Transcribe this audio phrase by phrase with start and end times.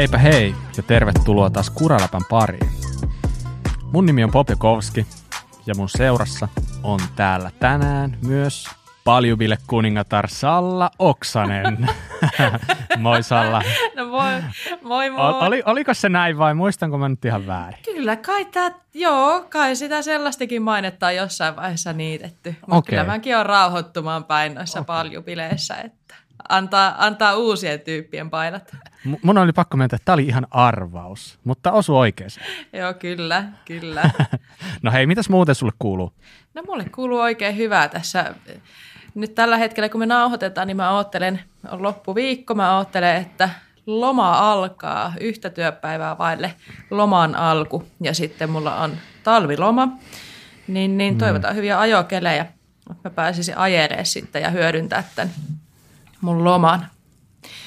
[0.00, 2.70] Heipä hei ja tervetuloa taas Kuraläpän pariin.
[3.92, 5.06] Mun nimi on Popjakovski
[5.66, 6.48] ja mun seurassa
[6.82, 8.64] on täällä tänään myös
[9.04, 11.88] Paljuville kuningatar Salla Oksanen.
[12.98, 13.62] moi Salla.
[13.96, 14.42] No moi,
[14.82, 15.46] moi moi.
[15.46, 17.78] Oli, oliko se näin vai muistanko mä nyt ihan väärin?
[17.84, 22.54] Kyllä kai tää, joo, kai sitä sellaistakin mainetta on jossain vaiheessa niitetty.
[22.60, 22.90] Mutta Okei.
[22.90, 24.96] kyllä mäkin on rauhoittumaan päin noissa okay.
[24.96, 26.14] paljupileissä, että
[26.50, 28.76] antaa, antaa uusien tyyppien painat.
[29.22, 32.46] Mun oli pakko myöntää, että tää oli ihan arvaus, mutta osu oikeeseen.
[32.72, 34.10] Joo, kyllä, kyllä.
[34.82, 36.12] No hei, mitäs muuten sulle kuuluu?
[36.54, 38.34] No mulle kuuluu oikein hyvää tässä.
[39.14, 43.50] Nyt tällä hetkellä, kun me nauhoitetaan, niin mä oottelen, on loppuviikko, mä oottelen, että
[43.86, 46.54] loma alkaa yhtä työpäivää vaille
[46.90, 49.88] loman alku ja sitten mulla on talviloma,
[50.68, 55.30] niin, niin toivotaan hyviä ajokelejä, että mä pääsisin ajelemaan sitten ja hyödyntää tämän
[56.20, 56.86] mun loman.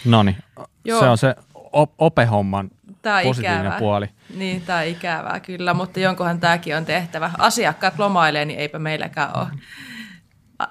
[0.06, 0.38] Noni,
[0.86, 1.00] Joo.
[1.00, 1.36] se on se
[1.74, 2.70] op- opehomman
[3.02, 3.80] Tää positiivinen ikävää.
[3.80, 4.06] puoli.
[4.36, 7.32] Niin, on ikävää kyllä, mutta jonkunhan tämäkin on tehtävä.
[7.38, 9.48] Asiakkaat lomailee, niin eipä meilläkään ole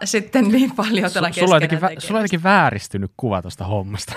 [0.04, 4.12] sitten niin paljon tällä sulla, on jotenkin, vä- sulla on jotenkin vääristynyt kuva tuosta hommasta.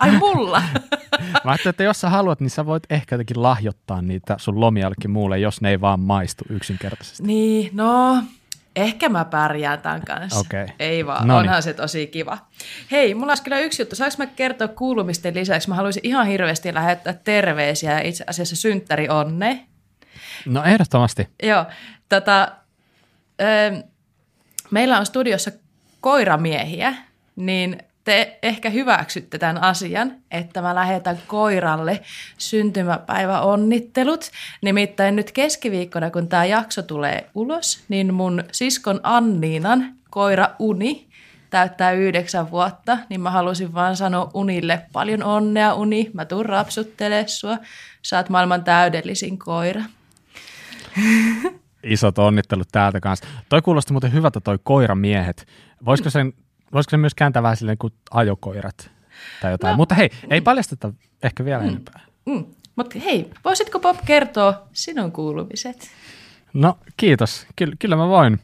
[0.00, 0.62] Ai mulla?
[1.44, 4.82] Mä ajattelin, että jos sä haluat, niin sä voit ehkä jotenkin lahjoittaa niitä sun lomia
[4.82, 7.22] jollekin muulle, jos ne ei vaan maistu yksinkertaisesti.
[7.22, 8.22] niin, no,
[8.76, 10.40] ehkä mä pärjään tämän kanssa.
[10.40, 10.66] Okei.
[10.78, 11.48] Ei vaan, Noniin.
[11.48, 12.38] onhan se tosi kiva.
[12.90, 13.96] Hei, mulla olisi kyllä yksi juttu.
[13.96, 15.68] Saanko mä kertoa kuulumisten lisäksi?
[15.68, 19.66] Mä haluaisin ihan hirveästi lähettää terveisiä ja itse asiassa synttäri onne.
[20.46, 21.28] No ehdottomasti.
[21.42, 21.64] Joo,
[22.08, 22.48] tota,
[23.40, 23.82] ö,
[24.70, 25.50] meillä on studiossa
[26.00, 26.94] koiramiehiä,
[27.36, 32.00] niin te ehkä hyväksytte tämän asian, että mä lähetän koiralle
[32.38, 34.30] syntymäpäiväonnittelut.
[34.62, 41.08] Nimittäin nyt keskiviikkona, kun tämä jakso tulee ulos, niin mun siskon Anniinan koira Uni
[41.50, 47.24] täyttää yhdeksän vuotta, niin mä halusin vaan sanoa Unille paljon onnea Uni, mä tuun rapsuttele
[47.26, 47.58] sua,
[48.02, 49.82] sä oot maailman täydellisin koira.
[51.82, 53.26] Isot onnittelut täältä kanssa.
[53.48, 55.46] Toi kuulosti muuten hyvältä toi koiramiehet.
[55.84, 56.32] Voisiko sen,
[56.74, 58.90] voisiko sen myös kääntää vähän silleen kuin ajokoirat
[59.42, 59.72] tai jotain.
[59.72, 59.76] No.
[59.76, 60.92] Mutta hei, ei paljasteta
[61.22, 61.68] ehkä vielä mm.
[61.68, 62.00] enempää.
[62.26, 62.44] Mm.
[62.76, 65.90] Mutta hei, voisitko Bob kertoa sinun kuulumiset?
[66.54, 68.40] No kiitos, Ky- kyllä mä voin.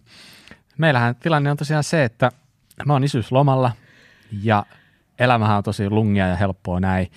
[0.79, 2.33] Meillähän tilanne on tosiaan se, että
[2.87, 3.73] mä oon isyyslomalla
[4.43, 4.67] ja
[5.19, 7.11] elämähän on tosi lungia ja helppoa näin.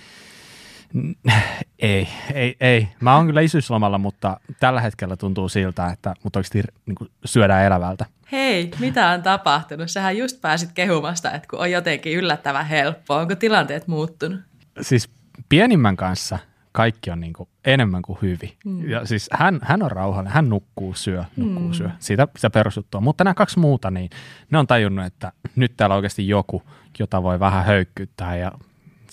[1.80, 2.88] Ei, ei, ei.
[3.00, 7.66] Mä oon kyllä isyyslomalla, mutta tällä hetkellä tuntuu siltä, että mut oikeasti niin kuin syödään
[7.66, 8.06] elävältä.
[8.31, 9.92] Hei, mitä on tapahtunut?
[9.92, 13.20] Sähän just pääsit kehumasta, että kun on jotenkin yllättävän helppoa.
[13.20, 14.40] Onko tilanteet muuttunut?
[14.81, 15.09] Siis
[15.50, 16.40] pienimmän kanssa
[16.72, 18.54] kaikki on niin kuin enemmän kuin hyvin.
[18.66, 18.90] Mm.
[18.90, 21.74] Ja siis hän, hän on rauhallinen, hän nukkuu, syö, nukkuu, mm.
[21.74, 21.90] syö.
[22.00, 23.02] Siitä sitä perusjuttua.
[23.02, 24.10] Mutta nämä kaksi muuta, niin
[24.52, 26.64] ne on tajunnut, että nyt täällä on oikeasti joku,
[27.00, 28.52] jota voi vähän höykkyttää ja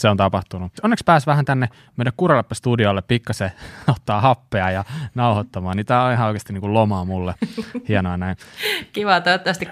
[0.00, 0.72] se on tapahtunut.
[0.82, 3.52] Onneksi pääsi vähän tänne meidän Kuraleppä-studiolle pikkasen
[3.96, 4.84] ottaa happea ja
[5.14, 7.34] nauhoittamaan, niin tämä on ihan oikeasti niin kuin lomaa mulle.
[7.88, 8.36] Hienoa näin.
[8.92, 9.68] Kiva, toivottavasti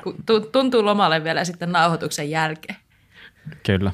[0.52, 2.76] tuntuu lomalle vielä sitten nauhoituksen jälkeen.
[3.66, 3.92] Kyllä.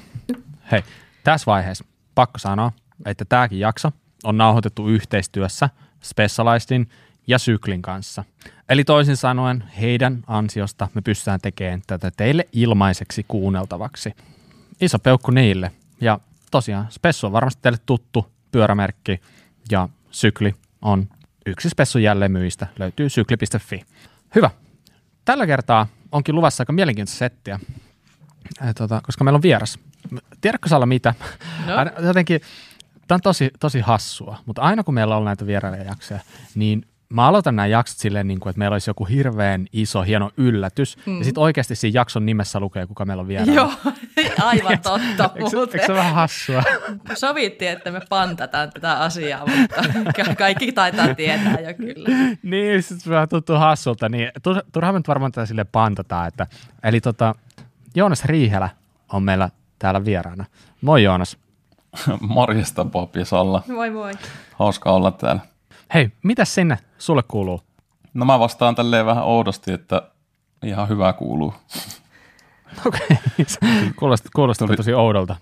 [0.71, 0.83] Hei,
[1.25, 1.85] tässä vaiheessa
[2.15, 2.73] pakko sanoa,
[3.07, 3.93] että tämäkin jakso
[4.25, 5.69] on nauhoitettu yhteistyössä
[6.03, 6.89] Specializedin
[7.27, 8.25] ja Syklin kanssa.
[8.69, 14.15] Eli toisin sanoen heidän ansiosta me pystytään tekemään tätä teille ilmaiseksi kuunneltavaksi.
[14.81, 15.71] Iso peukku niille.
[16.01, 19.21] Ja tosiaan Spessu on varmasti teille tuttu pyörämerkki
[19.71, 21.09] ja Sykli on
[21.47, 22.67] yksi Spessun jälleenmyyjistä.
[22.79, 23.83] Löytyy sykli.fi.
[24.35, 24.51] Hyvä.
[25.25, 27.61] Tällä kertaa onkin luvassa aika mielenkiintoista settiä
[28.79, 29.79] tota, koska meillä on vieras.
[30.41, 31.15] Tiedätkö Salla mitä?
[31.67, 32.07] No.
[32.07, 32.41] Jotenkin,
[33.09, 36.21] tämä on tosi, tosi hassua, mutta aina kun meillä on näitä vierailijajaksoja,
[36.55, 40.31] niin mä aloitan nämä jaksot silleen, niin kuin, että meillä olisi joku hirveän iso, hieno
[40.37, 41.19] yllätys, mm.
[41.19, 43.53] ja sitten oikeasti siinä jakson nimessä lukee, kuka meillä on vieraana.
[43.53, 43.73] Joo,
[44.43, 46.63] aivan totta Eikö, eikö se vähän hassua?
[47.15, 49.83] Sovittiin, että me pantataan tätä asiaa, mutta
[50.17, 52.09] ka- kaikki taitaa tietää jo kyllä.
[52.43, 54.09] niin, sitten se vähän tuntuu hassulta.
[54.09, 56.29] Niin, tur- turhaan me nyt varmaan tätä sille pantataan.
[56.29, 56.47] Että,
[56.83, 57.35] eli tota,
[57.95, 58.69] Joonas Riihelä
[59.13, 60.45] on meillä täällä vieraana.
[60.81, 61.37] Moi Joonas.
[62.21, 63.63] Morjesta Bob ja Salla.
[63.69, 64.13] Moi moi.
[64.53, 65.54] Hauska olla täällä.
[65.95, 67.61] Hei, mitä sinne sulle kuuluu?
[68.15, 70.03] No mä vastaan tälleen vähän oudosti, että
[70.63, 71.55] ihan hyvä kuuluu.
[72.87, 73.93] Okei, okay.
[73.97, 75.37] kuulostaa, kuulostaa Tuli- tosi oudolta.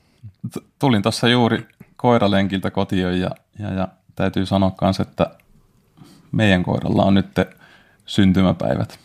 [0.52, 1.66] T- Tulin tuossa juuri
[1.96, 5.30] koiralenkiltä kotiin ja, ja, ja täytyy sanoa myös, että
[6.32, 7.26] meidän koiralla on nyt
[8.06, 8.98] syntymäpäivät.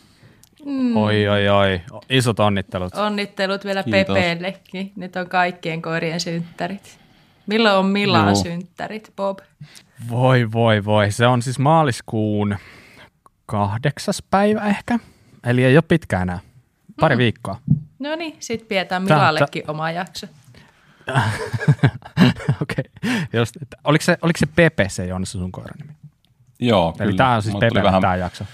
[0.64, 0.96] Mm.
[0.96, 1.80] Oi, oi, oi.
[2.10, 2.94] Isot onnittelut.
[2.94, 4.14] Onnittelut vielä Kiitos.
[4.14, 4.92] Pepeellekin.
[4.96, 6.98] Nyt on kaikkien koirien synttärit.
[7.46, 8.34] Milloin on Milan Joo.
[8.34, 9.38] synttärit, Bob?
[10.10, 11.10] Voi, voi, voi.
[11.12, 12.56] Se on siis maaliskuun
[13.46, 14.98] kahdeksas päivä ehkä.
[15.44, 16.38] Eli ei ole pitkä enää.
[17.00, 17.18] Pari Mm.
[17.18, 17.60] viikkoa.
[17.98, 20.26] No niin, sit pidetään Tää- Milallekin oma jakso.
[22.62, 22.84] Okei,
[23.62, 25.92] että oliko, se, oliko se Pepe se Joonas sun koiran nimi?
[26.60, 27.16] Joo, Eli kyllä.
[27.16, 28.44] tämä on siis tuli Pepe vähän, tämä jakso.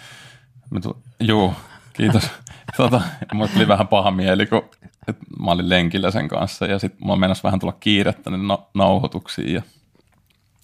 [0.71, 1.55] mä tu- Juu,
[1.93, 2.31] kiitos.
[2.77, 3.01] tota,
[3.35, 4.71] mulle tuli vähän paha mieli, kun
[5.09, 8.67] et mä olin lenkillä sen kanssa ja sitten mulla meinasi vähän tulla kiirettä ne na-
[8.75, 9.63] nauhoituksiin ja,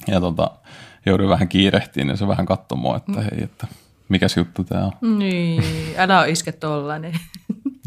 [0.07, 0.51] ja tota,
[1.07, 3.67] jouduin vähän kiirehtiin ja se vähän katsoi mua, että hei, että
[4.09, 5.19] mikäs juttu tää on.
[5.19, 5.65] Niin,
[5.97, 7.13] älä iske tollanen.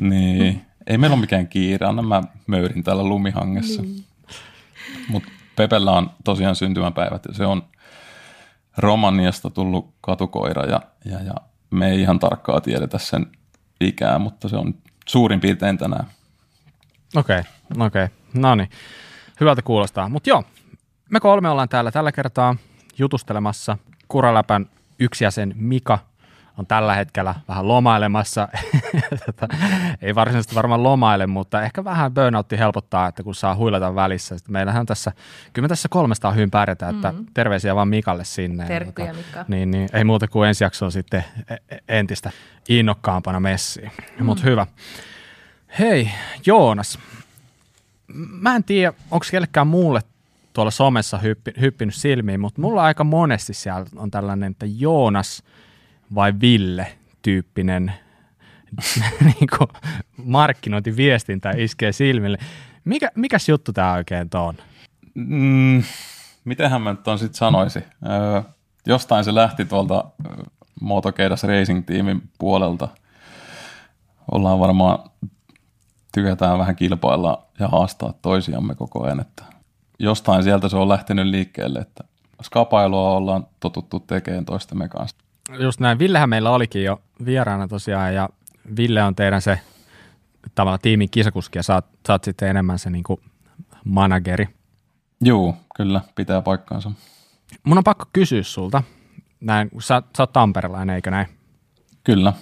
[0.01, 3.81] Niin, ei meillä ole mikään kiire, anna mä möyrin täällä lumihangessa.
[3.81, 4.05] Niin.
[5.07, 7.63] Mutta Pepellä on tosiaan syntymäpäivät ja se on
[8.77, 11.33] Romaniasta tullut katukoira ja, ja, ja
[11.71, 13.27] me ei ihan tarkkaa tiedetä sen
[13.81, 14.75] ikää, mutta se on
[15.07, 16.05] suurin piirtein tänään.
[17.15, 18.03] Okei, okay, okei.
[18.03, 18.17] Okay.
[18.33, 18.69] No niin,
[19.39, 20.09] hyvältä kuulostaa.
[20.09, 20.43] Mutta joo,
[21.13, 22.55] me kolme ollaan täällä tällä kertaa
[22.97, 23.77] jutustelemassa.
[24.07, 24.65] Kuraläpän
[24.99, 25.99] yksi jäsen Mika
[26.57, 28.47] on tällä hetkellä vähän lomailemassa.
[29.25, 29.47] Tota,
[30.01, 34.37] Ei varsinaisesti varmaan lomaile, mutta ehkä vähän burnoutti helpottaa, että kun saa huilata välissä.
[34.37, 35.11] Sitten meillähän tässä,
[35.53, 37.25] kyllä me tässä kolmesta hyvin pärjätä, että mm.
[37.33, 38.63] terveisiä vaan Mikalle sinne.
[38.63, 39.45] Ja Terkkuja, tota, Mika.
[39.47, 42.31] Niin, niin, ei muuta kuin ensi jakso on sitten e- e- entistä
[42.69, 43.91] innokkaampana messiin.
[44.19, 44.25] Mm.
[44.25, 44.67] Mutta hyvä.
[45.79, 46.11] Hei,
[46.45, 46.99] Joonas.
[48.41, 50.01] Mä en tiedä, onko kellekään muulle
[50.53, 55.43] tuolla somessa hyppi, hyppinyt silmiin, mutta mulla aika monesti siellä on tällainen, että Joonas
[56.15, 56.87] vai Ville
[57.21, 57.93] tyyppinen
[59.25, 59.69] niin kuin
[60.17, 62.37] markkinointiviestintä iskee silmille.
[62.85, 64.55] Mikä, mikäs juttu tämä oikein on?
[65.13, 65.83] Mm,
[66.45, 67.79] mitenhän mä nyt on sitten sanoisi?
[67.79, 68.41] Öö,
[68.85, 70.05] jostain se lähti tuolta
[70.81, 72.87] Motokeidas Racing-tiimin puolelta.
[74.31, 74.99] Ollaan varmaan,
[76.13, 79.43] tykätään vähän kilpailla ja haastaa toisiamme koko ajan, että
[79.99, 82.03] jostain sieltä se on lähtenyt liikkeelle, että
[82.43, 85.17] skapailua ollaan totuttu tekemään toistemme kanssa.
[85.59, 85.99] Just näin.
[85.99, 88.29] Villehän meillä olikin jo vieraana tosiaan ja
[88.77, 89.59] Ville on teidän se
[90.55, 93.03] tavallaan tiimin kisakuski ja sä oot, sä oot sitten enemmän se niin
[93.85, 94.47] manageri.
[95.25, 96.91] Juu, kyllä, pitää paikkaansa.
[97.63, 98.83] Mun on pakko kysyä sulta,
[99.41, 101.27] näin, kun sä, sä oot tamperelainen, eikö näin?
[102.03, 102.33] Kyllä.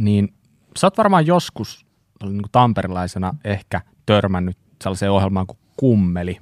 [0.00, 0.34] Niin
[0.76, 1.86] sä oot varmaan joskus
[2.22, 6.40] niin kuin tamperilaisena ehkä törmännyt sellaiseen ohjelmaan kuin Kummeli.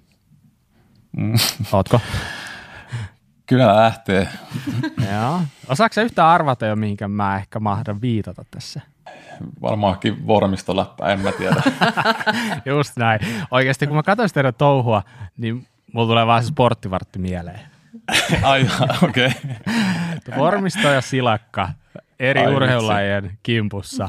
[1.17, 1.35] Mm.
[1.73, 2.01] Ootko?
[3.47, 4.29] Kyllä lähtee.
[5.13, 5.41] Joo.
[5.69, 8.81] Osaatko sä yhtään arvata jo, mihinkä mä ehkä mahdan viitata tässä?
[9.63, 11.63] Varmaankin vormistoläppä, en mä tiedä.
[12.67, 13.21] Just näin.
[13.51, 15.03] Oikeasti kun mä katson sitä touhua,
[15.37, 17.61] niin mulla tulee vaan se sporttivartti mieleen.
[18.43, 18.67] Ai,
[19.03, 19.27] okei.
[19.27, 20.39] Okay.
[20.39, 21.69] Vormisto ja silakka
[22.21, 22.57] eri Ai Ai vitsi.
[22.57, 24.09] urheilulajien kimpussa.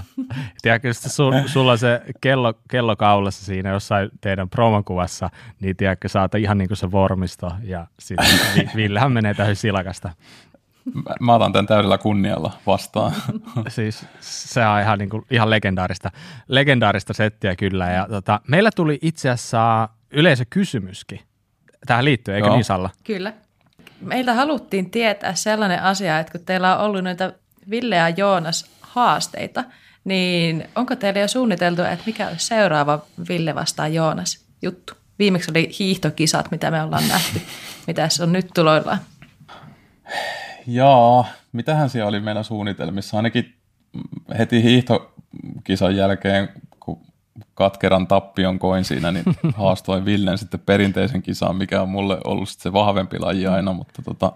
[0.61, 6.35] Tiedätkö, su, sulla on se kello, kello kaulassa siinä jossain teidän promokuvassa, niin tiedätkö, saat
[6.35, 8.25] ihan niin kuin se vormisto ja sitten
[8.55, 10.09] Vi- Villehän menee täysin silakasta.
[10.93, 13.13] Mä, mä otan tämän täydellä kunnialla vastaan.
[13.67, 16.11] Siis se on ihan, niin kuin, ihan legendaarista,
[16.47, 17.91] legendaarista settiä kyllä.
[17.91, 21.19] Ja, tota, meillä tuli itse asiassa yleisökysymyskin
[21.85, 22.55] tähän liittyen, eikö Joo.
[22.55, 22.89] niin Salla?
[23.03, 23.33] Kyllä.
[24.01, 27.31] Meiltä haluttiin tietää sellainen asia, että kun teillä on ollut noita
[27.69, 29.63] Ville ja Joonas haasteita,
[30.03, 34.93] niin onko teillä jo suunniteltu, että mikä olisi seuraava Ville vastaan Joonas juttu?
[35.19, 37.41] Viimeksi oli hiihtokisat, mitä me ollaan nähty.
[37.87, 38.99] Mitä se on nyt tuloillaan?
[40.67, 43.17] Jaa, mitähän siellä oli meillä suunnitelmissa?
[43.17, 43.55] Ainakin
[44.37, 46.49] heti hiihtokisan jälkeen,
[46.79, 47.01] kun
[47.53, 49.25] katkeran tappion koin siinä, niin
[49.57, 54.31] haastoin Villen sitten perinteisen kisaan, mikä on mulle ollut se vahvempi laji aina, mutta tota,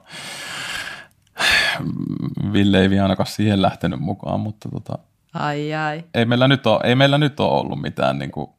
[2.54, 4.98] Ville ei vielä ainakaan siihen lähtenyt mukaan, mutta tota,
[5.34, 6.04] Ai ai.
[6.14, 8.50] ei, meillä nyt ole, ei meillä nyt ole ollut mitään niin kuin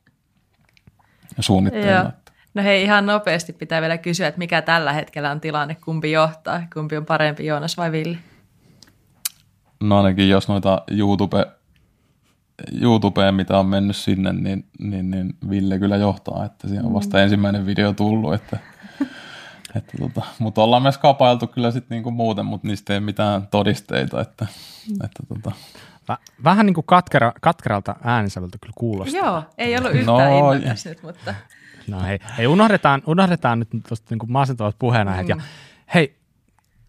[1.41, 2.00] suunnitteilla.
[2.00, 2.12] Joo.
[2.55, 6.62] No hei, ihan nopeasti pitää vielä kysyä, että mikä tällä hetkellä on tilanne, kumpi johtaa,
[6.75, 8.19] kumpi on parempi, Joonas vai Ville?
[9.81, 11.47] No ainakin jos noita YouTube,
[12.81, 17.23] YouTubeen, mitä on mennyt sinne, niin, niin, niin Ville kyllä johtaa, että siinä on vasta
[17.23, 18.59] ensimmäinen video tullut, että,
[19.76, 24.21] että tota, mutta ollaan myös kapailtu kyllä sitten niinku muuten, mutta niistä ei mitään todisteita,
[24.21, 24.47] että,
[25.05, 25.52] että tota,
[26.12, 29.21] Vä- Vähän niin kuin katkera, katkeralta äänisävältä kyllä kuulostaa.
[29.21, 31.35] Joo, ei ollut yhtään No, no, innokas nyt, mutta
[31.88, 35.29] No hei, hei unohdetaan, unohdetaan nyt tuosta niin kuin masentavat puheenaiheet.
[35.29, 35.37] Ja,
[35.95, 36.17] hei,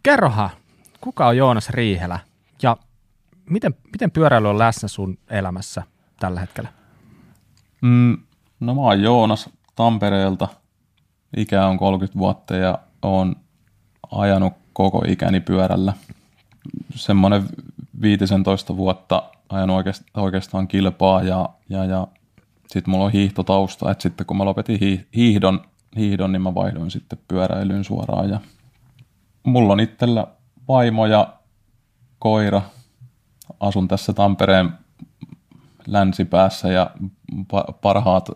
[0.04, 0.50] kerrohan,
[1.02, 2.20] kuka on Joonas Riihelä
[2.62, 2.78] ja
[3.50, 5.84] miten, miten pyöräily on läsnä sun elämässä
[6.20, 6.70] tällä hetkellä?
[7.82, 8.18] Mm,
[8.60, 10.48] no mä oon Joonas Tampereelta,
[11.38, 13.36] ikä on 30 vuotta ja oon
[14.12, 15.94] ajanut koko ikäni pyörällä.
[16.96, 17.44] Semmoinen
[18.02, 22.08] 15 vuotta ajanut oikeast- oikeastaan kilpaa ja, ja, ja
[22.68, 25.62] sitten mulla on hiihtotausta, että sitten kun mä lopetin hii- hiihdon,
[25.96, 28.40] hiihdon, niin mä vaihdoin sitten pyöräilyyn suoraan ja
[29.44, 30.28] mulla on itsellä
[30.68, 31.34] vaimo ja
[32.20, 32.62] koira.
[33.60, 34.70] Asun tässä Tampereen
[35.88, 36.92] länsipäässä ja
[37.34, 38.30] pa- parhaat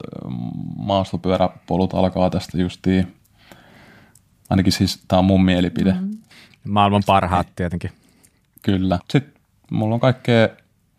[0.77, 3.16] maastopyöräpolut alkaa tästä justiin.
[4.50, 5.92] Ainakin siis tämä on mun mielipide.
[5.92, 6.18] Mm.
[6.68, 7.92] Maailman parhaat tietenkin.
[8.62, 9.00] Kyllä.
[9.12, 10.50] Sitten mulla on kaikkea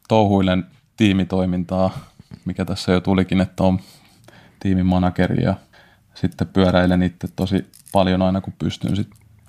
[0.09, 0.65] touhuilen
[0.97, 1.99] tiimitoimintaa,
[2.45, 3.81] mikä tässä jo tulikin, että on
[4.61, 5.55] tiimin manageri ja
[6.15, 8.97] sitten pyöräilen itse tosi paljon aina kun pystyn.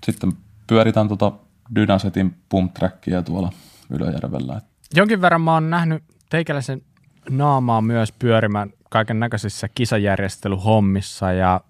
[0.06, 0.32] Sitten
[0.68, 1.32] pyöritän tuota
[1.75, 3.51] Dynasetin pump trackia tuolla
[3.89, 4.62] Ylöjärvellä.
[4.96, 6.82] Jonkin verran mä oon nähnyt teikäläisen
[7.29, 11.62] naamaa myös pyörimään kaiken näköisissä kisajärjestelyhommissa ja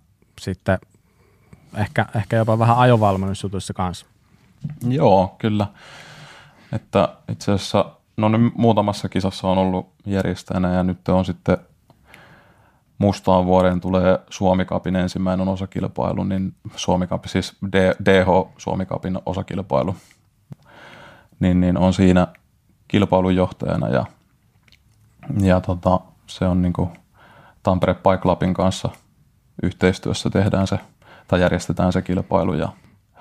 [0.42, 0.80] sitten
[1.78, 4.06] ehkä, ehkä jopa vähän ajovalmennusjutuissa kanssa.
[4.88, 5.68] Joo, kyllä.
[6.74, 7.86] Että itse asiassa
[8.18, 11.58] no nyt muutamassa kisassa on ollut järjestäjänä ja nyt on sitten
[12.98, 17.58] mustaan vuoden tulee Suomikapin ensimmäinen osakilpailu, niin Suomikapi, siis
[18.06, 19.96] DH Suomikapin osakilpailu,
[21.40, 22.28] niin, niin on siinä
[22.88, 24.06] kilpailunjohtajana ja,
[25.42, 26.90] ja tota, se on niin kuin
[27.64, 28.90] Tampere Bike Clubin kanssa
[29.64, 30.80] yhteistyössä tehdään se
[31.28, 32.70] tai järjestetään se kilpailu ja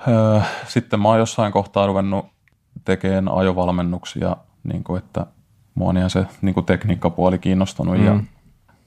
[0.08, 2.26] öö, sitten mä oon jossain kohtaa ruvennut
[2.84, 5.26] tekemään ajovalmennuksia, niin kuin että
[5.74, 8.06] mua on se niin kuin tekniikkapuoli kiinnostunut mm.
[8.06, 8.20] ja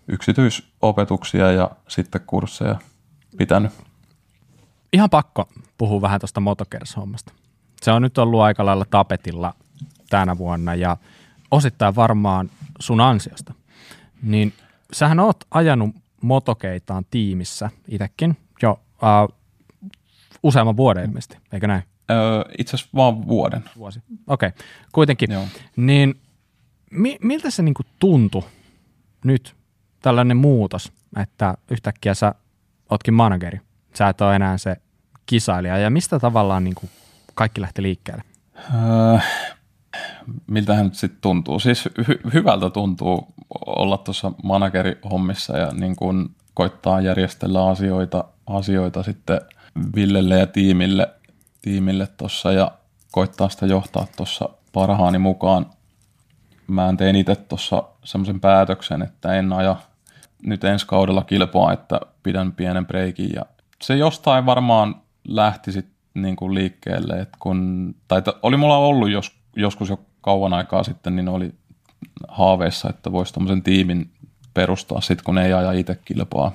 [0.07, 2.75] yksityisopetuksia ja sitten kursseja
[3.37, 3.71] pitänyt.
[4.93, 5.47] Ihan pakko
[5.77, 7.33] puhua vähän tuosta motokershommasta.
[7.81, 9.53] Se on nyt ollut aika lailla tapetilla
[10.09, 10.97] tänä vuonna ja
[11.51, 12.49] osittain varmaan
[12.81, 13.53] sun ansiosta.
[14.21, 14.53] Niin
[14.93, 19.35] sähän oot ajanut motokeitaan tiimissä itsekin jo uh,
[20.43, 21.83] useamman vuoden ilmeisesti, eikö näin?
[22.11, 23.63] Öö, itse asiassa vaan vuoden.
[23.77, 24.01] Vuosi.
[24.27, 24.65] Okei, okay.
[24.91, 25.31] kuitenkin.
[25.31, 25.47] Joo.
[25.75, 26.21] Niin
[26.91, 28.43] mi- miltä se niinku tuntui
[29.25, 29.55] nyt
[30.01, 32.35] tällainen muutos, että yhtäkkiä sä
[32.89, 33.61] ootkin manageri,
[33.93, 34.75] sä et ole enää se
[35.25, 36.89] kisailija, ja mistä tavallaan niin kuin
[37.35, 38.23] kaikki lähti liikkeelle?
[38.57, 39.19] Öö,
[40.47, 41.59] miltä nyt sitten tuntuu?
[41.59, 43.27] Siis hy- hyvältä tuntuu
[43.65, 49.41] olla tuossa managerihommissa ja niin kuin koittaa järjestellä asioita, asioita sitten
[49.95, 51.07] Villelle ja tiimille
[51.61, 52.71] tiimille tuossa ja
[53.11, 55.65] koittaa sitä johtaa tuossa parhaani mukaan.
[56.67, 59.75] Mä tein itse tuossa semmoisen päätöksen, että en aja
[60.43, 63.45] nyt ensi kaudella kilpaa, että pidän pienen breikin ja
[63.81, 64.95] se jostain varmaan
[65.27, 70.53] lähti sitten niin kuin liikkeelle, että kun, tai oli mulla ollut jos, joskus jo kauan
[70.53, 71.53] aikaa sitten, niin oli
[72.27, 74.11] haaveissa, että voisi tämmöisen tiimin
[74.53, 76.51] perustaa sitten, kun ei aja itse kilpaa.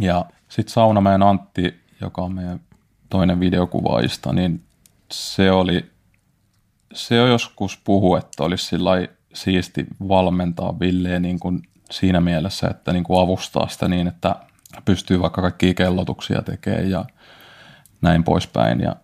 [0.00, 2.60] Ja sitten Saunamäen Antti, joka on meidän
[3.08, 4.64] toinen videokuvaajista, niin
[5.12, 5.90] se oli,
[6.94, 8.90] se on joskus puhu, että olisi sillä
[9.34, 14.36] siisti valmentaa Villeä niin kuin siinä mielessä, että niin kuin avustaa sitä niin, että
[14.84, 17.04] pystyy vaikka kaikkia kellotuksia tekemään ja
[18.00, 18.80] näin poispäin.
[18.80, 18.96] Ja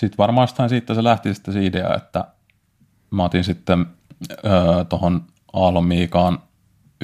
[0.00, 2.24] sitten varmaan siitä se lähti sitten se idea, että
[3.12, 3.86] mä otin sitten
[4.44, 6.38] öö, tuohon Aallon Miikaan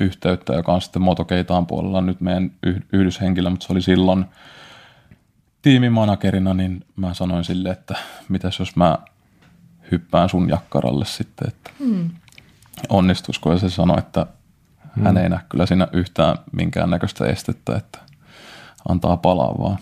[0.00, 2.50] yhteyttä, joka on sitten Motokeitaan puolella nyt meidän
[2.92, 4.24] yhdyshenkilö, mutta se oli silloin
[5.62, 7.94] tiimimanagerina, niin mä sanoin sille, että
[8.28, 8.98] mitäs jos mä
[9.90, 12.10] hyppään sun jakkaralle sitten, että hmm.
[12.88, 13.52] onnistuisiko.
[13.52, 14.26] Ja se sanoi, että
[14.96, 15.04] hmm.
[15.04, 17.98] hän ei näe kyllä siinä yhtään minkäännäköistä estettä, että
[18.88, 19.78] antaa palaa vaan.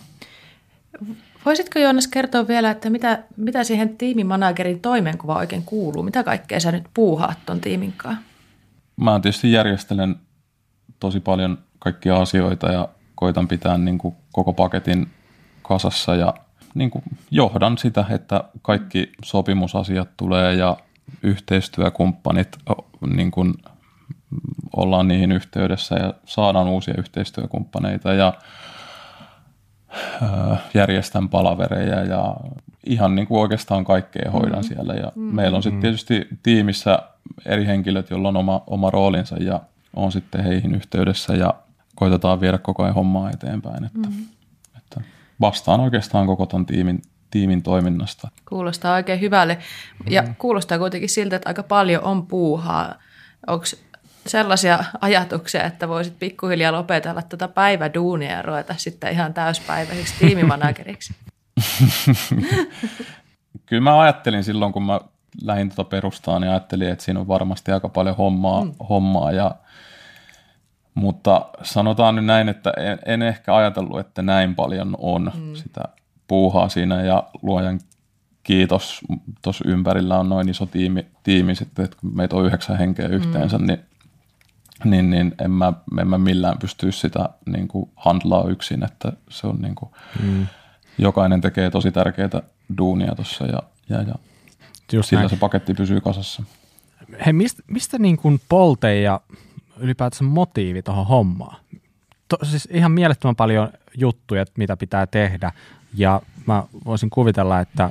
[1.47, 6.03] Voisitko Joonas kertoa vielä, että mitä, mitä siihen tiimimanagerin toimenkuva oikein kuuluu?
[6.03, 8.23] Mitä kaikkea sä nyt puuhaat ton tiimin kanssa?
[8.97, 10.17] Mä tietysti järjestelen
[11.01, 15.07] tosi paljon kaikkia asioita ja koitan pitää niin kuin koko paketin
[15.63, 16.35] kasassa ja
[16.75, 20.77] niin kuin johdan sitä, että kaikki sopimusasiat tulee ja
[21.23, 22.57] yhteistyökumppanit
[23.07, 23.55] niin kuin
[24.77, 28.33] ollaan niihin yhteydessä ja saadaan uusia yhteistyökumppaneita ja
[30.75, 32.37] järjestän palavereja ja
[32.87, 34.63] ihan niin kuin oikeastaan kaikkea hoidan mm.
[34.63, 34.95] siellä.
[34.95, 35.23] Ja mm.
[35.23, 36.99] meillä on sitten tietysti tiimissä
[37.47, 39.61] eri henkilöt, joilla on oma, oma roolinsa ja
[39.97, 41.55] on sitten heihin yhteydessä ja
[41.95, 43.85] koitetaan viedä koko ajan hommaa eteenpäin.
[43.85, 44.25] Että, mm.
[44.77, 45.01] että
[45.41, 48.29] vastaan oikeastaan koko ton tiimin, tiimin toiminnasta.
[48.49, 49.59] Kuulostaa oikein hyvälle
[50.11, 50.35] ja mm.
[50.39, 52.95] kuulostaa kuitenkin siltä, että aika paljon on puuhaa.
[53.47, 53.65] Onko
[54.29, 61.15] sellaisia ajatuksia, että voisit pikkuhiljaa lopetella tätä päiväduunia ja ruveta sitten ihan täyspäiväiseksi tiimimanageriksi?
[63.67, 65.01] Kyllä mä ajattelin silloin, kun mä
[65.43, 68.73] lähdin tuota perustaa, niin ajattelin, että siinä on varmasti aika paljon hommaa, mm.
[68.89, 69.55] hommaa ja
[70.95, 75.55] mutta sanotaan nyt näin, että en, en ehkä ajatellut, että näin paljon on mm.
[75.55, 75.81] sitä
[76.29, 77.81] puuhaa siinä ja luojan
[78.43, 79.01] kiitos,
[79.43, 83.67] tuossa ympärillä on noin iso tiimi, tiimi sitten, että meitä on yhdeksän henkeä yhteensä, mm.
[83.67, 83.81] niin,
[84.85, 89.47] niin, niin en, mä, en mä millään pysty sitä niin kuin handlaa yksin, että se
[89.47, 89.91] on niin kuin,
[90.23, 90.47] mm.
[90.99, 92.43] jokainen tekee tosi tärkeää
[92.79, 94.15] duunia tuossa ja, ja, ja
[94.93, 95.31] Just sillä näin.
[95.31, 96.43] se paketti pysyy kasassa.
[97.27, 99.21] Hei, mistä, mistä niin kuin Polte ja
[99.77, 101.57] ylipäätänsä motiivi tuohon hommaan?
[102.29, 105.53] to, siis ihan mielettömän paljon juttuja, mitä pitää tehdä.
[105.95, 107.91] Ja mä voisin kuvitella, että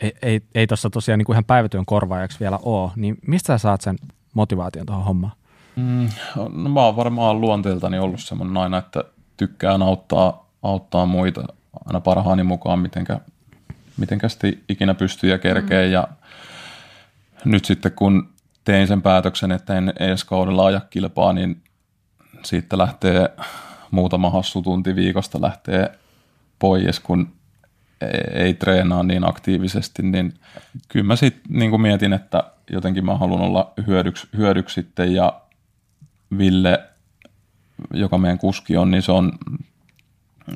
[0.00, 2.90] ei, ei, ei tuossa tosiaan niin kuin ihan päivätyön korvaajaksi vielä ole.
[2.96, 3.96] Niin mistä sä saat sen
[4.34, 5.32] motivaation tuohon hommaan?
[5.76, 9.04] Mm, no mä oon varmaan luonteeltani ollut semmoinen aina, että
[9.36, 11.44] tykkään auttaa, auttaa muita
[11.86, 13.20] aina parhaani mukaan, mitenkä,
[13.96, 15.86] mitenkä sitten ikinä pystyy ja kerkee.
[15.86, 15.92] Mm.
[15.92, 16.08] Ja
[17.44, 18.28] nyt sitten kun
[18.64, 21.62] tein sen päätöksen, että en edes kaudella aja kilpaa, niin
[22.44, 23.28] siitä lähtee
[23.90, 25.98] muutama hassu tunti viikosta lähtee
[26.58, 27.32] pois, kun
[28.32, 30.34] ei treenaa niin aktiivisesti, niin
[30.88, 35.40] kyllä mä sitten niin mietin, että jotenkin mä haluan olla hyödyksi, hyödyksi sitten ja
[36.38, 36.80] Ville,
[37.94, 39.32] joka meidän kuski on, niin se on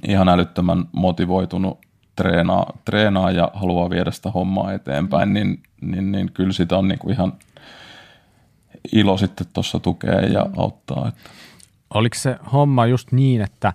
[0.08, 1.78] ihan älyttömän motivoitunut
[2.16, 6.98] treenaa, treenaa ja haluaa viedä sitä hommaa eteenpäin, niin, niin, niin kyllä sitä on niin
[6.98, 7.32] kuin ihan
[8.92, 11.08] ilo sitten tuossa tukea ja auttaa.
[11.08, 11.30] Että.
[11.94, 13.72] Oliko se homma just niin, että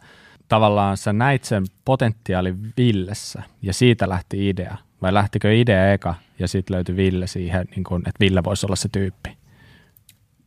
[0.48, 4.78] tavallaan sä näit sen potentiaalin Villessä ja siitä lähti idea?
[5.02, 8.76] Vai lähtikö idea eka ja sitten löytyi Ville siihen, niin kun, että Ville voisi olla
[8.76, 9.38] se tyyppi?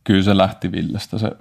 [0.07, 1.31] Kyllä se lähti Villestä se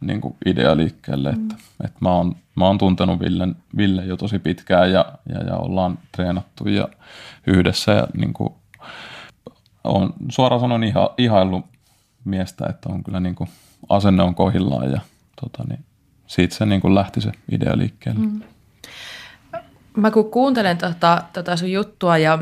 [0.00, 1.42] niin kuin idea liikkeelle, mm.
[1.42, 1.54] että,
[1.84, 5.98] että mä, oon, mä oon tuntenut Villen, Ville jo tosi pitkään ja, ja, ja ollaan
[6.16, 6.88] treenattu ja
[7.46, 8.54] yhdessä ja niin kuin,
[9.84, 11.64] on suoraan sanon iha, ihaillut
[12.24, 13.50] miestä, että on kyllä niin kuin,
[13.88, 15.00] asenne on kohillaan ja
[15.40, 15.84] tota, niin,
[16.26, 18.20] siitä se niin kuin lähti se idea liikkeelle.
[18.20, 18.40] Mm.
[19.96, 22.38] Mä kun kuuntelen tota, tota sun juttua ja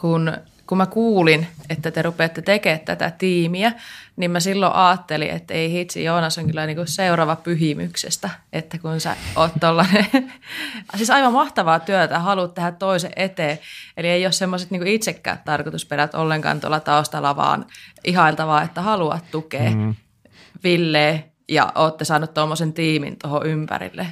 [0.00, 0.32] kun,
[0.66, 3.72] kun mä kuulin, että te rupeatte tekemään tätä tiimiä,
[4.16, 8.78] niin mä silloin ajattelin, että ei hitsi, Joonas on kyllä niin kuin seuraava pyhimyksestä, että
[8.78, 10.06] kun sä oot tollanen,
[10.96, 13.58] siis aivan mahtavaa työtä, haluat tehdä toisen eteen,
[13.96, 17.66] eli ei ole semmoiset niin itsekään tarkoitusperät ollenkaan tuolla taustalla, vaan
[18.04, 19.94] ihailtavaa, että haluat tukea mm.
[20.64, 24.06] Ville ja olette saanut tuommoisen tiimin tuohon ympärille.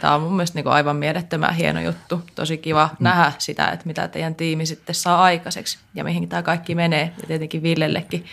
[0.00, 2.22] Tämä on mun mielestä niin aivan mielettömän hieno juttu.
[2.34, 3.04] Tosi kiva mm.
[3.04, 7.12] nähdä sitä, että mitä teidän tiimi sitten saa aikaiseksi ja mihin tämä kaikki menee.
[7.20, 8.24] Ja tietenkin Villellekin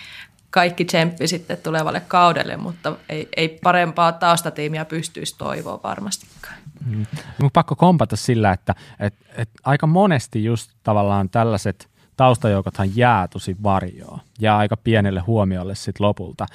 [0.49, 6.55] kaikki tsemppi sitten tulevalle kaudelle, mutta ei, ei parempaa taustatiimiä pystyisi toivoa varmastikaan.
[6.85, 7.05] Mm.
[7.41, 13.55] Mun pakko kompata sillä, että et, et aika monesti just tavallaan tällaiset taustajoukothan jää tosi
[13.63, 16.45] varjoon, jää aika pienelle huomiolle sitten lopulta,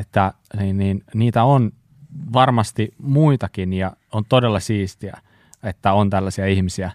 [0.00, 1.72] että niin, niin, niitä on
[2.32, 5.18] varmasti muitakin ja on todella siistiä,
[5.62, 6.90] että on tällaisia ihmisiä,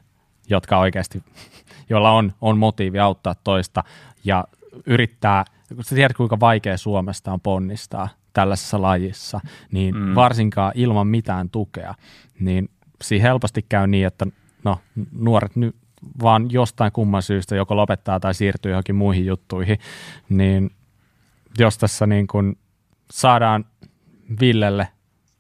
[0.49, 1.23] jotka oikeasti,
[1.89, 3.83] joilla on, on motiivi auttaa toista
[4.23, 4.45] ja
[4.85, 9.39] yrittää kun sä tiedät kuinka vaikea Suomesta on ponnistaa tällaisessa lajissa,
[9.71, 10.15] niin mm.
[10.15, 11.95] varsinkaan ilman mitään tukea,
[12.39, 12.69] niin
[13.01, 14.27] siinä helposti käy niin, että
[14.63, 14.79] no,
[15.11, 15.75] nuoret nyt
[16.21, 19.79] vaan jostain kumman syystä joko lopettaa tai siirtyy johonkin muihin juttuihin,
[20.29, 20.71] niin
[21.59, 22.55] jos tässä niin kun
[23.11, 23.65] saadaan
[24.39, 24.87] Villelle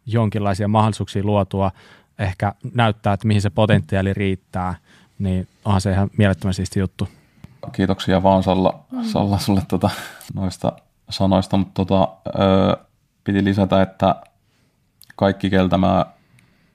[0.05, 1.71] jonkinlaisia mahdollisuuksia luotua,
[2.19, 4.75] ehkä näyttää, että mihin se potentiaali riittää,
[5.19, 7.07] niin onhan se ihan mielettömän siisti juttu.
[7.71, 9.03] Kiitoksia vaan Salla, mm.
[9.03, 9.89] Salla sulle tota,
[10.33, 10.71] noista
[11.09, 12.77] sanoista, mutta tota, ö,
[13.23, 14.15] piti lisätä, että
[15.15, 16.05] kaikki, keltä mä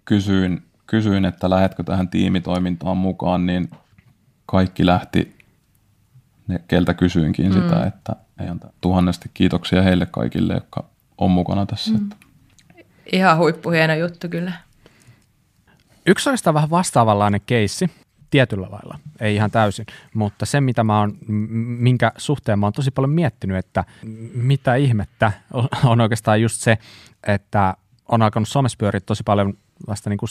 [0.05, 3.70] kysyin, kysyin, että lähetkö tähän tiimitoimintaan mukaan, niin
[4.46, 5.37] kaikki lähti,
[6.48, 7.53] ne, keltä kysyinkin mm.
[7.53, 8.16] sitä, että
[8.81, 10.85] tuhannesti kiitoksia heille kaikille, jotka
[11.18, 11.92] on mukana tässä.
[11.92, 12.11] Mm.
[13.12, 14.53] Ihan huippuhieno juttu kyllä.
[16.07, 17.90] Yksi oikeastaan vähän vastaavanlainen keissi
[18.31, 21.18] tietyllä lailla, ei ihan täysin, mutta se mitä mä oon,
[21.79, 23.85] minkä suhteen mä oon tosi paljon miettinyt, että
[24.35, 25.33] mitä ihmettä
[25.85, 26.79] on oikeastaan just se,
[27.26, 27.74] että
[28.09, 29.55] on alkanut somessa pyöriä tosi paljon
[29.87, 30.29] vasta niin kuin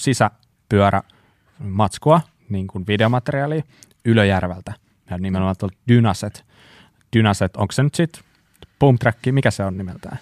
[0.70, 3.64] sisäpyörämatskua, niin kuin videomateriaalia
[4.06, 4.74] Ylöjärveltä
[5.10, 6.46] ja nimenomaan tuolta Dynaset.
[7.16, 8.24] Dynaset, onko se nyt sitten
[8.80, 10.20] Pump Track, mikä se on nimeltään?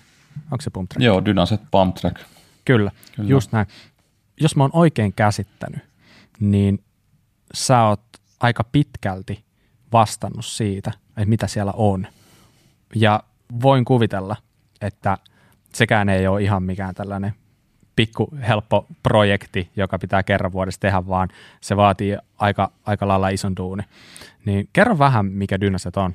[0.52, 1.04] Onko se Pump Track?
[1.04, 2.18] Joo, Dynaset Pump Track.
[2.66, 3.68] Kyllä, Kyllä, just näin.
[4.40, 5.82] Jos mä oon oikein käsittänyt,
[6.40, 6.84] niin
[7.54, 8.02] sä oot
[8.40, 9.46] aika pitkälti
[9.92, 12.08] vastannut siitä, että mitä siellä on.
[12.96, 13.24] Ja
[13.62, 14.36] voin kuvitella,
[14.82, 15.18] että
[15.74, 17.34] sekään ei ole ihan mikään tällainen
[17.98, 21.30] pikku helppo projekti, joka pitää kerran vuodessa tehdä, vaan
[21.62, 23.84] se vaatii aika, aika lailla ison duuni.
[24.46, 26.14] Niin kerro vähän, mikä Dynaset on.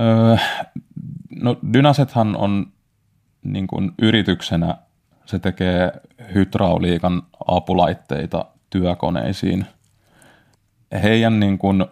[0.00, 0.36] Öö,
[1.40, 2.66] no Dynasethan on
[3.42, 4.74] niin kuin yrityksenä,
[5.24, 5.92] se tekee
[6.34, 9.66] hydrauliikan apulaitteita työkoneisiin–
[11.02, 11.86] heidän niin kuin,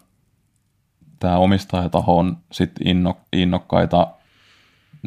[1.18, 4.06] tämä omistajataho on sit inno, innokkaita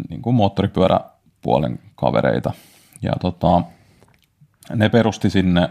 [0.10, 2.54] niin kuin moottoripyöräpuolen kavereita.
[3.04, 3.62] Ja tota,
[4.76, 5.70] ne perusti sinne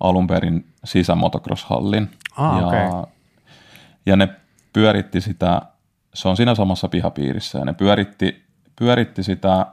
[0.00, 2.10] alun perin sisämotocross-hallin.
[2.36, 3.12] Ah, ja, okay.
[4.06, 4.28] ja ne
[4.72, 5.62] pyöritti sitä,
[6.14, 8.44] se on siinä samassa pihapiirissä, ja ne pyöritti,
[8.76, 9.66] pyöritti sitä äh,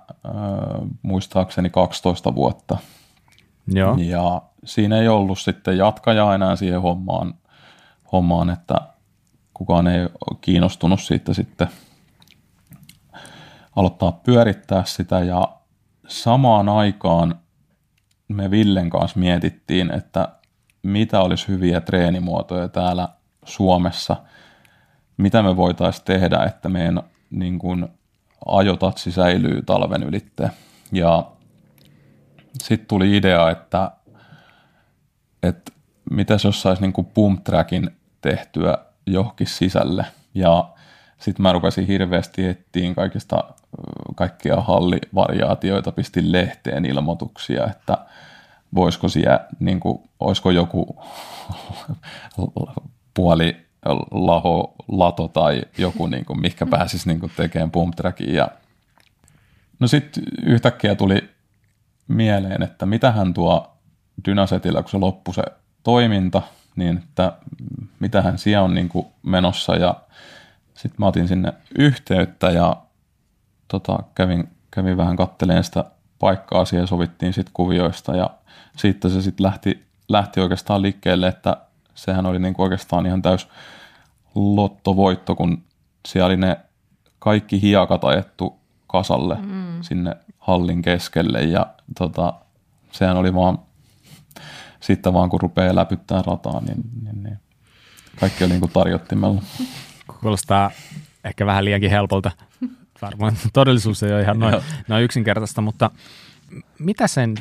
[1.01, 2.77] muistaakseni 12 vuotta.
[3.67, 3.95] Joo.
[3.97, 7.33] Ja siinä ei ollut sitten jatkajaa enää siihen hommaan,
[8.11, 8.75] hommaan että
[9.53, 11.67] kukaan ei ole kiinnostunut siitä sitten
[13.75, 15.47] aloittaa pyörittää sitä ja
[16.11, 17.35] samaan aikaan
[18.27, 20.27] me Villen kanssa mietittiin, että
[20.83, 23.09] mitä olisi hyviä treenimuotoja täällä
[23.45, 24.15] Suomessa,
[25.17, 27.87] mitä me voitaisiin tehdä, että meidän niin kuin,
[28.45, 30.51] ajotatsi säilyy talven ylitte.
[30.91, 31.31] Ja
[32.53, 33.91] sitten tuli idea, että,
[35.43, 35.71] että
[36.11, 37.89] mitä jos saisi niin pump trackin
[38.21, 40.05] tehtyä johonkin sisälle.
[40.33, 40.69] Ja
[41.17, 43.43] sitten mä rupesin hirveästi etsiin kaikista
[44.15, 47.97] kaikkia hallivariaatioita, pistin lehteen ilmoituksia, että
[48.75, 51.03] voisiko siellä, niin kuin, olisiko joku
[53.13, 53.57] puoli
[54.11, 58.33] laho, lato tai joku, niin kuin, mikä pääsisi niin kuin, tekemään pump trackin.
[58.33, 58.47] Ja
[59.79, 61.29] no sitten yhtäkkiä tuli
[62.07, 63.77] mieleen, että mitähän tuo
[64.25, 65.43] Dynasetillä, kun se loppui se
[65.83, 66.41] toiminta,
[66.75, 67.33] niin että
[67.99, 69.95] mitähän siellä on niin kuin menossa ja
[70.73, 72.77] sitten mä otin sinne yhteyttä ja
[73.71, 75.85] tota, kävin, kävin vähän katteleen sitä
[76.19, 78.29] paikkaa siellä, sovittiin sitten kuvioista ja
[78.77, 81.57] sitten se sitten lähti, lähti oikeastaan liikkeelle, että
[81.95, 83.47] sehän oli niin kuin oikeastaan ihan täys
[84.35, 85.63] lottovoitto, kun
[86.07, 86.57] siellä oli ne
[87.19, 89.81] kaikki hiekat ajettu kasalle mm.
[89.81, 91.65] sinne hallin keskelle ja
[91.97, 92.33] tota,
[92.91, 93.59] sehän oli vaan
[94.79, 97.39] sitten vaan kun rupeaa läpyttää rataa, niin, niin, niin
[98.19, 99.41] kaikki oli niin kuin tarjottimella.
[100.21, 100.71] Kuulostaa
[101.23, 102.31] ehkä vähän liiankin helpolta.
[103.01, 104.55] Varmaan todellisuus ei ole ihan noin,
[104.87, 105.91] noin yksinkertaista, mutta
[106.79, 107.35] mitä sen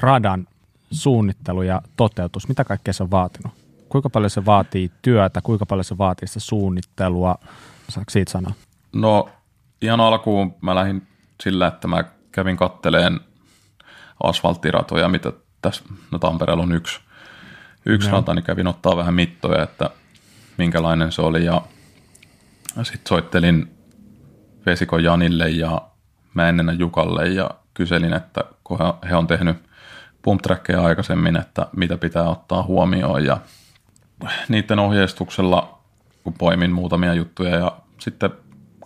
[0.00, 0.48] radan
[0.90, 3.52] suunnittelu ja toteutus, mitä kaikkea se on vaatinut?
[3.88, 7.34] Kuinka paljon se vaatii työtä, kuinka paljon se vaatii sitä suunnittelua?
[7.88, 8.52] Saatko siitä sanoa?
[8.92, 9.28] No
[9.82, 11.06] ihan alkuun mä lähdin
[11.42, 13.20] sillä, että mä kävin katteleen
[14.22, 17.00] asfalttiratoja, mitä tässä, no Tampereella on yksi,
[17.86, 19.90] yksi rata, niin kävin ottaa vähän mittoja, että
[20.58, 21.62] minkälainen se oli ja
[22.82, 23.75] sitten soittelin
[24.66, 25.82] Vesikon Janille ja
[26.34, 29.56] Mäennenä Jukalle ja kyselin, että kun he on tehnyt
[30.22, 30.40] pump
[30.84, 33.24] aikaisemmin, että mitä pitää ottaa huomioon.
[33.24, 33.38] Ja
[34.48, 35.78] niiden ohjeistuksella,
[36.24, 38.30] kun poimin muutamia juttuja ja sitten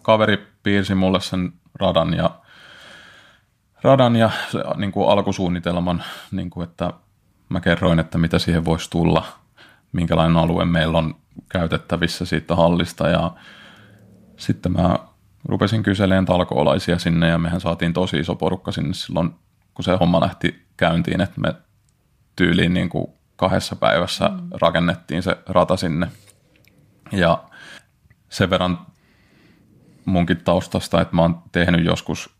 [0.02, 2.30] kaveri piirsi mulle sen radan ja
[3.82, 4.30] radan ja
[4.76, 6.92] niin kuin alkusuunnitelman, niin kuin että
[7.48, 9.24] mä kerroin, että mitä siihen voisi tulla,
[9.92, 11.14] minkälainen alue meillä on
[11.48, 13.08] käytettävissä siitä hallista.
[13.08, 13.32] Ja
[14.36, 14.98] sitten mä
[15.44, 19.30] rupesin kyseleen talkoolaisia sinne ja mehän saatiin tosi iso porukka sinne silloin,
[19.74, 21.54] kun se homma lähti käyntiin, että me
[22.36, 24.48] tyyliin niin kuin kahdessa päivässä mm.
[24.60, 26.08] rakennettiin se rata sinne.
[27.12, 27.44] Ja
[28.28, 28.78] sen verran
[30.04, 32.30] munkin taustasta, että mä oon tehnyt joskus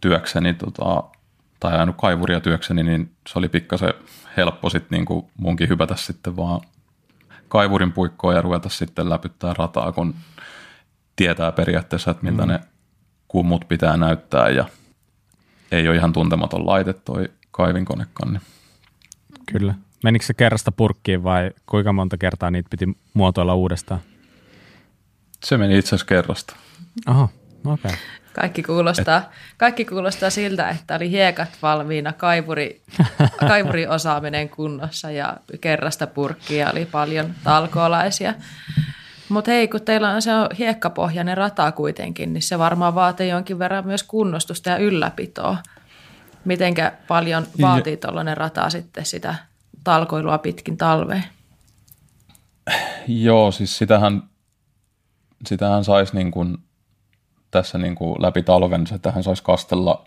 [0.00, 1.04] työkseni tota,
[1.60, 3.94] tai ajanut kaivuria työkseni, niin se oli pikkasen
[4.36, 6.60] helppo sitten niin kuin munkin hypätä sitten vaan
[7.48, 10.14] kaivurin puikkoon ja ruveta sitten läpyttää rataa, kun
[11.16, 12.48] tietää periaatteessa, että miltä mm.
[12.48, 12.60] ne
[13.28, 14.64] kummut pitää näyttää ja
[15.72, 18.32] ei ole ihan tuntematon laite toi kaivinkonekaan.
[18.32, 18.42] Niin.
[19.52, 19.74] Kyllä.
[20.04, 24.00] Menikö se kerrasta purkkiin vai kuinka monta kertaa niitä piti muotoilla uudestaan?
[25.44, 26.56] Se meni itse asiassa kerrasta.
[27.06, 27.28] Aha,
[27.64, 27.72] okei.
[27.88, 27.96] Okay.
[28.32, 29.24] Kaikki kuulostaa, Et...
[29.56, 32.82] kaikki kuulostaa siltä, että oli hiekat valmiina, kaivuri,
[33.48, 38.34] kaivuri osaaminen kunnossa ja kerrasta purkkia oli paljon talkoolaisia.
[39.28, 43.86] Mutta hei, kun teillä on se hiekkapohjainen rata kuitenkin, niin se varmaan vaatii jonkin verran
[43.86, 45.56] myös kunnostusta ja ylläpitoa.
[46.44, 49.34] Mitenkä paljon vaatii tuollainen rata sitten sitä
[49.84, 51.24] talkoilua pitkin talveen?
[53.08, 54.22] Joo, siis sitähän,
[55.46, 56.58] sitähän saisi niin kuin
[57.50, 60.04] tässä niin kuin läpi talven, sitähän saisi kastella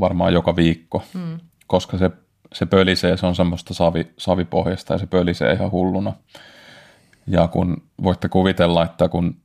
[0.00, 1.40] varmaan joka viikko, mm.
[1.66, 2.10] koska se,
[2.52, 6.12] se pölisee, se on semmoista savi, savipohjasta ja se pölisee ihan hulluna.
[7.28, 9.36] Ja kun voitte kuvitella, että kun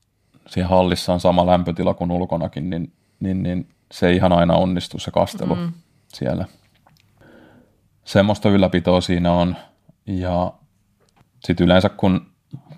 [0.47, 4.99] siinä hallissa on sama lämpötila kuin ulkonakin, niin, niin, niin se ei ihan aina onnistu
[4.99, 5.71] se kastelu mm.
[6.07, 6.45] siellä.
[8.05, 9.55] Semmoista ylläpitoa siinä on.
[10.07, 10.53] Ja
[11.45, 12.25] sitten yleensä kun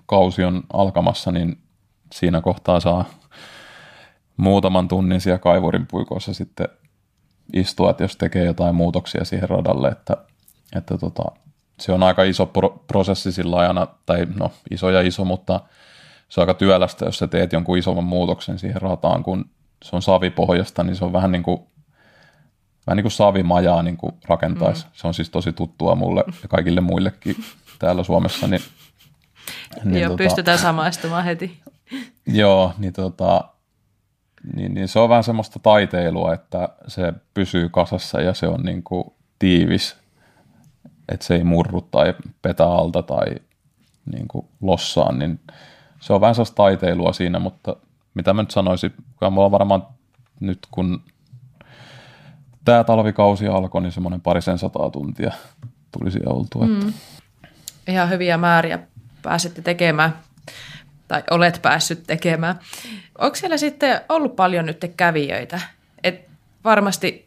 [0.06, 1.58] kausi on alkamassa, niin
[2.12, 3.04] siinä kohtaa saa
[4.36, 6.68] muutaman tunnin siellä kaivurin puikossa sitten
[7.52, 10.16] istua, että jos tekee jotain muutoksia siihen radalle, että,
[10.76, 11.24] että tota,
[11.80, 15.60] se on aika iso pro- prosessi sillä ajana, tai no iso ja iso, mutta
[16.28, 19.50] se on aika työlästä, jos sä teet jonkun isomman muutoksen siihen rataan, kun
[19.84, 21.60] se on savipohjasta, niin se on vähän niin kuin,
[22.86, 24.84] vähän niin kuin savimajaa niin kuin rakentaisi.
[24.84, 24.90] Mm.
[24.92, 27.36] Se on siis tosi tuttua mulle ja kaikille muillekin
[27.78, 28.46] täällä Suomessa.
[28.46, 28.62] Niin,
[29.84, 31.60] niin joo, tota, pystytään samaistumaan heti.
[32.26, 33.44] Joo, niin, tota,
[34.54, 38.82] niin, niin se on vähän semmoista taiteilua, että se pysyy kasassa ja se on niin
[38.82, 39.04] kuin
[39.38, 39.96] tiivis
[41.08, 43.26] että se ei murru tai petä alta tai
[44.12, 45.40] niin kuin lossaan, niin
[46.00, 47.76] se on vähän sellaista taiteilua siinä, mutta
[48.14, 49.86] mitä mä nyt sanoisin, kun mulla varmaan
[50.40, 51.02] nyt kun
[52.64, 55.32] tämä talvikausi alkoi, niin semmoinen parisen sataa tuntia
[55.98, 56.66] tulisi oltua.
[56.66, 56.92] Mm.
[57.88, 58.78] Ihan hyviä määriä
[59.22, 60.18] pääsette tekemään
[61.08, 62.58] tai olet päässyt tekemään.
[63.18, 65.60] Onko siellä sitten ollut paljon nyt kävijöitä?
[66.04, 66.28] Et
[66.64, 67.25] varmasti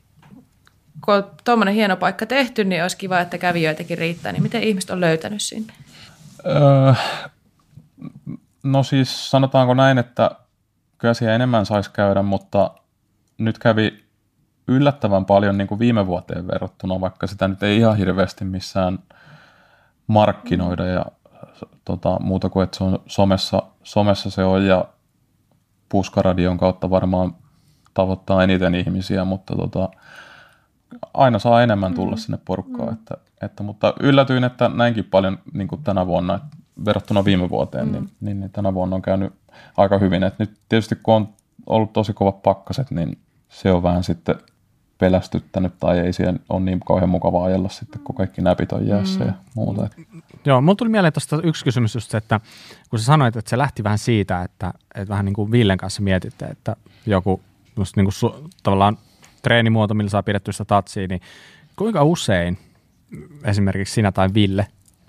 [1.06, 4.32] kun on tuommoinen hieno paikka tehty, niin olisi kiva, että kävijöitäkin riittää.
[4.32, 5.74] Niin miten ihmiset on löytänyt sinne?
[6.46, 6.94] Öö,
[8.64, 10.32] no siis sanotaanko näin, että
[10.98, 12.72] kyllä siellä enemmän saisi käydä, mutta
[13.38, 14.04] nyt kävi
[14.68, 19.00] yllättävän paljon niin kuin viime vuoteen verrattuna, vaikka sitä nyt ei ihan hirveästi missään
[20.08, 21.06] markkinoida ja
[21.86, 24.86] tota, muuta kuin, että se on somessa, somessa se on ja
[25.90, 27.36] puskaradion kautta varmaan
[27.94, 29.90] tavoittaa eniten ihmisiä, mutta tota,
[31.14, 32.20] aina saa enemmän tulla mm.
[32.20, 32.90] sinne porukkaan.
[32.90, 32.94] Mm.
[32.94, 37.86] Että, että, mutta yllätyin, että näinkin paljon niin kuin tänä vuonna, että verrattuna viime vuoteen,
[37.86, 37.92] mm.
[37.92, 39.34] niin, niin, niin tänä vuonna on käynyt
[39.78, 40.24] aika hyvin.
[40.24, 41.30] Et nyt tietysti kun on
[41.68, 43.18] ollut tosi kovat pakkaset, niin
[43.50, 44.36] se on vähän sitten
[44.98, 49.20] pelästyttänyt tai ei siellä ole niin kauhean mukavaa ajella sitten, kun kaikki näpit on jäässä
[49.20, 49.26] mm.
[49.26, 49.90] ja muuta.
[50.46, 52.40] Joo, mulla tuli mieleen tuosta yksi kysymys just se, että
[52.90, 56.02] kun sä sanoit, että se lähti vähän siitä, että, että vähän niin kuin Villen kanssa
[56.02, 56.76] mietitte, että
[57.06, 57.42] joku
[57.78, 58.98] just niin kuin su, tavallaan
[59.42, 61.22] treenimuoto, millä saa pidettyä sitä tatsia, niin
[61.76, 62.58] kuinka usein
[63.44, 64.68] esimerkiksi sinä tai Ville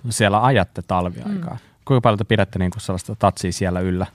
[0.08, 1.54] siellä ajatte talviaikaa?
[1.54, 1.60] Mm.
[1.84, 4.06] Kuinka paljon te pidätte niin kuin sellaista tatsia siellä yllä?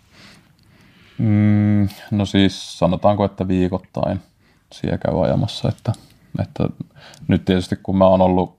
[1.17, 4.19] Mm, no siis sanotaanko, että viikoittain
[4.73, 5.93] siellä käy ajamassa, että,
[6.41, 6.69] että
[7.27, 8.57] nyt tietysti kun mä oon ollut,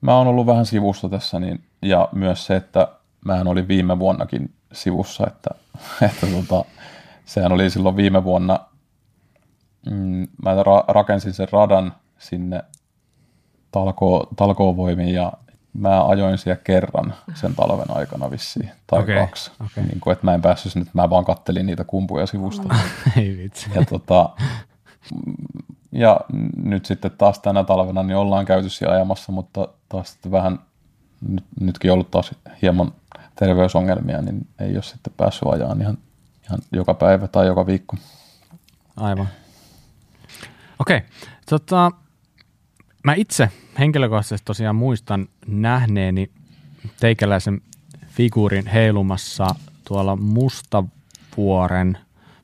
[0.00, 2.88] mä oon ollut vähän sivussa tässä, niin, ja myös se, että
[3.24, 5.50] mä olin viime vuonnakin sivussa, että,
[6.02, 6.64] että tota,
[7.24, 8.60] sehän oli silloin viime vuonna,
[9.86, 12.62] mm, mä ra- rakensin sen radan sinne
[13.72, 15.32] talko, talkoovoimiin ja
[15.72, 19.50] mä ajoin siellä kerran sen talven aikana vissiin, tai okay, kaksi.
[19.66, 19.84] Okay.
[19.84, 22.74] Niin kuin, että mä en päässyt sinne, mä vaan kattelin niitä kumpuja sivusta.
[23.16, 23.70] Ei vitsi.
[23.74, 24.30] Ja, tota,
[25.92, 26.20] ja
[26.56, 30.58] nyt sitten taas tänä talvena niin ollaan käyty siellä ajamassa, mutta taas sitten vähän,
[31.28, 32.92] nyt, nytkin ollut taas hieman
[33.36, 35.98] terveysongelmia, niin ei ole sitten päässyt ajaan ihan,
[36.44, 37.96] ihan joka päivä tai joka viikko.
[38.96, 39.28] Aivan.
[40.80, 41.08] Okei, okay.
[41.50, 41.92] tota,
[43.04, 46.30] mä itse henkilökohtaisesti tosiaan muistan nähneeni
[47.00, 47.60] teikäläisen
[48.08, 49.46] figuurin heilumassa
[49.84, 51.98] tuolla Mustavuoren,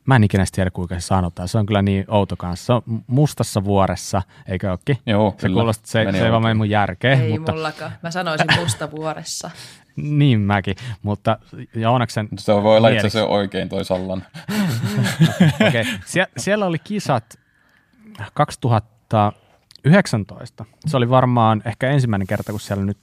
[0.07, 3.03] mä en ikinä tiedä kuinka se sanotaan, se on kyllä niin outo kanssa, se on
[3.07, 4.99] mustassa vuoressa, eikö olekin?
[5.07, 5.55] Joo, se kyllä.
[5.61, 7.21] Kuulosti, se, se ei vaan mene mun järkeen.
[7.21, 7.53] Ei mutta...
[7.53, 9.51] mullakaan, mä sanoisin mustavuoressa.
[9.97, 11.39] niin mäkin, mutta
[11.75, 14.27] Joonaksen Se voi olla itse asiassa oikein toi Sallan.
[15.69, 15.85] okay.
[16.05, 17.39] Sie- siellä oli kisat
[18.35, 19.33] 2000
[19.85, 20.65] 19.
[20.87, 22.99] Se oli varmaan ehkä ensimmäinen kerta, kun siellä nyt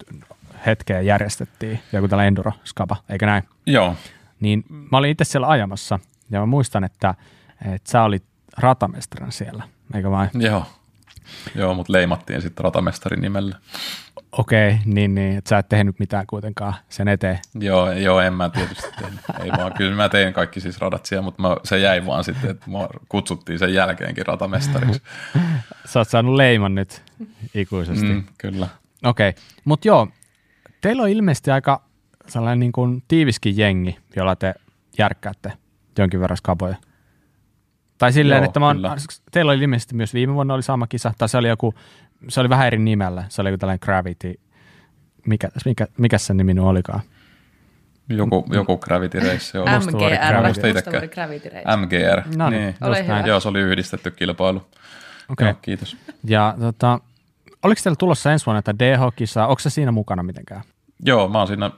[0.66, 3.44] hetkeä järjestettiin joku tällä enduro-skapa, eikö näin?
[3.66, 3.96] Joo.
[4.40, 6.00] Niin mä olin itse siellä ajamassa
[6.30, 7.16] ja mä muistan, että,
[7.66, 8.24] että sä olit
[8.58, 10.30] ratamestaran siellä, eikö vain?
[10.34, 10.66] Joo.
[11.56, 13.60] Joo, mutta leimattiin sitten ratamestarin nimellä.
[14.38, 17.40] Okei, okay, niin, niin, että sä et tehnyt mitään kuitenkaan sen eteen.
[17.60, 19.20] Joo, joo en mä tietysti tehnyt.
[19.44, 22.50] Ei vaan, kyllä mä tein kaikki siis radat siellä, mutta mä, se jäi vaan sitten,
[22.50, 25.02] että mua kutsuttiin sen jälkeenkin ratamestariksi.
[25.86, 27.04] Sä oot saanut leiman nyt
[27.54, 28.06] ikuisesti.
[28.06, 28.68] Mm, kyllä.
[29.04, 29.42] Okei, okay.
[29.66, 30.08] mutta joo,
[30.82, 31.82] teillä on ilmeisesti aika
[32.28, 34.54] sellainen niin kuin tiiviskin jengi, jolla te
[34.98, 35.54] järkkäätte
[35.98, 36.76] jonkin verran skaboja.
[37.98, 38.82] Tai silleen, Joo, että mä oon,
[39.32, 41.74] teillä oli ilmeisesti myös viime vuonna oli sama kisa, tai se oli joku,
[42.30, 44.40] se oli vähän eri nimellä, se oli joku tällainen Gravity,
[45.28, 47.02] mikä, mikä, mikä sen nimi nyt olikaan?
[48.10, 49.58] Joku, joku Gravity Race.
[49.58, 49.66] Joo.
[49.66, 49.76] MGR.
[50.48, 51.78] Mustavuori Gravity Race.
[51.78, 52.38] MGR.
[52.38, 53.20] No niin, Ole hyvä.
[53.20, 54.58] Joo, se oli yhdistetty kilpailu.
[54.58, 54.70] Okei.
[55.30, 55.48] Okay.
[55.48, 55.98] Joo, kiitos.
[56.24, 57.00] Ja tota,
[57.64, 60.62] oliko teillä tulossa ensi vuonna että DH-kisa, onko se siinä mukana mitenkään?
[61.06, 61.72] Joo, mä oon siinä,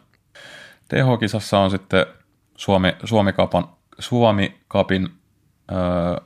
[0.94, 2.06] DH-kisassa on sitten
[2.58, 5.10] Suomi, Suomi-kapan, Suomi-kapin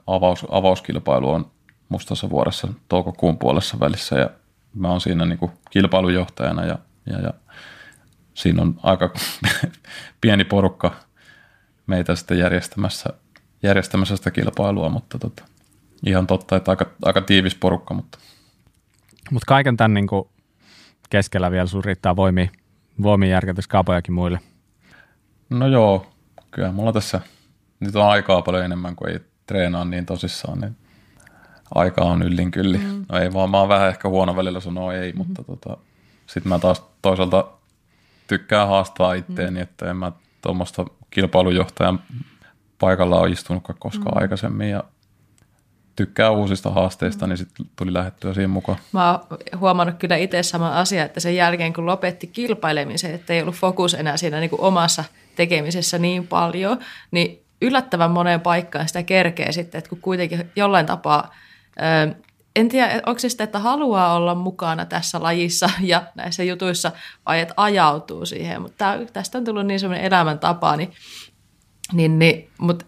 [0.08, 1.52] avaus, avauskilpailu on
[1.90, 4.30] Mustassa vuodessa toukokuun puolessa välissä ja
[4.74, 7.34] mä oon siinä niin kuin kilpailujohtajana ja, ja, ja
[8.34, 9.14] siinä on aika
[10.22, 10.96] pieni porukka
[11.88, 13.10] meitä sitten järjestämässä,
[13.64, 15.44] järjestämässä sitä kilpailua, mutta tota,
[16.06, 17.94] ihan totta, että aika, aika tiivis porukka.
[17.94, 18.18] Mutta
[19.32, 20.30] Mut kaiken tämän niin kuin
[21.10, 22.50] keskellä vielä sun riittää voimia,
[23.02, 24.40] voimia järkätä skapojakin muille.
[25.50, 26.12] No joo,
[26.52, 27.22] kyllä mulla tässä
[27.80, 30.76] nyt on aikaa paljon enemmän kuin ei treenaa niin tosissaan, niin
[31.76, 32.78] aika on yllin kylli.
[32.78, 33.06] Mm.
[33.10, 35.18] No ei vaan, mä oon vähän ehkä huono välillä sanoa ei, mm.
[35.18, 35.78] mutta tota,
[36.28, 37.48] sitten mä taas toisaalta
[38.28, 39.64] tykkään haastaa itteeni, mm.
[39.64, 42.00] että en mä tuommoista kilpailujohtajan
[42.80, 44.22] paikalla ole istunut koskaan mm.
[44.22, 44.84] aikaisemmin ja
[45.96, 48.78] tykkää uusista haasteista, niin sitten tuli lähettyä siihen mukaan.
[48.92, 49.20] Mä oon
[49.60, 53.94] huomannut kyllä itse sama asia, että sen jälkeen kun lopetti kilpailemisen, että ei ollut fokus
[53.94, 55.04] enää siinä niin kuin omassa
[55.36, 56.80] tekemisessä niin paljon,
[57.12, 61.36] niin yllättävän moneen paikkaan sitä kerkee sitten, että kun kuitenkin jollain tapaa,
[62.56, 66.92] en tiedä, onko se sitten, että haluaa olla mukana tässä lajissa ja näissä jutuissa,
[67.26, 70.94] vai että ajautuu siihen, mutta tästä on tullut niin semmoinen elämäntapa, niin,
[71.94, 72.86] niin, niin mutta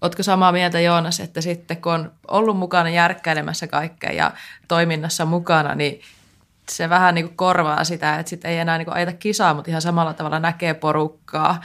[0.00, 4.32] Oletko samaa mieltä Joonas, että sitten kun on ollut mukana järkkäilemässä kaikkea ja
[4.68, 6.00] toiminnassa mukana, niin
[6.70, 9.70] se vähän niin kuin korvaa sitä, että sitten ei enää niin kuin ajeta kisaa, mutta
[9.70, 11.60] ihan samalla tavalla näkee porukkaa,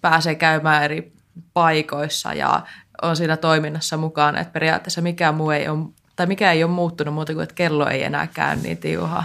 [0.00, 1.12] pääsee käymään eri
[1.54, 2.62] paikoissa ja
[3.02, 7.14] on siinä toiminnassa mukana, että periaatteessa mikään muu ei ole, tai mikä ei ole muuttunut
[7.14, 9.24] muuta kuin, että kello ei enää käy niin tiuhaa.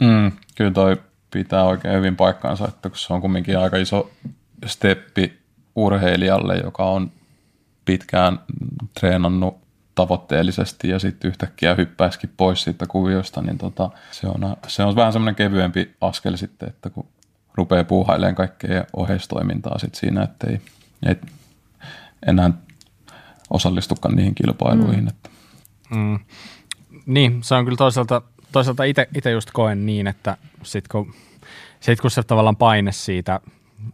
[0.00, 0.96] Mm, kyllä toi
[1.30, 4.10] pitää oikein hyvin paikkaansa, että kun se on kumminkin aika iso
[4.66, 5.40] steppi
[5.76, 7.10] urheilijalle, joka on
[7.84, 8.38] pitkään
[9.00, 9.60] treenannut
[9.94, 15.12] tavoitteellisesti ja sitten yhtäkkiä hyppäisikin pois siitä kuviosta, niin tota, se, on, se on vähän
[15.12, 17.06] semmoinen kevyempi askel sitten, että kun
[17.54, 20.60] rupeaa puuhailemaan kaikkea oheistoimintaa sit siinä, että ei,
[21.06, 21.16] ei
[22.26, 22.50] enää
[23.50, 25.04] osallistukaan niihin kilpailuihin.
[25.04, 25.08] Mm.
[25.08, 25.30] Että.
[25.90, 26.18] Mm.
[27.06, 31.14] Niin, se on kyllä toisaalta, toisaalta itse just koen niin, että sit kun,
[31.80, 33.40] sit kun se tavallaan paine siitä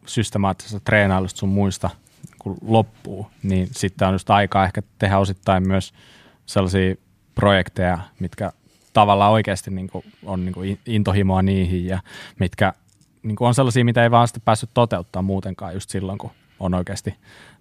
[0.06, 1.90] systemaattisesta treenailusta sun muista–
[2.46, 5.94] kun loppuu, niin sitten on just aikaa ehkä tehdä osittain myös
[6.46, 6.94] sellaisia
[7.34, 8.52] projekteja, mitkä
[8.92, 12.00] tavallaan oikeasti niin kuin on niin kuin intohimoa niihin ja
[12.38, 12.72] mitkä
[13.22, 16.74] niin kuin on sellaisia, mitä ei vaan sitten päässyt toteuttaa muutenkaan just silloin, kun on
[16.74, 17.14] oikeasti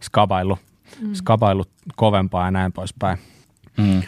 [0.03, 0.59] skabaillut,
[1.01, 1.13] mm.
[1.13, 3.17] skabaillut kovempaa ja näin poispäin.
[3.77, 4.01] Mm.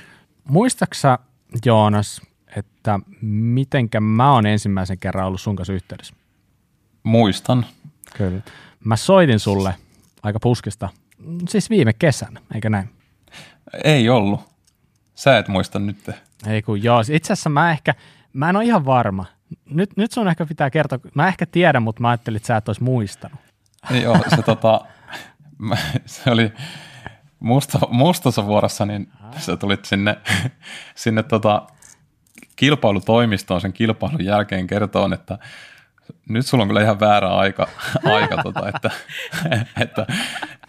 [0.44, 1.20] Muistaaksä,
[1.66, 2.22] Joonas,
[2.56, 6.14] että mitenkä mä oon ensimmäisen kerran ollut sun kanssa yhteydessä?
[7.04, 7.66] Muistan.
[8.18, 8.42] Kyllä.
[8.84, 9.76] Mä soitin sulle–
[10.28, 10.90] aika puskista.
[11.50, 12.90] Siis viime kesänä, eikö näin?
[13.84, 14.42] Ei ollut.
[15.16, 16.10] Sä et muista nyt.
[16.48, 17.00] Ei kun joo.
[17.12, 17.94] Itse asiassa mä ehkä,
[18.34, 19.26] mä en ole ihan varma.
[19.70, 22.70] Nyt, nyt sun ehkä pitää kertoa, mä ehkä tiedän, mutta mä ajattelin, että sä et
[22.70, 23.40] olisi muistanut.
[24.02, 24.82] Joo, se, tota,
[26.06, 26.54] se oli
[27.40, 30.18] musta, mustassa vuorossa, niin sä tulit sinne,
[30.96, 31.68] sinne tota,
[32.56, 35.38] kilpailutoimistoon sen kilpailun jälkeen kertoon, että
[36.30, 37.68] nyt sulla on kyllä ihan väärä aika,
[38.04, 38.92] aika tota, että,
[39.82, 40.06] että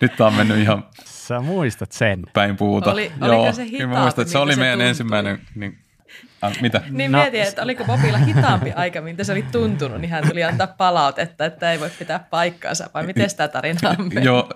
[0.01, 2.23] nyt tämä on mennyt ihan Sä muistat sen.
[2.33, 2.93] Päin puuta.
[2.93, 4.89] Oli, Joo, oliko se hitaampi, mä muistan, että se oli se meidän tuntui.
[4.89, 5.79] ensimmäinen, niin,
[6.45, 6.83] äh, mitä?
[6.91, 7.19] Niin no.
[7.19, 11.45] mietin, että oliko Bobilla hitaampi aika, miltä se oli tuntunut, niin hän tuli antaa palautetta,
[11.45, 14.25] että ei voi pitää paikkaansa, vai miten sitä tarinaa on mennyt?
[14.25, 14.49] Joo,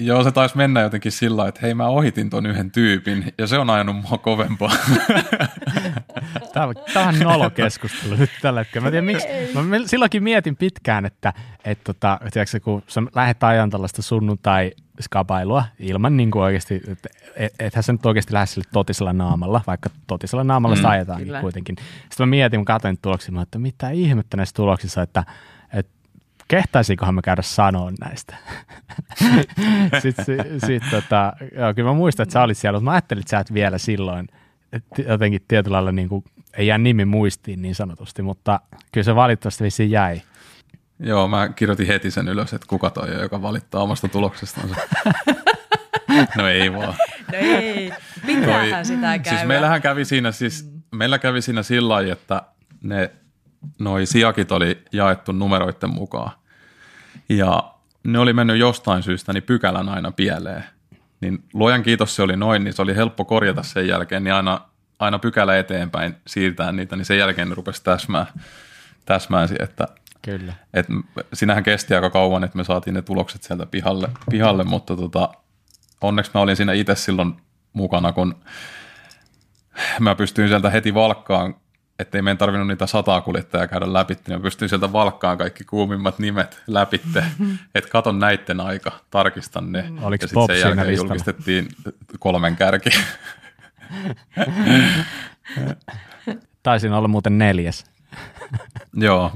[0.00, 3.58] Joo, se taisi mennä jotenkin sillä että hei mä ohitin ton yhden tyypin ja se
[3.58, 4.72] on ajanut mua kovempaa.
[6.52, 8.84] Tämä on, tämä on nolo keskustelu nyt tällä hetkellä.
[8.84, 9.28] Mä tiedän, miksi.
[9.54, 11.32] Mä silloinkin mietin pitkään, että
[11.64, 17.08] et, tota, tiedätkö, kun sä lähdet ajan tällaista sunnuntai skabailua ilman niin kuin oikeasti, että
[17.36, 21.22] et, ethän sä nyt oikeasti lähde sille totisella naamalla, vaikka totisella naamalla mm, sitä ajetaan
[21.40, 21.76] kuitenkin.
[21.78, 25.24] Sitten mä mietin, kun katsoin tuloksia, että mitä ihmettä näissä tuloksissa, että
[26.48, 28.36] kehtaisinkohan me käydä sanoa näistä.
[30.02, 33.30] Sitten sit, tota, joo, kyllä mä muistan, että sä olit siellä, mutta mä ajattelin, että
[33.30, 34.28] sä et vielä silloin
[35.08, 36.24] jotenkin tietyllä lailla niin kuin,
[36.56, 38.60] ei jää nimi muistiin niin sanotusti, mutta
[38.92, 40.22] kyllä se valitettavasti vissiin jäi.
[41.00, 44.68] Joo, mä kirjoitin heti sen ylös, että kuka toi on, joka valittaa omasta tuloksestaan.
[46.36, 46.94] no ei vaan.
[47.32, 47.92] No ei,
[48.26, 49.30] pitäähän toi, sitä siis käydä.
[49.30, 52.42] Siis meillähän kävi siinä, siis, meillä kävi siinä sillä lailla, että
[52.82, 53.10] ne
[53.78, 56.30] noi sijakit oli jaettu numeroiden mukaan.
[57.28, 60.64] Ja ne oli mennyt jostain syystä niin pykälän aina pieleen.
[61.20, 64.60] Niin luojan kiitos se oli noin, niin se oli helppo korjata sen jälkeen, niin aina,
[64.98, 68.26] aina pykälä eteenpäin siirtää niitä, niin sen jälkeen ne rupesi täsmää,
[69.04, 69.88] täsmäänsi, että
[70.30, 70.52] Kyllä.
[70.74, 70.86] Et
[71.32, 75.28] sinähän kesti aika kauan, että me saatiin ne tulokset sieltä pihalle, pihalle mutta tota,
[76.00, 77.34] onneksi mä olin siinä itse silloin
[77.72, 78.34] mukana, kun
[80.00, 81.54] mä pystyin sieltä heti valkkaan
[81.98, 86.18] ettei meidän tarvinnut niitä sataa kuljettajaa käydä läpi, niin mä pystyin sieltä valkkaan kaikki kuumimmat
[86.18, 87.24] nimet läpitte,
[87.74, 89.82] että katon näitten aika, tarkistan ne.
[89.82, 90.02] Mm.
[90.02, 91.08] Oliko ja sitten sen jälkeen listalla?
[91.08, 91.68] julkistettiin
[92.18, 92.90] kolmen kärki.
[96.62, 97.84] Taisin olla muuten neljäs.
[98.94, 99.32] joo.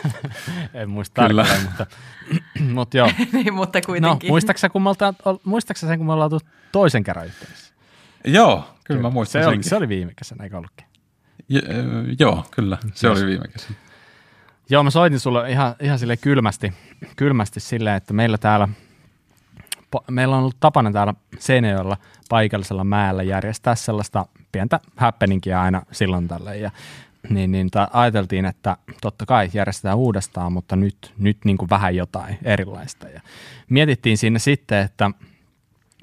[0.74, 1.86] en muista tarkalleen, mutta,
[2.74, 3.10] mutta joo.
[3.32, 4.28] niin, mutta kuitenkin.
[4.28, 5.14] No, muistaaksä, kun me oltaan,
[5.44, 6.30] muistaaksä sen, kun me ollaan
[6.72, 7.74] toisen kerran yhteydessä?
[8.24, 9.02] Joo, kyllä, kyllä.
[9.02, 10.86] mä muistan se oli, se oli viime kesänä, eikä ollutkin?
[11.48, 11.60] Ja,
[12.18, 12.78] joo, kyllä.
[12.94, 13.18] Se yes.
[13.18, 13.68] oli viime kesä.
[14.70, 16.72] Joo, mä soitin sulle ihan, ihan sille kylmästi,
[17.16, 18.68] kylmästi silleen, että meillä täällä,
[20.10, 21.96] meillä on ollut tapana täällä Seinäjoella
[22.28, 26.56] paikallisella mäellä järjestää sellaista pientä happeningia aina silloin tälle.
[26.56, 26.70] Ja,
[27.28, 31.96] niin, niin ta, ajateltiin, että totta kai järjestetään uudestaan, mutta nyt, nyt niin kuin vähän
[31.96, 33.08] jotain erilaista.
[33.08, 33.20] Ja
[33.70, 35.10] mietittiin sinne sitten, että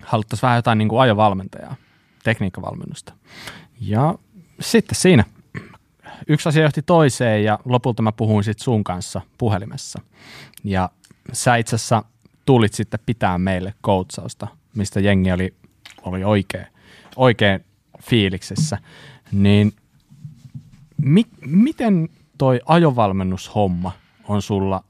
[0.02, 1.76] haluttaisiin vähän jotain niin kuin ajovalmentajaa
[2.24, 3.14] tekniikkavalmennusta.
[3.82, 4.16] Ja
[4.60, 5.24] sitten siinä
[6.28, 10.02] yksi asia johti toiseen ja lopulta mä puhuin sitten sun kanssa puhelimessa.
[10.64, 10.90] Ja
[11.34, 12.04] sä itse asiassa
[12.46, 15.54] tulit sitten pitää meille koutsausta, mistä jengi oli,
[16.02, 16.68] oli oikein,
[17.16, 17.66] oikein
[18.02, 18.78] fiiliksessä.
[19.32, 19.74] Niin
[20.98, 23.92] mi, miten toi ajovalmennushomma
[24.28, 24.84] on sulla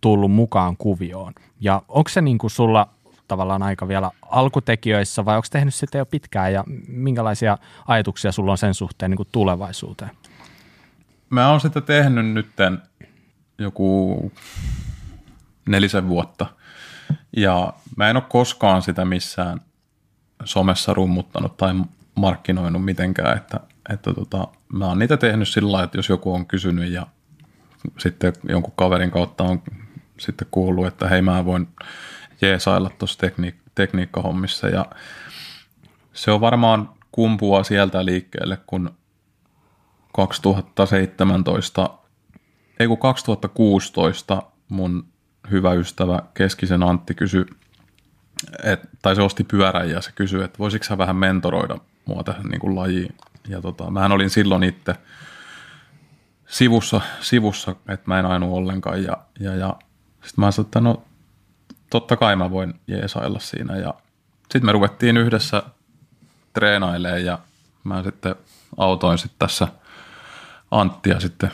[0.00, 1.32] tullut mukaan kuvioon?
[1.60, 2.88] Ja onko se niin sulla
[3.28, 8.58] tavallaan aika vielä alkutekijöissä vai onko tehnyt sitä jo pitkään ja minkälaisia ajatuksia sulla on
[8.58, 10.10] sen suhteen niin tulevaisuuteen?
[11.30, 12.82] Mä oon sitä tehnyt nytten
[13.58, 14.32] joku
[15.68, 16.46] nelisen vuotta
[17.36, 19.60] ja mä en ole koskaan sitä missään
[20.44, 21.74] somessa rummuttanut tai
[22.14, 23.60] markkinoinut mitenkään, että,
[23.92, 27.06] että tota, mä oon niitä tehnyt sillä lailla, että jos joku on kysynyt ja
[27.98, 29.62] sitten jonkun kaverin kautta on
[30.18, 31.68] sitten kuullut, että hei mä voin
[32.40, 34.86] jeesailla tuossa tekniik- tekniikkahommissa ja
[36.12, 38.90] se on varmaan kumpua sieltä liikkeelle, kun
[40.12, 41.90] 2017,
[42.80, 45.06] ei kun 2016 mun
[45.50, 47.44] hyvä ystävä Keskisen Antti kysyi,
[48.62, 52.46] et, tai se osti pyörän ja se kysyi, että voisitko sä vähän mentoroida mua tähän
[52.46, 53.14] niin kuin lajiin.
[53.48, 54.94] Ja tota, mähän olin silloin itse
[56.46, 59.02] sivussa, sivussa että mä en ainu ollenkaan.
[59.02, 59.76] Ja, ja, ja
[60.12, 61.02] sitten mä sanoin, että no
[61.90, 63.76] totta kai mä voin jeesailla siinä.
[63.76, 63.94] Ja
[64.42, 65.62] sitten me ruvettiin yhdessä
[66.52, 67.38] treenailemaan ja
[67.84, 68.34] mä sitten
[68.76, 69.68] autoin sitten tässä
[70.70, 71.50] Anttia sitten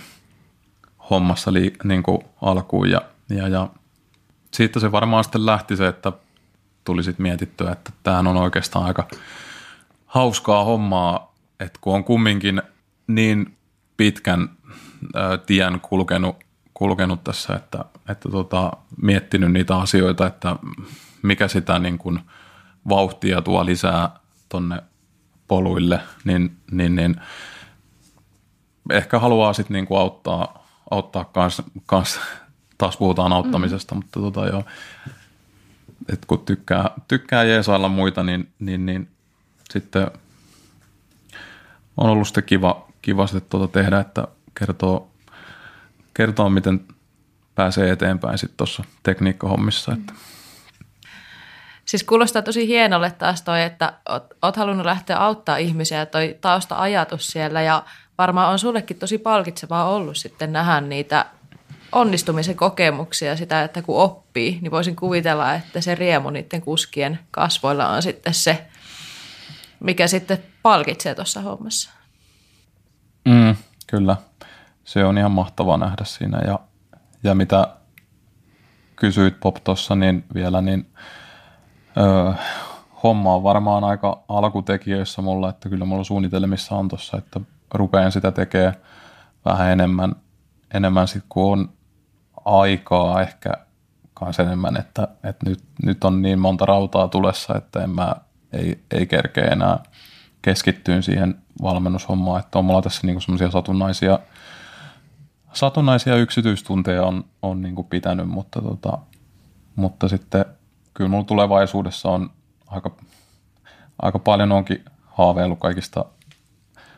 [1.10, 3.68] hommassa li, niin kuin alkuun ja, ja, ja
[4.54, 6.12] siitä se varmaan sitten lähti se, että
[6.84, 9.08] tuli sitten mietittyä, että tämähän on oikeastaan aika
[10.06, 11.31] hauskaa hommaa,
[11.62, 12.62] että kun on kumminkin
[13.06, 13.56] niin
[13.96, 14.48] pitkän
[15.14, 16.36] ää, tien kulkenut,
[16.74, 20.56] kulkenut tässä, että, että tota, miettinyt niitä asioita, että
[21.22, 22.20] mikä sitä niin kuin
[22.88, 24.10] vauhtia tuo lisää
[24.48, 24.82] tonne
[25.48, 27.16] poluille, niin, niin, niin
[28.90, 32.20] ehkä haluaa sitten niin kuin auttaa, auttaa kans, kans,
[32.78, 33.98] taas puhutaan auttamisesta, mm.
[33.98, 34.64] mutta tota joo,
[36.12, 39.08] että kun tykkää, tykkää jeesailla muita, niin, niin, niin
[39.70, 40.10] sitten
[41.96, 44.28] on ollut sitten kiva, kiva sitten tuota tehdä, että
[44.58, 45.10] kertoo,
[46.14, 46.80] kertoo miten
[47.54, 49.92] pääsee eteenpäin sitten tuossa tekniikkahommissa.
[49.92, 50.12] Että.
[51.84, 56.38] Siis kuulostaa tosi hienolle taas toi, että oot, oot halunnut lähteä auttaa ihmisiä ja toi
[56.40, 57.84] tausta-ajatus siellä ja
[58.18, 61.26] varmaan on sullekin tosi palkitsevaa ollut sitten nähdä niitä
[61.92, 67.88] onnistumisen kokemuksia, sitä, että kun oppii, niin voisin kuvitella, että se riemu niiden kuskien kasvoilla
[67.88, 68.66] on sitten se,
[69.82, 71.90] mikä sitten palkitsee tuossa hommassa.
[73.28, 73.56] Mm,
[73.86, 74.16] kyllä,
[74.84, 76.58] se on ihan mahtavaa nähdä siinä ja,
[77.22, 77.68] ja mitä
[78.96, 80.92] kysyit Pop tuossa, niin vielä niin
[81.96, 82.32] öö,
[83.02, 87.40] homma on varmaan aika alkutekijöissä mulla, että kyllä mulla suunnitelmissa on tuossa, että
[87.74, 88.74] rupean sitä tekemään
[89.44, 90.14] vähän enemmän,
[90.74, 91.72] enemmän sit kun on
[92.44, 93.52] aikaa ehkä
[94.14, 98.16] kanssa enemmän, että, että nyt, nyt on niin monta rautaa tulessa, että en mä,
[98.52, 99.78] ei, ei kerkeä enää
[100.42, 104.18] keskittyä siihen valmennushommaan, että on mulla tässä niinku semmoisia satunnaisia,
[105.52, 108.98] satunnaisia yksityistunteja on, on niinku pitänyt, mutta, tota,
[109.76, 110.44] mutta sitten
[110.94, 112.30] kyllä mulla tulevaisuudessa on
[112.66, 112.96] aika,
[114.02, 116.04] aika paljon onkin haaveillut kaikista,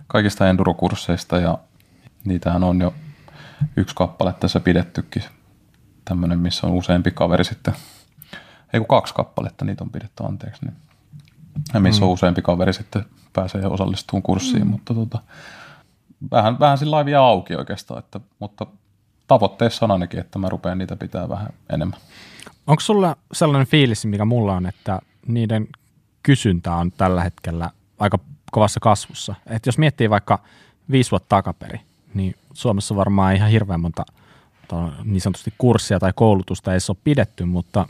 [0.06, 1.58] kaikista endurokursseista ja
[2.24, 2.94] niitähän on jo
[3.76, 5.22] yksi kappale tässä pidettykin.
[6.04, 7.74] Tämmöinen, missä on useampi kaveri sitten.
[8.72, 10.64] Ei kun kaksi kappaletta niitä on pidetty, anteeksi.
[10.64, 10.76] Niin.
[11.74, 12.06] Ja missä mm.
[12.06, 14.70] on useampi kaveri sitten pääsee osallistumaan kurssiin, mm.
[14.70, 15.18] mutta tota,
[16.30, 18.66] vähän, vähän sillä vielä auki oikeastaan, että, mutta
[19.26, 22.00] tavoitteessa on ainakin, että mä rupean niitä pitää vähän enemmän.
[22.66, 25.68] Onko sulla sellainen fiilis, mikä mulla on, että niiden
[26.22, 28.18] kysyntä on tällä hetkellä aika
[28.52, 29.34] kovassa kasvussa?
[29.46, 30.38] Että jos miettii vaikka
[30.90, 31.80] viisi vuotta takaperi,
[32.14, 34.04] niin Suomessa varmaan ihan hirveän monta
[35.04, 37.88] niin sanotusti kurssia tai koulutusta ei se ole pidetty, mutta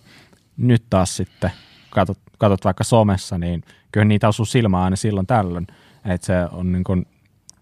[0.57, 1.51] nyt taas sitten
[1.95, 5.67] katsot, katsot vaikka somessa, niin kyllä niitä osuu silmään aina silloin tällöin,
[6.05, 7.07] että se on niin kuin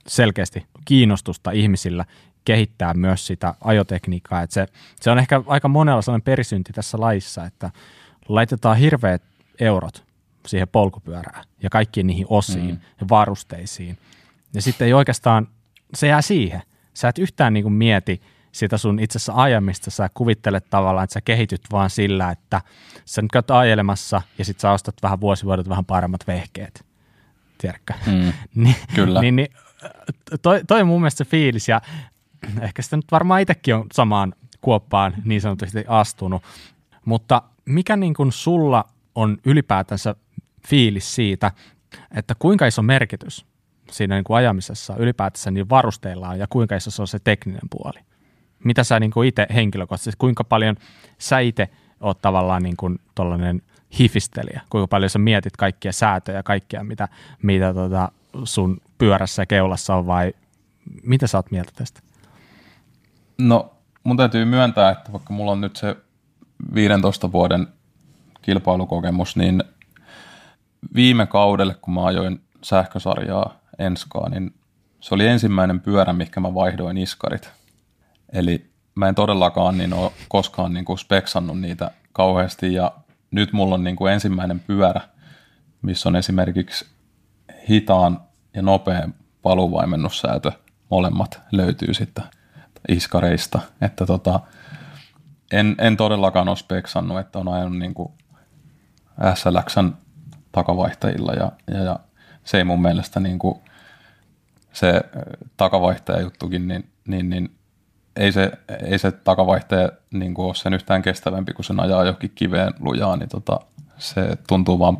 [0.06, 2.04] selkeästi kiinnostusta ihmisillä
[2.44, 4.66] kehittää myös sitä ajotekniikkaa, että se,
[5.00, 7.70] se on ehkä aika monella sellainen perisynti tässä laissa, että
[8.28, 9.22] laitetaan hirveät
[9.60, 10.04] eurot
[10.46, 12.80] siihen polkupyörään ja kaikkiin niihin osiin mm.
[13.00, 13.98] ja varusteisiin.
[14.54, 15.48] Ja sitten ei oikeastaan,
[15.94, 16.62] se jää siihen.
[16.94, 18.22] Sä et yhtään niin kuin mieti
[18.52, 22.60] sitä sun itse asiassa ajamista, sä kuvittelet tavallaan, että sä kehityt vaan sillä, että
[23.04, 26.84] sä nyt käyt ajelemassa ja sitten sä ostat vähän vuosivuodet vähän paremmat vehkeet.
[27.58, 27.94] Tiedätkö?
[28.06, 28.32] Mm,
[28.64, 29.20] niin, kyllä.
[29.20, 29.48] niin, niin,
[30.42, 31.80] toi, toi on mun mielestä se fiilis ja
[32.60, 36.42] ehkä sitä nyt varmaan itsekin on samaan kuoppaan niin sanotusti astunut,
[37.04, 38.84] mutta mikä niin kuin sulla
[39.14, 40.14] on ylipäätänsä
[40.68, 41.52] fiilis siitä,
[42.14, 43.46] että kuinka iso merkitys
[43.90, 47.68] siinä niin kuin ajamisessa ylipäätänsä niin varusteilla on ja kuinka iso se on se tekninen
[47.70, 48.11] puoli?
[48.64, 50.76] Mitä sä niin itse henkilökohtaisesti, kuinka paljon
[51.18, 51.68] sä itse
[52.00, 53.62] oot tavallaan niin kuin tollainen
[53.98, 57.08] hifistelijä, kuinka paljon sä mietit kaikkia säätöjä ja kaikkea, mitä,
[57.42, 58.12] mitä tota
[58.44, 60.32] sun pyörässä ja keulassa on vai
[61.02, 62.00] mitä sä oot mieltä tästä?
[63.38, 63.72] No
[64.04, 65.96] mun täytyy myöntää, että vaikka mulla on nyt se
[66.74, 67.66] 15 vuoden
[68.42, 69.64] kilpailukokemus, niin
[70.94, 74.54] viime kaudelle, kun mä ajoin sähkösarjaa Enskaa, niin
[75.00, 77.50] se oli ensimmäinen pyörä, mikä mä vaihdoin iskarit.
[78.32, 82.74] Eli mä en todellakaan niin ole koskaan niin kuin speksannut niitä kauheasti.
[82.74, 82.92] Ja
[83.30, 85.00] nyt mulla on niin kuin ensimmäinen pyörä,
[85.82, 86.86] missä on esimerkiksi
[87.68, 88.20] hitaan
[88.54, 90.52] ja nopean paluvaimennussäätö
[90.90, 92.24] molemmat löytyy sitten
[92.88, 93.60] iskareista.
[93.80, 94.40] Että tota,
[95.52, 98.12] en, en todellakaan ole speksannut, että on ajanut niin kuin
[99.34, 99.92] SLXn
[100.52, 101.98] takavaihtajilla ja, ja, ja
[102.44, 103.58] se ei mun mielestä niin kuin
[104.72, 105.00] se
[105.56, 107.50] takavaihtajajuttukin, niin, niin, niin
[108.16, 108.52] ei se,
[108.84, 113.16] ei se takavaihtaja niin kuin ole sen yhtään kestävämpi, kun sen ajaa johonkin kiveen lujaa,
[113.16, 113.60] niin tota,
[113.98, 114.98] se tuntuu vaan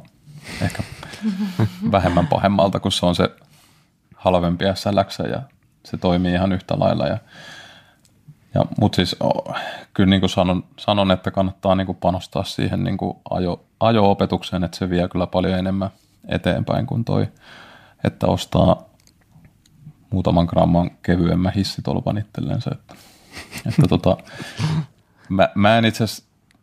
[0.63, 0.83] ehkä
[1.93, 3.31] vähemmän pahemmalta, kun se on se
[4.17, 5.43] halvempi SLX ja
[5.85, 7.07] se toimii ihan yhtä lailla.
[7.07, 7.19] Ja,
[8.55, 9.17] ja, Mutta siis
[9.95, 14.65] kyllä niin kuin sanon, sanon, että kannattaa niin kuin panostaa siihen niin kuin ajo, ajo-opetukseen,
[14.65, 15.91] että se vie kyllä paljon enemmän
[16.29, 17.29] eteenpäin kuin toi,
[18.05, 18.85] että ostaa
[20.13, 22.71] muutaman gramman kevyemmän hissitolvan itsellensä.
[22.75, 22.95] Että,
[23.67, 24.17] että tota,
[25.29, 26.05] mä, mä, en itse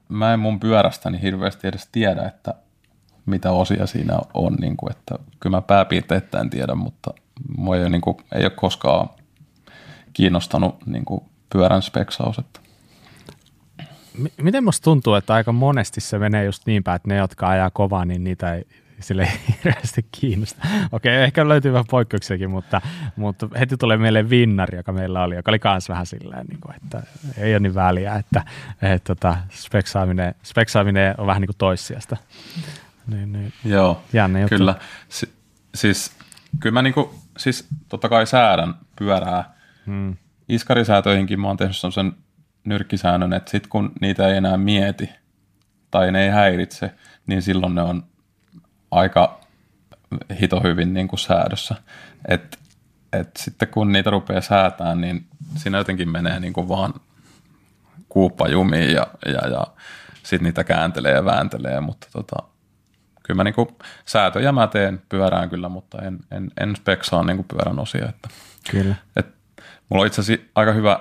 [0.10, 2.54] mä en mun pyörästäni hirveästi edes tiedä, että
[3.26, 7.14] mitä osia siinä on, niin kuin, että kyllä mä pääpiirteittäin tiedän, mutta
[7.58, 9.10] mua ei niin kuin, ei ole koskaan
[10.14, 11.22] kiinnostanut niin kuin
[11.54, 12.40] pyörän speksaus.
[12.40, 12.60] Että.
[14.42, 17.70] Miten musta tuntuu, että aika monesti se menee just niin päin, että ne, jotka ajaa
[17.70, 18.68] kovaa, niin niitä ei
[19.00, 20.68] sille ei hirveästi kiinnosta.
[20.92, 22.82] Okei, ehkä löytyy vähän poikkeuksiakin, mutta,
[23.16, 26.76] mutta heti tulee meille vinnari, joka meillä oli, joka oli myös vähän silleen, niin kuin,
[26.76, 27.04] että
[27.38, 28.44] ei ole niin väliä, että,
[28.82, 32.18] että, tota, speksaaminen, speksaaminen on vähän niin kuin toissijasta.
[33.08, 33.54] Niin, niin.
[33.66, 34.04] Joo,
[34.42, 34.56] juttu.
[34.56, 34.76] kyllä.
[35.10, 35.34] Si-
[35.76, 36.12] siis
[36.60, 39.54] kyllä mä niinku, siis totta kai säädän pyörää.
[39.86, 40.16] Hmm.
[40.50, 42.14] Iskarisäätöihinkin mä oon tehnyt sen
[42.66, 45.10] nyrkkisäännön, että sit kun niitä ei enää mieti
[45.92, 46.92] tai ne ei häiritse,
[47.28, 48.04] niin silloin ne on
[48.92, 49.40] aika
[50.42, 51.76] hito hyvin niin kuin säädössä.
[52.28, 52.60] Et,
[53.14, 56.94] et sitten kun niitä rupeaa säätämään, niin siinä jotenkin menee niin kuin vaan
[58.10, 59.68] kuuppa jumiin ja, ja, ja
[60.24, 62.36] sitten niitä kääntelee ja vääntelee, mutta tota,
[63.24, 67.80] kyllä mä niinku säätöjä mä teen pyörään kyllä, mutta en, en, en speksaa niinku pyörän
[67.80, 68.10] osia.
[68.10, 68.30] Että,
[68.72, 68.96] kyllä.
[69.16, 69.28] Et,
[69.90, 71.00] mulla on itse asiassa aika hyvä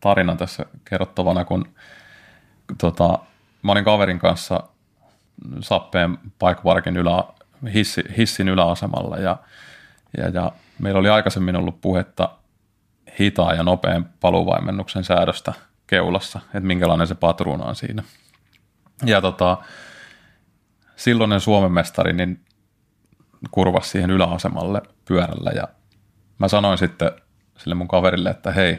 [0.00, 1.74] tarina tässä kerrottavana, kun
[2.78, 3.18] tota,
[3.62, 4.62] mä olin kaverin kanssa
[5.60, 7.24] Sappeen paikkaparkin ylä,
[7.74, 9.36] hissi, hissin yläasemalla ja,
[10.16, 12.30] ja, ja meillä oli aikaisemmin ollut puhetta
[13.18, 15.52] hitaan ja nopean paluvaimennuksen säädöstä
[15.86, 18.02] keulassa, että minkälainen se patruuna on siinä.
[19.06, 19.56] Ja tota,
[20.96, 22.44] silloinen Suomen mestari niin
[23.50, 25.68] kurvasi siihen yläasemalle pyörällä ja
[26.38, 27.10] mä sanoin sitten
[27.58, 28.78] sille mun kaverille, että hei,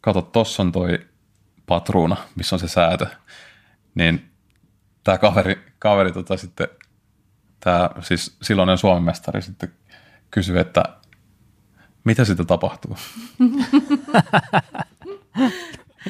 [0.00, 1.06] kato, tossa on toi
[1.66, 3.06] patruuna, missä on se säätö.
[3.94, 4.30] Niin
[5.06, 6.68] tämä kaveri, kaveri tota sitten,
[7.60, 9.72] tämä siis silloinen Suomen mestari sitten
[10.30, 10.82] kysyi, että
[12.04, 12.96] mitä sitten tapahtuu?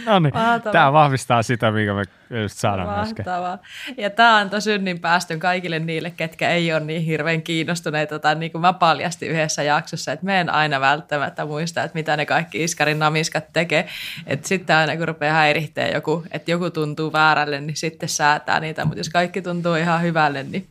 [0.07, 0.33] No niin,
[0.73, 2.03] tämä vahvistaa sitä, mikä me
[2.43, 3.59] just saadaan Mahtavaa.
[3.97, 8.53] Ja tämä antoi synnin päästön kaikille niille, ketkä ei ole niin hirveän kiinnostuneita, tai niin
[8.53, 12.65] kuin mä paljastin yhdessä jaksossa, että me en aina välttämättä muista, että mitä ne kaikki
[12.65, 13.89] iskarin namiskat tekee.
[14.27, 18.85] Että sitten aina kun rupeaa häirihtää joku, että joku tuntuu väärälle, niin sitten säätää niitä,
[18.85, 20.67] mutta jos kaikki tuntuu ihan hyvälle, niin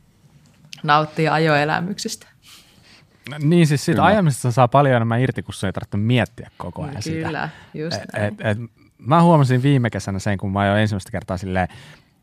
[0.82, 2.26] nauttii ajoelämyksistä.
[3.38, 6.96] Niin siis siitä ajamisesta saa paljon enemmän irti, kun se ei tarvitse miettiä koko ajan
[7.04, 7.48] Kyllä, sitä.
[7.74, 8.24] just näin.
[8.24, 8.58] Et, et,
[8.98, 11.68] mä huomasin viime kesänä sen, kun mä ajoin ensimmäistä kertaa silleen,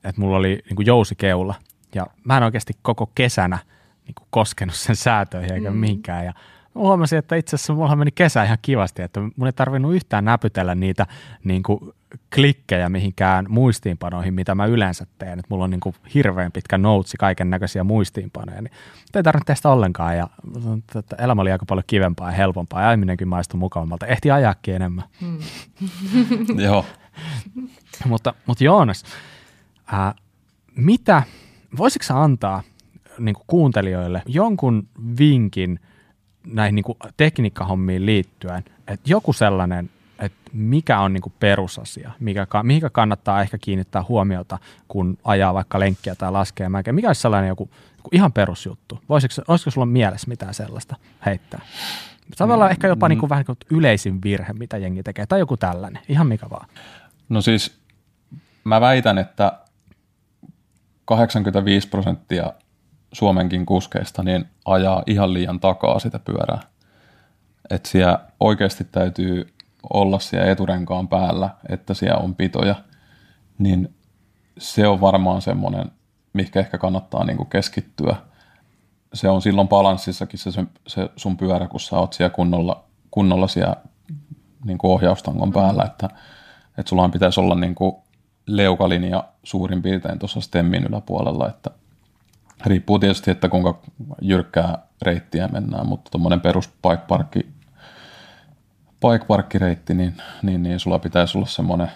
[0.04, 1.56] että mulla oli niin kuin jousikeula.
[1.96, 3.58] Ja mä en oikeasti koko kesänä
[4.06, 5.78] niin kuin koskenut sen säätöihin eikä mm.
[5.78, 6.26] mihinkään.
[6.26, 6.34] Ja
[6.76, 10.26] mä huomasin, että itse asiassa mulla meni kesä ihan kivasti, että mun ei tarvinnut yhtään
[10.26, 11.08] näpytellä niitä
[11.44, 11.80] niin kuin
[12.36, 15.40] klikkejä mihinkään muistiinpanoihin, mitä mä yleensä teen.
[15.40, 18.72] Et mulla on niin kuin hirveän pitkä noutsi, kaiken näköisiä muistiinpanoja, niin
[19.16, 20.18] ei tarvitse teistä ollenkaan.
[20.18, 20.28] Ja
[21.18, 24.08] elämä oli aika paljon kivempaa ja helpompaa ja ajaminenkin maistui mukavammalta.
[24.08, 25.06] Ehti ajaakin enemmän.
[25.22, 25.38] Mm.
[26.66, 26.86] Joo.
[28.06, 29.04] mutta, mutta Joonas,
[29.88, 30.14] ää,
[30.76, 31.24] mitä,
[31.78, 32.64] voisitko sä antaa
[33.20, 34.88] niin kuin kuuntelijoille jonkun
[35.20, 35.80] vinkin
[36.48, 39.90] näihin niin kuin tekniikkahommiin liittyen, että joku sellainen
[40.20, 46.16] että mikä on niin perusasia, mikä, mihinkä kannattaa ehkä kiinnittää huomiota, kun ajaa vaikka lenkkiä
[46.16, 46.94] tai laskee mäkeä.
[46.94, 47.70] Mikä olisi sellainen joku
[48.12, 49.00] Ihan perusjuttu.
[49.10, 50.96] Voisiko, olisiko sulla mielessä mitään sellaista
[51.26, 51.62] heittää?
[52.40, 55.40] Voi olla ehkä jopa niin kuin vähän niin kuin yleisin virhe, mitä jengi tekee, tai
[55.40, 56.68] joku tällainen, ihan mikä vaan.
[57.30, 57.80] No siis
[58.64, 59.60] mä väitän, että
[61.06, 62.54] 85 prosenttia
[63.14, 66.62] Suomenkin kuskeista niin ajaa ihan liian takaa sitä pyörää.
[67.70, 69.54] Että siellä oikeasti täytyy
[69.94, 72.76] olla siellä eturenkaan päällä, että siellä on pitoja,
[73.58, 73.96] niin
[74.58, 75.92] se on varmaan semmoinen,
[76.34, 78.16] mikä ehkä kannattaa niin kuin keskittyä.
[79.14, 80.52] Se on silloin balanssissakin se,
[80.88, 83.76] se sun pyörä, kun sä oot siellä kunnolla, kunnolla siellä
[84.66, 86.10] niin kuin ohjaustangon päällä, että,
[86.78, 87.96] että sullahan pitäisi olla niin kuin
[88.48, 91.70] leukalinja suurin piirtein tuossa stemmin yläpuolella, että
[92.66, 93.82] riippuu tietysti, että kuinka
[94.22, 97.53] jyrkkää reittiä mennään, mutta tuommoinen perus bike parkki,
[99.08, 101.92] bike parkkireitti, niin, niin, niin sulla pitäisi olla semmoinen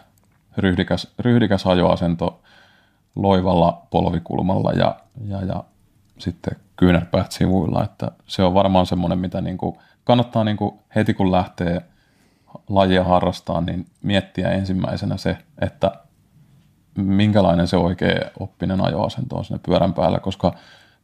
[0.57, 2.41] ryhdikäs, ryhdikäs ajoasento
[3.15, 5.63] loivalla polvikulmalla ja, ja, ja
[6.17, 11.13] sitten kyynärpäät sivuilla, että se on varmaan semmoinen, mitä niin kuin kannattaa niin kuin heti
[11.13, 11.81] kun lähtee
[12.69, 15.91] lajia harrastaa, niin miettiä ensimmäisenä se, että
[16.95, 20.53] minkälainen se oikea oppinen ajoasento on sinne pyörän päällä, koska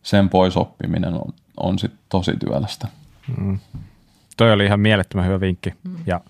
[0.04, 2.88] sen pois oppiminen on, on sit tosi työlästä.
[3.38, 3.60] Mm.
[4.38, 5.74] Toi oli ihan mielettömän hyvä vinkki.
[5.84, 5.96] Mm.
[6.06, 6.22] Ja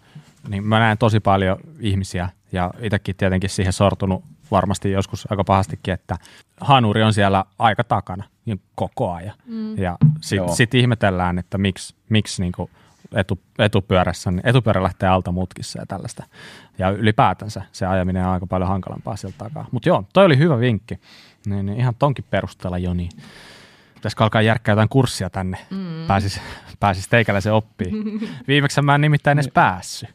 [0.47, 5.93] niin mä näen tosi paljon ihmisiä ja itsekin tietenkin siihen sortunut varmasti joskus aika pahastikin,
[5.93, 6.17] että
[6.61, 9.35] hanuri on siellä aika takana niin koko ajan.
[9.45, 9.77] Mm.
[9.77, 12.69] Ja sitten sit ihmetellään, että miksi, miksi niin kuin
[13.15, 16.23] etu, etupyörässä, niin etupyörä lähtee alta mutkissa ja tällaista.
[16.77, 19.65] Ja ylipäätänsä se ajaminen on aika paljon hankalampaa sieltä takaa.
[19.71, 20.99] Mutta joo, toi oli hyvä vinkki.
[21.45, 23.11] Niin, niin ihan tonkin perusteella jo niin.
[23.93, 25.57] Pitäisikö alkaa järkkää jotain kurssia tänne?
[25.69, 26.07] Mm.
[26.07, 26.41] Pääsis,
[26.79, 27.93] pääsis teikäläisen oppiin.
[28.47, 30.09] Viimeksi mä en nimittäin edes päässyt.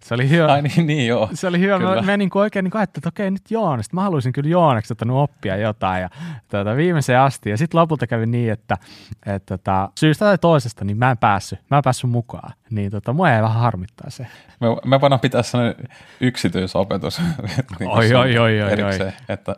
[0.00, 0.52] Se oli hyvä.
[0.52, 1.28] Ai niin, niin joo.
[1.34, 1.78] Se oli hyvä.
[1.78, 1.94] Kyllä.
[1.94, 3.92] Mä, mä niin kuin oikein niin kuin että okei nyt Joonas.
[3.92, 6.10] Mä haluaisin kyllä Joonaksi oppia jotain ja
[6.48, 7.50] tuota, viimeiseen asti.
[7.50, 8.78] Ja sitten lopulta kävi niin, että,
[9.26, 11.58] että tota, syystä tai toisesta niin mä en päässyt.
[11.70, 12.52] Mä en päässyt mukaan.
[12.70, 14.26] Niin tota, mua ei vähän harmittaa se.
[14.60, 15.88] Me, me voidaan pitää sellainen
[16.20, 17.20] yksityisopetus.
[17.80, 19.12] niin oi, oi, oi, oi, oi.
[19.28, 19.56] Että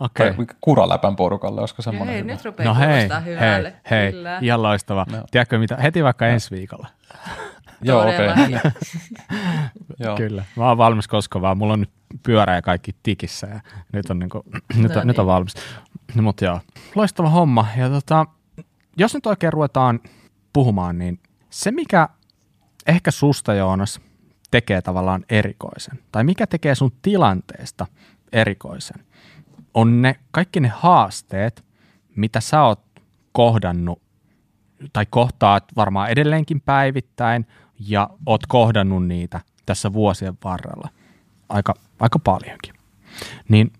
[0.00, 0.30] Okei.
[0.30, 0.46] Okay.
[0.60, 2.32] Kuraläpän porukalle, olisiko semmoinen Hei, hyvä?
[2.32, 3.08] nyt rupeaa no hei,
[3.40, 5.06] hei, hei, ihan loistava.
[5.12, 5.24] No.
[5.30, 6.30] Tiedätkö mitä, heti vaikka no.
[6.30, 6.88] ensi viikolla.
[7.82, 8.28] Joo, okei.
[8.28, 10.16] Okay.
[10.16, 10.44] Kyllä.
[10.56, 11.58] Mä oon valmis koska vaan.
[11.58, 11.90] Mulla on nyt
[12.22, 13.60] pyörä ja kaikki tikissä ja
[13.92, 14.42] nyt on, niinku,
[14.82, 15.32] nyt, on, no nyt on niin.
[15.32, 15.54] valmis.
[16.14, 16.60] No, mutta joo,
[16.94, 17.66] loistava homma.
[17.76, 18.26] Ja tota,
[18.96, 20.00] jos nyt oikein ruvetaan
[20.52, 21.20] puhumaan, niin
[21.50, 22.08] se mikä
[22.86, 24.00] ehkä susta Joonas
[24.50, 27.86] tekee tavallaan erikoisen, tai mikä tekee sun tilanteesta
[28.32, 29.04] erikoisen,
[29.74, 31.64] on ne kaikki ne haasteet,
[32.16, 32.80] mitä sä oot
[33.32, 34.02] kohdannut
[34.92, 37.46] tai kohtaat varmaan edelleenkin päivittäin,
[37.78, 40.88] ja oot kohdannut niitä tässä vuosien varrella
[41.48, 42.74] aika, aika paljonkin.
[43.48, 43.72] Niin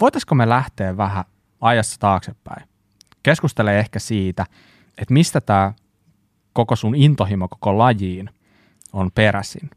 [0.00, 1.24] voitaisiko me lähteä vähän
[1.60, 2.68] ajassa taaksepäin?
[3.22, 4.46] Keskustele ehkä siitä,
[4.98, 5.72] että mistä tämä
[6.52, 8.30] koko sun intohimo koko lajiin
[8.92, 9.70] on peräisin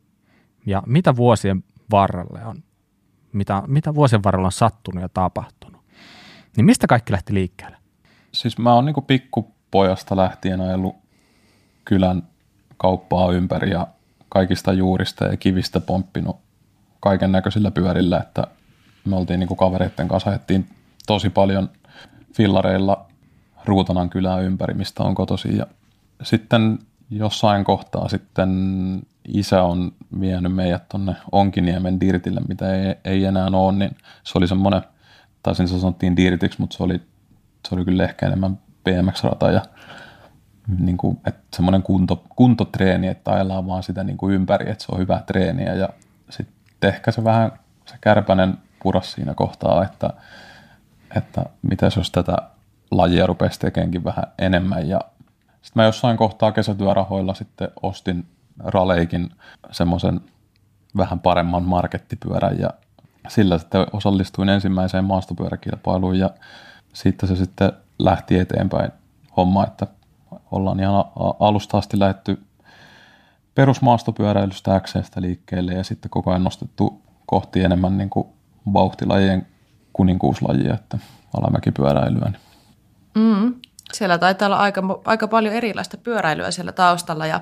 [0.65, 2.63] ja mitä vuosien varrelle on,
[3.37, 5.81] mitä, mitä vuosien varrella on sattunut ja tapahtunut.
[6.57, 7.77] Niin mistä kaikki lähti liikkeelle?
[8.31, 10.95] Siis mä oon niinku pikkupojasta lähtien ajellut
[11.85, 12.23] kylän
[12.77, 13.87] kauppaa ympäri ja
[14.29, 16.37] kaikista juurista ja kivistä pomppinut
[16.99, 18.47] kaiken näköisillä pyörillä, että
[19.05, 20.69] me oltiin niin kuin kavereiden kanssa, ajettiin
[21.07, 21.69] tosi paljon
[22.33, 23.05] fillareilla
[23.65, 25.57] Ruutanan kylää ympäri, mistä on kotosi.
[25.57, 25.67] Ja
[26.23, 26.79] sitten
[27.09, 28.49] jossain kohtaa sitten
[29.27, 34.47] isä on vienyt meidät tuonne Onkiniemen Dirtille, mitä ei, ei enää ole, niin se oli
[34.47, 34.81] semmoinen,
[35.43, 37.01] tai sen sanottiin Dirtiksi, mutta se oli,
[37.69, 39.61] se oli kyllä ehkä enemmän BMX-rata ja
[40.79, 44.91] niin kuin, että semmoinen kunto, kuntotreeni, että ajellaan vaan sitä niin kuin ympäri, että se
[44.91, 45.89] on hyvä treeniä ja
[46.29, 47.51] sitten ehkä se vähän
[47.85, 50.09] se kärpänen puras siinä kohtaa, että,
[51.15, 52.37] että mitä jos tätä
[52.91, 55.01] lajia rupesi tekeenkin vähän enemmän ja
[55.61, 58.25] sitten mä jossain kohtaa kesätyörahoilla sitten ostin
[58.59, 59.29] Raleikin
[59.71, 60.21] semmoisen
[60.97, 62.69] vähän paremman markettipyörän ja
[63.27, 66.29] sillä sitten osallistuin ensimmäiseen maastopyöräkilpailuun ja
[66.93, 68.91] siitä se sitten lähti eteenpäin
[69.37, 69.87] homma, että
[70.51, 71.05] ollaan ihan
[71.39, 72.41] alusta asti lähetty
[73.55, 78.27] perusmaastopyöräilystä XCstä liikkeelle ja sitten koko ajan nostettu kohti enemmän niin kuin
[78.73, 79.47] vauhtilajien
[79.93, 80.97] kuninkuuslajia, että
[81.37, 82.31] alamäkipyöräilyä.
[83.15, 83.53] Mm.
[83.93, 87.41] Siellä taitaa olla aika, aika paljon erilaista pyöräilyä siellä taustalla ja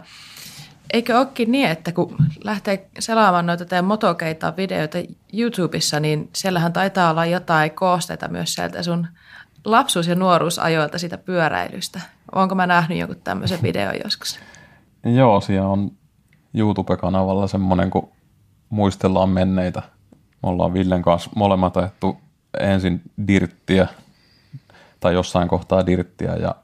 [0.93, 4.97] eikö olekin niin, että kun lähtee selaamaan noita teidän motokeita videoita
[5.33, 9.07] YouTubessa, niin siellähän taitaa olla jotain koosteita myös sieltä sun
[9.65, 12.01] lapsuus- ja nuoruusajoilta sitä pyöräilystä.
[12.35, 14.39] Onko mä nähnyt jonkun tämmöisen videon joskus?
[15.17, 15.91] Joo, siellä on
[16.53, 18.09] YouTube-kanavalla semmoinen, kun
[18.69, 19.81] muistellaan menneitä.
[20.43, 22.17] Me ollaan Villen kanssa molemmat ajettu
[22.59, 23.87] ensin dirttiä
[24.99, 26.55] tai jossain kohtaa dirttiä ja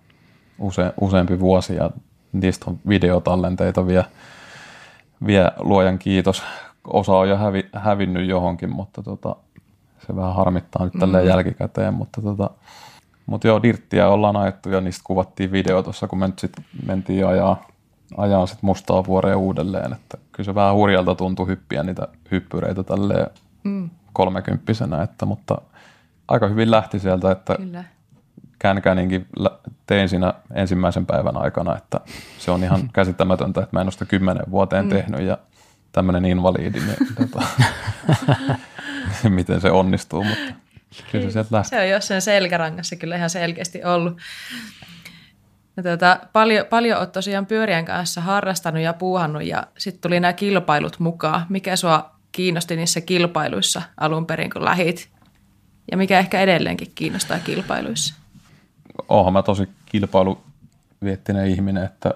[0.59, 1.91] use, useampi vuosi ja
[2.33, 4.05] niistä on videotallenteita vielä,
[5.25, 6.43] vielä luojan kiitos.
[6.87, 9.35] Osa on jo hävi, hävinnyt johonkin, mutta tota,
[10.07, 11.29] se vähän harmittaa nyt tälleen mm.
[11.29, 12.49] jälkikäteen, mutta tota,
[13.25, 16.51] mutta joo, dirttiä ollaan ajettu ja niistä kuvattiin video tuossa, kun me nyt sit
[16.85, 17.65] mentiin ajaa,
[18.17, 19.93] ajaa sit mustaa vuoreen uudelleen.
[19.93, 23.27] Että kyllä se vähän hurjalta tuntui hyppiä niitä hyppyreitä tälleen
[23.63, 23.89] mm.
[24.13, 25.61] kolmekymppisenä, että, mutta
[26.27, 27.83] aika hyvin lähti sieltä, että Kyllä.
[28.61, 29.27] Känkäninkin
[29.87, 31.99] tein siinä ensimmäisen päivän aikana, että
[32.37, 34.89] se on ihan käsittämätöntä, että mä en ole sitä kymmenen vuoteen mm.
[34.89, 35.37] tehnyt ja
[35.91, 37.47] tämmöinen invaliidi, niin tota,
[39.29, 40.53] miten se onnistuu, mutta
[41.11, 41.69] kyllä se sieltä lähti.
[41.69, 44.17] Se on jossain selkärangassa kyllä ihan selkeästi ollut.
[45.77, 50.33] Ja tuota, paljon, paljon olet tosiaan pyörien kanssa harrastanut ja puuhannut ja sitten tuli nämä
[50.33, 51.45] kilpailut mukaan.
[51.49, 55.09] Mikä sua kiinnosti niissä kilpailuissa alun perin, kun lähit?
[55.91, 58.20] Ja mikä ehkä edelleenkin kiinnostaa kilpailuissa?
[59.09, 62.13] Oonhan mä tosi kilpailuviettinen ihminen, että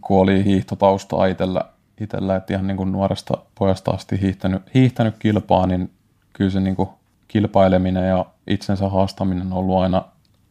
[0.00, 1.60] kun oli hiihtotausta itsellä,
[2.00, 5.90] itsellä että ihan niin kuin nuoresta pojasta asti hiihtänyt, hiihtänyt kilpaa, niin
[6.32, 6.88] kyllä se niin kuin
[7.28, 10.04] kilpaileminen ja itsensä haastaminen on ollut aina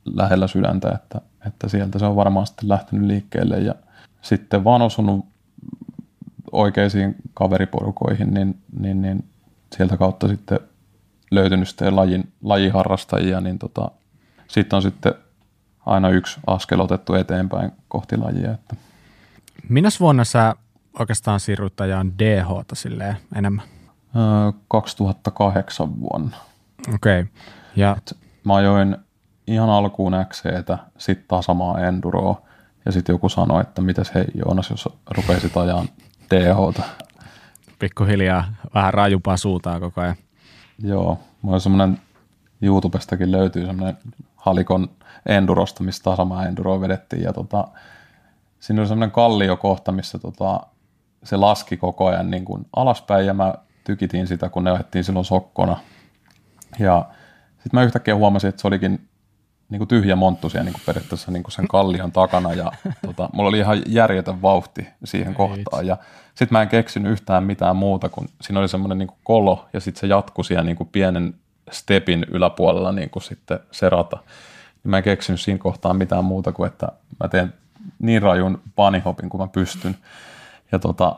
[0.05, 3.59] lähellä sydäntä, että, että sieltä se on varmaan sitten lähtenyt liikkeelle.
[3.59, 3.75] Ja
[4.21, 5.25] sitten vaan osunut
[6.51, 9.23] oikeisiin kaveriporukoihin, niin, niin, niin
[9.77, 10.59] sieltä kautta sitten
[11.31, 13.91] löytynyt sitten lajin, lajiharrastajia, niin tota,
[14.47, 15.13] sitten on sitten
[15.85, 18.51] aina yksi askel otettu eteenpäin kohti lajia.
[18.51, 18.75] Että.
[19.69, 20.55] Minä vuonna sä
[20.99, 23.65] oikeastaan siirryt ajaan DH silleen enemmän?
[24.67, 26.37] 2008 vuonna.
[26.93, 27.19] Okei.
[27.19, 27.31] Okay.
[27.75, 27.95] Ja...
[27.97, 28.97] Et mä ajoin
[29.47, 32.41] ihan alkuun XCtä, sitten taas samaa Enduroa,
[32.85, 35.85] ja sitten joku sanoi, että mitäs hei Joonas, jos rupeisit ajaa
[36.31, 36.83] DHta.
[37.79, 40.15] Pikkuhiljaa vähän rajupaa suutaan koko ajan.
[40.79, 42.01] Joo, mulla on semmoinen,
[42.61, 43.97] YouTubestakin löytyy semmoinen
[44.35, 44.89] Halikon
[45.25, 47.67] Endurosta, mistä samaa Enduroa vedettiin, ja tota,
[48.59, 50.59] siinä oli semmoinen kalliokohta, missä tota,
[51.23, 53.53] se laski koko ajan niin kuin alaspäin, ja mä
[53.83, 55.77] tykitin sitä, kun ne ajettiin silloin sokkona.
[56.79, 57.05] Ja
[57.49, 59.07] sitten mä yhtäkkiä huomasin, että se olikin
[59.69, 62.53] niin kuin tyhjä monttu siellä niin kuin periaatteessa niin kuin sen kallion takana.
[62.53, 62.71] Ja
[63.05, 65.87] tota, mulla oli ihan järjetön vauhti siihen Ei kohtaan.
[65.87, 65.97] ja
[66.29, 69.99] sitten mä en keksinyt yhtään mitään muuta, kun siinä oli semmoinen niin kolo ja sitten
[69.99, 71.33] se jatkui siellä niin kuin pienen
[71.71, 73.89] stepin yläpuolella niin kuin sitten se
[74.85, 74.89] rata.
[74.89, 76.87] Niin mä en keksinyt siinä kohtaa mitään muuta kuin, että
[77.23, 77.53] mä teen
[77.99, 79.97] niin rajun bunnyhopin kuin mä pystyn.
[80.71, 81.15] Ja tota,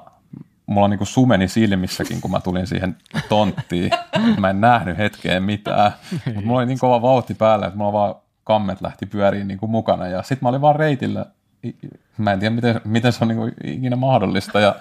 [0.66, 2.98] mulla niin kuin sumeni silmissäkin, kun mä tulin siihen
[3.30, 3.92] tonttiin.
[4.40, 5.92] Mä en nähnyt hetkeen mitään,
[6.26, 9.72] mutta mulla oli niin kova vauhti päällä, että mulla vaan kammet lähti pyöriin niin kuin
[9.72, 10.08] mukana.
[10.08, 11.26] Ja sitten mä olin vaan reitillä.
[12.18, 14.60] Mä en tiedä, miten, miten se on niin kuin ikinä mahdollista.
[14.60, 14.76] Ja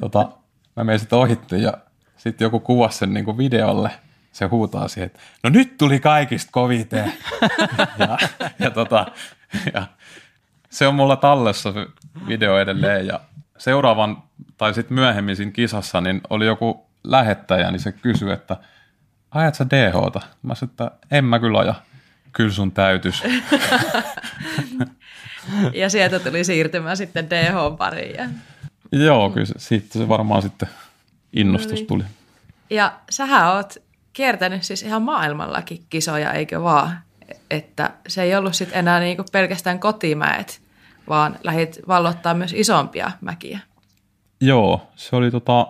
[0.00, 0.28] tota,
[0.76, 1.72] mä menin sitten ohitti ja
[2.16, 3.90] sitten joku kuvasi sen niin kuin videolle.
[4.32, 6.96] Se huutaa siihen, että no nyt tuli kaikista kovite.
[7.98, 8.18] ja,
[8.58, 9.06] ja, tota,
[9.74, 9.86] ja
[10.70, 11.74] se on mulla tallessa
[12.28, 13.20] video edelleen ja
[13.58, 14.22] seuraavan
[14.56, 18.56] tai sitten myöhemmin siinä kisassa niin oli joku lähettäjä, niin se kysyi, että
[19.30, 20.20] ajat sä DHta?
[20.42, 21.74] Mä sanoin, että en mä kyllä aja
[22.32, 23.22] kyllä sun täytys.
[25.74, 28.16] ja sieltä tuli siirtymä sitten DH-pariin.
[28.16, 28.28] Ja...
[28.92, 30.68] Joo, kyllä se, siitä se varmaan sitten
[31.32, 31.86] innostus no niin.
[31.86, 32.04] tuli.
[32.70, 33.81] Ja sähän oot
[34.12, 36.98] kiertänyt siis ihan maailmallakin kisoja, eikö vaan?
[37.50, 40.62] Että se ei ollut sitten enää niinku pelkästään kotimäet,
[41.08, 43.58] vaan lähit vallottaa myös isompia mäkiä.
[44.40, 45.66] Joo, se oli tota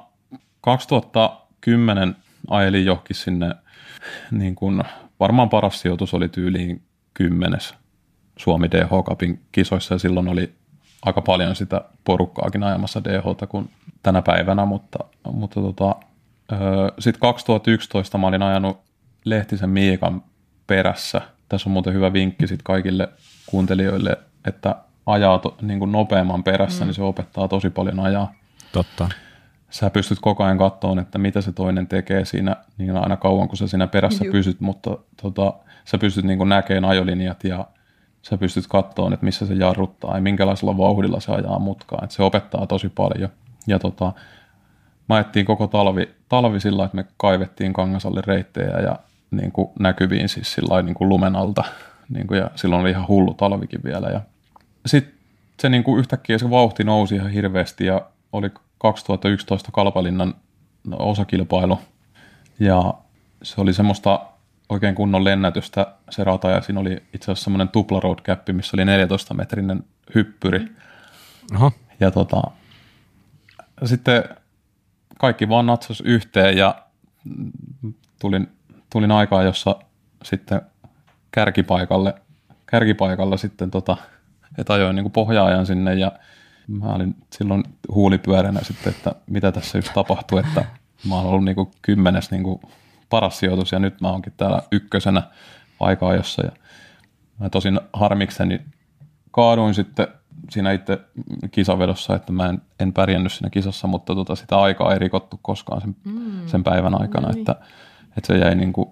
[0.61, 2.16] 2010
[2.51, 3.55] ajelin johonkin sinne
[4.30, 4.82] niin kuin
[5.20, 6.82] varmaan paras sijoitus oli tyyliin
[7.14, 7.74] kymmenes
[8.36, 10.53] Suomi DH Cupin kisoissa ja silloin oli
[11.03, 13.70] aika paljon sitä porukkaakin ajamassa DH kuin
[14.03, 14.99] tänä päivänä, mutta,
[15.32, 15.97] mutta tota,
[16.99, 18.80] sitten 2011 mä olin ajanut
[19.24, 20.22] Lehtisen Miikan
[20.66, 21.20] perässä.
[21.49, 23.09] Tässä on muuten hyvä vinkki sit kaikille
[23.47, 24.76] kuuntelijoille, että
[25.07, 26.86] ajaa to, niin kuin nopeamman perässä, mm.
[26.86, 28.34] niin se opettaa tosi paljon ajaa.
[28.72, 29.09] Totta
[29.72, 33.57] sä pystyt koko ajan katsomaan, että mitä se toinen tekee siinä niin aina kauan, kun
[33.57, 34.32] sä siinä perässä Juh.
[34.32, 35.53] pysyt, mutta tota,
[35.84, 37.66] sä pystyt niin näkemään ajolinjat ja
[38.22, 42.01] sä pystyt katsomaan, että missä se jarruttaa ja minkälaisella vauhdilla se ajaa mutkaa.
[42.03, 43.30] Että se opettaa tosi paljon.
[43.66, 44.12] Ja tota,
[45.09, 48.99] mä ajettiin koko talvi, talvi sillä että me kaivettiin Kangasalle reittejä ja
[49.31, 51.65] niin kuin näkyviin siis sillä niin kuin lumen alta.
[52.09, 54.09] Niin kuin, ja silloin oli ihan hullu talvikin vielä.
[54.09, 54.21] Ja
[54.87, 55.15] sitten
[55.61, 60.35] se niin kuin yhtäkkiä se vauhti nousi ihan hirveästi ja oli 2011 Kalpalinnan
[60.99, 61.79] osakilpailu.
[62.61, 62.95] Ja
[63.43, 64.21] se oli semmoista
[64.69, 68.77] oikein kunnon lennätystä se rata ja siinä oli itse asiassa semmoinen tupla road cap, missä
[68.77, 69.85] oli 14 metrinen
[70.15, 70.69] hyppyri.
[71.55, 71.73] Oho.
[72.01, 72.43] Ja tota,
[73.85, 74.25] sitten
[75.23, 76.75] kaikki vaan natsas yhteen ja
[78.20, 78.49] tulin,
[78.93, 79.77] tulin aikaan, jossa
[80.25, 80.61] sitten
[81.31, 82.14] kärkipaikalle,
[82.66, 83.97] kärkipaikalla sitten, tota,
[84.59, 86.12] että ajoin niin pohjaajan sinne ja
[86.68, 87.64] mä olin silloin
[87.95, 90.64] huulipyöränä sitten, että mitä tässä just tapahtui, että
[91.09, 92.61] mä oon ollut niin kuin kymmenes niin kuin
[93.11, 95.23] paras sijoitus ja nyt mä oonkin täällä ykkösenä
[95.81, 96.53] aikaa jossa ja
[97.39, 98.61] mä tosin harmikseni
[99.31, 100.07] kaaduin sitten
[100.51, 101.01] siinä itse
[101.51, 105.80] kisavedossa, että mä en, en pärjännyt siinä kisassa, mutta tota, sitä aikaa ei rikottu koskaan
[105.80, 106.47] sen, mm.
[106.47, 107.38] sen päivän aikana, no niin.
[107.38, 107.57] että,
[108.16, 108.90] että se jäi niin kuin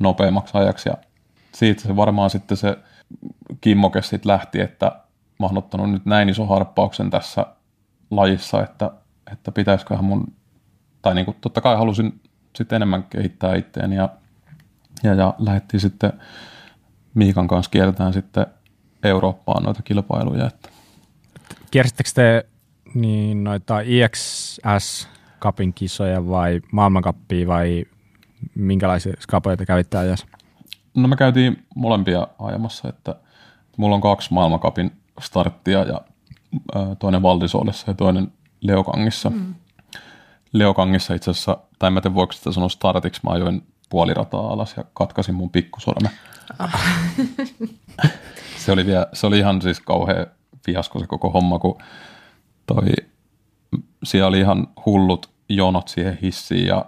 [0.00, 0.94] nopeammaksi ajaksi ja
[1.54, 2.78] siitä se varmaan sitten se
[3.60, 4.86] kimmoke sitten lähti, että
[5.38, 7.46] mä oon ottanut nyt näin iso harppauksen tässä
[8.10, 8.90] lajissa, että,
[9.32, 10.32] että pitäisiköhän mun,
[11.02, 12.20] tai niin kuin totta kai halusin
[12.56, 14.08] sitten enemmän kehittää itseäni ja,
[15.02, 16.12] ja, ja lähdettiin sitten
[17.14, 18.46] Miikan kanssa kiertämään sitten
[19.02, 20.46] Eurooppaan noita kilpailuja.
[20.46, 20.68] Että.
[21.76, 22.46] Kiersittekö te
[22.94, 25.08] niin noita IXS
[25.40, 27.84] Cupin kisoja vai maailmankappia vai
[28.54, 30.26] minkälaisia skapoja te kävitte ajassa?
[30.94, 33.14] No me käytiin molempia ajamassa, että
[33.76, 36.00] mulla on kaksi maailmankapin starttia ja
[36.98, 39.30] toinen Valdisolessa ja toinen Leokangissa.
[39.30, 39.54] Mm.
[40.52, 44.74] Leokangissa itse asiassa, tai en mä tiedä voiko sitä sanoa startiksi, mä ajoin puolirataa alas
[44.76, 46.10] ja katkasin mun pikkusormen.
[46.58, 46.80] Ah.
[48.64, 50.26] se, oli vielä, se oli ihan siis kauhean
[50.66, 51.78] fiasko se koko homma, kun
[52.66, 52.86] toi,
[54.04, 56.84] siellä oli ihan hullut jonot siihen hissiin ja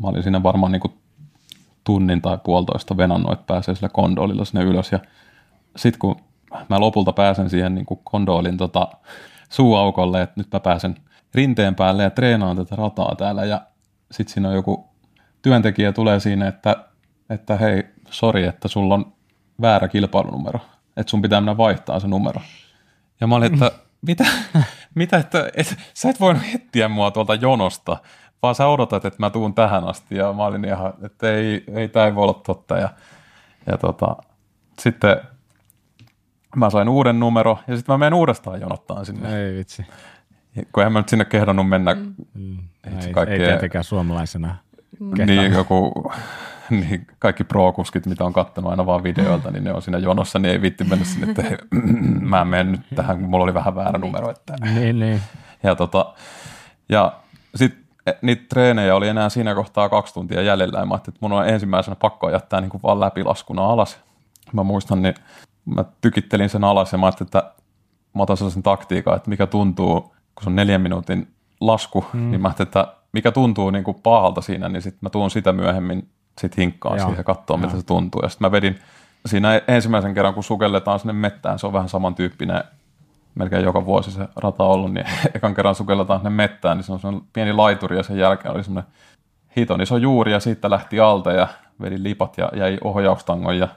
[0.00, 0.98] mä olin siinä varmaan niin kuin
[1.84, 4.92] tunnin tai puolitoista venannut, että pääsee sillä kondolilla sinne ylös.
[4.92, 4.98] Ja
[5.76, 6.16] sitten kun
[6.68, 8.88] mä lopulta pääsen siihen niin kuin kondoolin tota,
[9.48, 10.94] suuaukolle, että nyt mä pääsen
[11.34, 13.44] rinteen päälle ja treenaan tätä rataa täällä.
[13.44, 13.60] Ja
[14.10, 14.88] sitten siinä on joku
[15.42, 16.76] työntekijä tulee siinä, että,
[17.30, 19.12] että hei, sori, että sulla on
[19.60, 20.60] väärä kilpailunumero,
[20.96, 22.40] että sun pitää mennä vaihtaa se numero.
[23.20, 23.70] Ja mä olin, että
[24.06, 24.24] mitä,
[24.94, 27.96] mitä että et, sä et voinut hettiä mua tuolta jonosta,
[28.42, 30.16] vaan sä odotat, että mä tuun tähän asti.
[30.16, 32.76] Ja mä olin ihan, että ei, ei tämä ei voi olla totta.
[32.76, 32.88] Ja,
[33.66, 34.16] ja tota,
[34.78, 35.16] sitten
[36.56, 39.46] mä sain uuden numero ja sitten mä menen uudestaan jonottaan sinne.
[39.46, 39.86] Ei vitsi.
[40.72, 41.94] Kun en mä nyt sinne kehdannut mennä.
[42.34, 42.58] Mm.
[42.84, 44.56] Ei, kaikkea, ei tietenkään suomalaisena.
[45.26, 46.12] Niin, joku,
[46.70, 50.52] niin kaikki pro-kuskit, mitä on katsonut aina vaan videoilta, niin ne on siinä jonossa, niin
[50.52, 51.42] ei vitti mennä sinne, että
[52.30, 54.30] mä menen nyt tähän, kun mulla oli vähän väärä numero.
[54.30, 54.56] Että.
[54.60, 55.20] Niin, niin.
[55.62, 56.14] Ja, tota,
[56.88, 57.12] ja
[57.54, 57.84] sitten
[58.22, 61.48] niitä treenejä oli enää siinä kohtaa kaksi tuntia jäljellä, ja mä ajattelin, että mun on
[61.48, 63.98] ensimmäisenä pakko jättää niin kuin vaan läpilaskuna alas.
[64.52, 65.14] Mä muistan, niin
[65.64, 67.52] mä tykittelin sen alas ja mä ajattelin, että
[68.14, 70.00] mä otan sellaisen taktiikan, että mikä tuntuu,
[70.34, 71.28] kun se on neljän minuutin
[71.60, 72.30] lasku, mm.
[72.30, 75.52] niin mä ajattelin, että mikä tuntuu niin kuin pahalta siinä, niin sitten mä tuun sitä
[75.52, 76.08] myöhemmin
[76.40, 78.20] sit hinkkaan siihen ja katsoa, miltä se tuntuu.
[78.22, 78.78] Ja sitten mä vedin
[79.26, 82.64] siinä ensimmäisen kerran, kun sukelletaan sinne mettään, se on vähän samantyyppinen,
[83.34, 87.00] melkein joka vuosi se rata ollut, niin ekan kerran sukelletaan sinne mettään, niin se on
[87.00, 88.92] semmoinen pieni laituri ja sen jälkeen oli semmoinen
[89.56, 91.48] hiton iso juuri ja siitä lähti alta ja
[91.80, 93.68] vedin lipat ja jäi ohjaustangon ja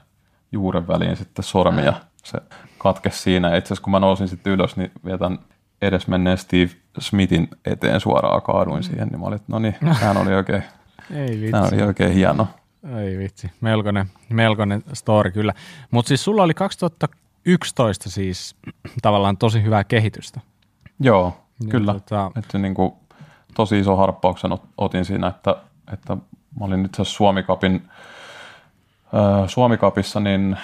[0.52, 1.92] juuren väliin sitten sormi ja
[2.24, 2.38] se
[2.78, 3.56] katkesi siinä.
[3.56, 5.38] Itse asiassa kun mä nousin sitten ylös, niin vietän
[5.82, 10.34] edesmenneen Steve Smithin eteen suoraan kaaduin siihen, niin mä olin, että no niin, tämähän oli
[10.34, 10.64] oikein,
[11.14, 11.50] Ei vitsi.
[11.50, 12.46] Tämä oli oikein hieno.
[12.96, 15.54] Ei vitsi, melkoinen, melkoinen story kyllä.
[15.90, 18.56] Mutta siis sulla oli 2011 siis
[19.02, 20.40] tavallaan tosi hyvää kehitystä.
[21.00, 21.92] Joo, ja kyllä.
[21.92, 22.30] Tota...
[22.36, 22.92] Että niin kuin,
[23.54, 25.56] tosi iso harppauksen otin siinä, että,
[25.92, 26.16] että
[26.60, 27.88] mä olin itse asiassa Suomikapin,
[29.14, 30.56] äh, Suomikapissa niin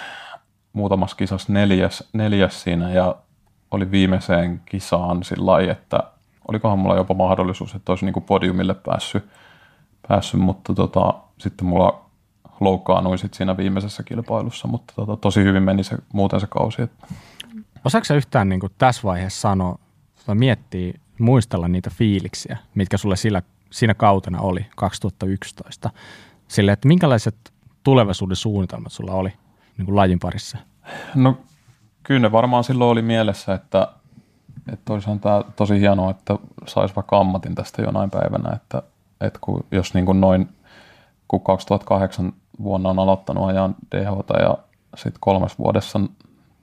[0.73, 3.15] muutamassa kisassa neljäs, neljäs siinä ja
[3.71, 6.03] oli viimeiseen kisaan sillä lailla, että
[6.47, 9.25] olikohan mulla jopa mahdollisuus, että olisi niin kuin podiumille päässyt,
[10.07, 12.05] päässyt mutta tota, sitten mulla
[12.59, 16.81] loukkaannuin sit siinä viimeisessä kilpailussa, mutta tota, tosi hyvin meni se, muuten se kausi.
[16.81, 17.07] Että.
[17.85, 19.79] Osaatko yhtään niin kuin tässä vaiheessa sanoa
[20.25, 25.89] tai miettiä, muistella niitä fiiliksiä, mitkä sulle sillä, siinä kautena oli 2011?
[26.47, 27.35] Sille, että minkälaiset
[27.83, 29.33] tulevaisuuden suunnitelmat sulla oli
[29.77, 30.57] niin kuin lajin parissa?
[31.15, 31.37] No
[32.03, 33.87] kyllä ne varmaan silloin oli mielessä, että,
[34.73, 36.37] että olisihan tämä tosi hienoa, että
[36.67, 38.83] saisi vaikka ammatin tästä jonain päivänä, että,
[39.21, 40.49] että kun, jos niin kuin noin,
[41.27, 44.57] kun 2008 vuonna on aloittanut ajan DH ja
[44.95, 45.99] sitten kolmes vuodessa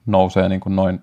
[0.07, 1.01] nousee niin kuin noin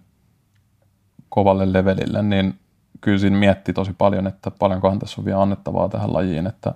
[1.30, 2.60] kovalle levelille, niin
[3.02, 6.74] kyllä siinä mietti tosi paljon, että paljonkohan tässä on vielä annettavaa tähän lajiin, että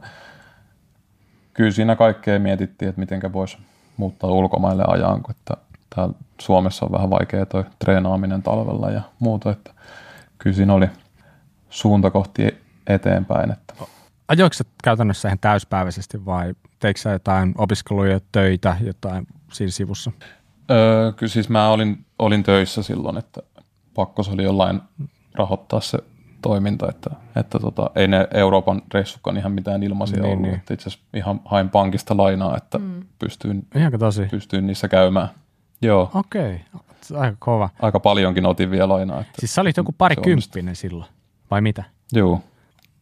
[1.53, 3.57] kyllä siinä kaikkea mietittiin, että miten voisi
[3.97, 5.57] muuttaa ulkomaille ajan, että
[5.95, 9.71] täällä Suomessa on vähän vaikea toi treenaaminen talvella ja muuta, että
[10.37, 10.89] kyllä siinä oli
[11.69, 13.51] suunta kohti eteenpäin.
[13.51, 13.73] Että.
[14.33, 20.11] Ajoiko sä käytännössä ihan täyspäiväisesti vai teikö sä jotain opiskeluja, töitä, jotain siinä sivussa?
[20.71, 23.41] Öö, kyllä siis mä olin, olin töissä silloin, että
[23.93, 24.81] pakko se oli jollain
[25.33, 25.97] rahoittaa se
[26.41, 30.41] toiminta, että, että tota, ei ne Euroopan reissukaan ihan mitään ilmaisia niin, ollut.
[30.41, 30.55] Niin.
[30.55, 33.05] Että itse asiassa ihan hain pankista lainaa, että mm.
[33.19, 33.67] pystyin,
[34.31, 35.29] pystyin niissä käymään.
[35.81, 37.21] Joo, Okei, okay.
[37.21, 37.69] aika kova.
[37.81, 39.21] aika paljonkin otin vielä lainaa.
[39.21, 41.09] Että, Siis sä olit joku pari kymppinen silloin,
[41.51, 41.83] vai mitä?
[42.13, 42.41] Joo,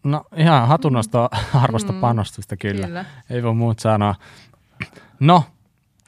[0.04, 1.30] No ihan hatunnosta
[1.64, 2.88] arvosta panostusta kyllä.
[2.88, 3.06] Kyllä.
[3.30, 4.16] Ei voi muut sanoa.
[5.20, 5.43] No,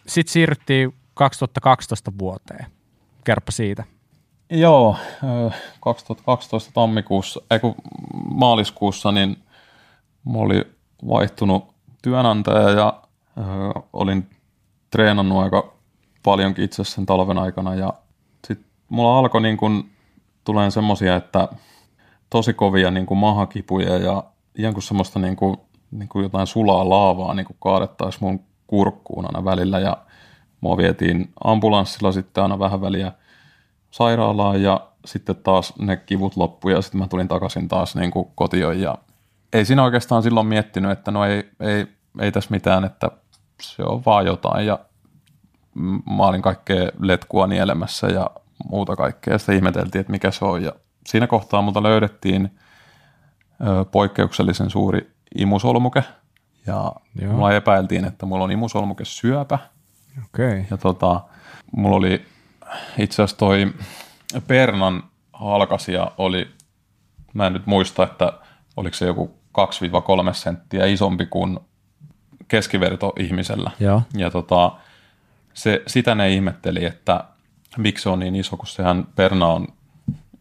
[0.07, 2.65] sitten siirryttiin 2012 vuoteen.
[3.23, 3.83] Kerropa siitä.
[4.49, 7.75] Joo, ö, 2012 tammikuussa, ei kun
[8.31, 9.43] maaliskuussa, niin
[10.23, 10.63] mulla oli
[11.07, 13.01] vaihtunut työnantaja ja
[13.37, 13.41] ö,
[13.93, 14.29] olin
[14.89, 15.73] treenannut aika
[16.23, 17.93] paljonkin itse sen talven aikana ja
[18.47, 19.89] sitten mulla alkoi niin kun
[20.43, 21.47] tulee semmosia, että
[22.33, 24.23] tosi kovia niin kuin mahakipuja ja
[24.57, 25.57] ihan kuin semmoista niin kuin,
[25.91, 29.79] niin kuin jotain sulaa laavaa niin kuin kaadettaisiin mun kurkkuun aina välillä.
[29.79, 29.97] Ja
[30.61, 33.11] mua vietiin ambulanssilla sitten aina vähän väliä
[33.91, 38.27] sairaalaan ja sitten taas ne kivut loppu ja sitten mä tulin takaisin taas niin kuin
[38.35, 38.81] kotiin.
[38.81, 38.97] Ja
[39.53, 41.87] ei siinä oikeastaan silloin miettinyt, että no ei, ei,
[42.19, 43.11] ei tässä mitään, että
[43.61, 44.65] se on vaan jotain.
[44.65, 44.79] Ja
[46.17, 48.29] mä olin kaikkea letkua nielemässä ja
[48.69, 49.37] muuta kaikkea.
[49.37, 50.63] Sitten ihmeteltiin, että mikä se on.
[50.63, 50.71] Ja
[51.07, 52.59] siinä kohtaa multa löydettiin
[53.61, 56.03] ö, poikkeuksellisen suuri imusolmuke
[56.67, 56.91] ja
[57.21, 57.33] Joo.
[57.33, 59.59] Mulla epäiltiin, että mulla on imusolmuke syöpä.
[60.25, 60.65] Okay.
[60.71, 61.21] ja tota,
[61.71, 62.25] mulla oli
[62.97, 63.73] itse asiassa toi
[64.47, 66.51] Pernan halkasia oli,
[67.33, 68.33] mä en nyt muista, että
[68.77, 69.35] oliko se joku
[70.29, 71.59] 2-3 senttiä isompi kuin
[72.47, 73.71] keskiverto ihmisellä.
[73.79, 74.01] Joo.
[74.13, 74.71] Ja tota,
[75.53, 77.23] se, sitä ne ihmetteli, että
[77.77, 79.67] miksi se on niin iso, kun sehän Perna on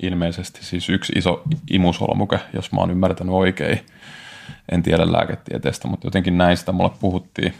[0.02, 3.80] ilmeisesti siis yksi iso imusolmuke, jos mä oon ymmärtänyt oikein.
[4.72, 7.54] En tiedä lääketieteestä, mutta jotenkin näin sitä mulle puhuttiin.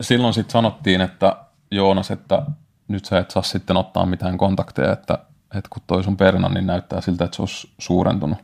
[0.00, 1.36] Silloin sitten sanottiin, että
[1.70, 2.42] Joonas, että
[2.88, 5.18] nyt sä et saa sitten ottaa mitään kontakteja, että,
[5.54, 8.38] että kun toi sun perna, niin näyttää siltä, että se olisi suurentunut.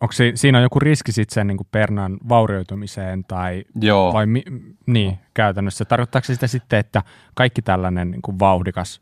[0.00, 4.26] Onko si- siinä on joku riski sitten sen niin kuin pernan vaurioitumiseen tai Joo, vai
[4.26, 4.44] mi-
[4.86, 5.84] niin käytännössä?
[5.84, 7.02] Tarkoittaako se sitä sitten, että
[7.34, 9.00] kaikki tällainen niin kuin vauhdikas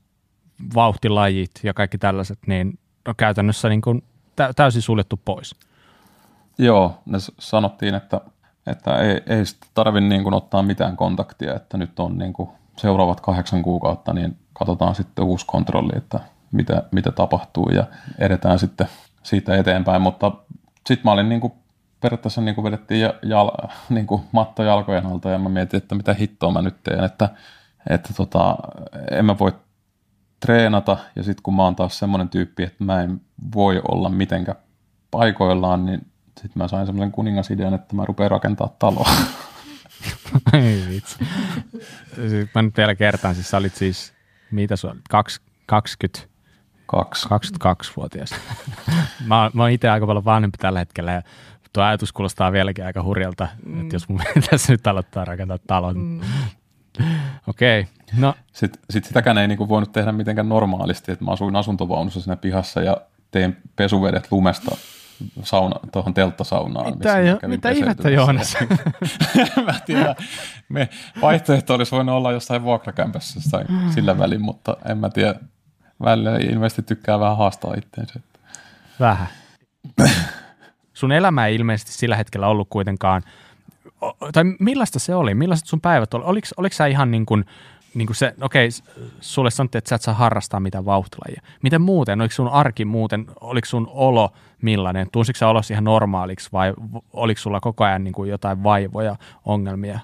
[0.75, 2.79] vauhtilajit ja kaikki tällaiset, niin
[3.09, 4.05] on käytännössä niin kuin
[4.37, 5.55] tä- täysin suljettu pois?
[6.59, 8.21] Joo, ne sanottiin, että,
[8.67, 9.43] että ei, ei
[9.75, 14.37] tarvitse niin kuin ottaa mitään kontaktia, että nyt on niin kuin seuraavat kahdeksan kuukautta, niin
[14.53, 16.21] katsotaan sitten uusi kontrolli, että
[16.53, 17.85] mitä, mitä tapahtuu ja
[18.19, 18.89] edetään sitten
[19.23, 20.33] siitä eteenpäin, mutta
[20.87, 21.53] sitten mä olin niin kuin,
[22.01, 23.51] periaatteessa niin kuin vedettiin ja, jal,
[23.89, 27.29] niin kuin matto jalkojen alta ja mä mietin, että mitä hittoa mä nyt teen, että,
[27.91, 28.57] että tota,
[29.11, 29.53] en mä voi
[30.41, 33.21] treenata ja sitten kun mä oon taas semmoinen tyyppi, että mä en
[33.55, 34.59] voi olla mitenkään
[35.11, 39.11] paikoillaan, niin sitten mä sain semmoisen kuningasidean, että mä rupean rakentaa taloa.
[40.53, 41.17] Ei vitsi.
[42.15, 44.13] Siis Mä nyt vielä kertaan, siis sä olit siis,
[44.51, 46.29] mitä sä olit, Kaks- 20,
[46.87, 47.29] Kaksi.
[47.29, 48.31] 22-vuotias.
[49.27, 51.23] mä, mä oon itse aika paljon vanhempi tällä hetkellä ja
[51.73, 53.81] tuo ajatus kuulostaa vieläkin aika hurjalta, mm.
[53.81, 55.99] että jos mun pitäisi nyt aloittaa rakentaa talon.
[55.99, 56.21] Mm.
[57.47, 58.21] Okei, okay.
[58.21, 62.37] no Sitten sit sitäkään ei niinku voinut tehdä mitenkään normaalisti, että mä asuin asuntovaunussa siinä
[62.37, 62.97] pihassa ja
[63.31, 64.77] tein pesuvedet lumesta
[65.43, 66.87] sauna, tuohon telttasaunaan.
[66.87, 68.57] Mitä missä jo- mitä ihmettä, Joonas?
[69.67, 70.15] mä en tiedä.
[70.69, 70.89] Me,
[71.23, 75.35] vaihtoehto olisi voinut olla jossain vuokrakämpässä jossain sillä välin, mutta en mä tiedä.
[76.05, 78.21] Välillä ilmeisesti tykkää vähän haastaa itseensä.
[79.01, 79.27] vähän.
[80.95, 83.23] Sun elämä ei ilmeisesti sillä hetkellä ollut kuitenkaan,
[84.33, 85.35] tai millaista se oli?
[85.35, 86.25] Millaiset sun päivät oli?
[86.25, 87.45] Oliko, oliko sä ihan niin kuin,
[87.95, 88.83] niin kuin se, okei, s-
[89.21, 91.43] sulle sanottiin, että sä et saa harrastaa mitään vauhtilajia.
[91.63, 92.21] Miten muuten?
[92.21, 94.33] Oliko sun arki muuten, oliko sun olo
[94.63, 95.07] millainen?
[95.13, 96.75] Tunsitko sä olos ihan normaaliksi vai
[97.13, 100.01] oliko sulla koko ajan niin kuin jotain vaivoja, ongelmia?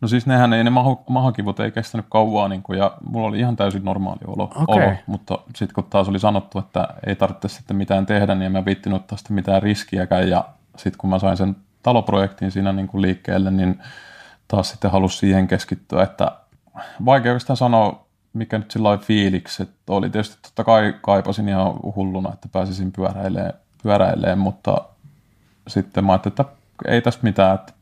[0.00, 3.38] No siis nehän ei, ne maho, mahakivut ei kestänyt kauaa niin kuin, ja mulla oli
[3.38, 4.86] ihan täysin normaali olo, Okei.
[4.86, 8.52] olo mutta sitten kun taas oli sanottu, että ei tarvitse sitten mitään tehdä, niin en
[8.52, 10.44] mä viittinyt ottaa sitten mitään riskiäkään ja
[10.76, 13.82] sitten kun mä sain sen taloprojektin siinä niin kuin liikkeelle, niin
[14.48, 16.32] taas sitten halusi siihen keskittyä, että
[17.04, 22.32] vaikea oikeastaan sanoa, mikä nyt sillä fiiliksi, että oli tietysti totta kai kaipasin ihan hulluna,
[22.32, 23.52] että pääsisin pyöräilemään,
[23.82, 24.78] pyöräilemään mutta
[25.68, 26.44] sitten mä ajattelin, että
[26.86, 27.72] ei tässä mitään, että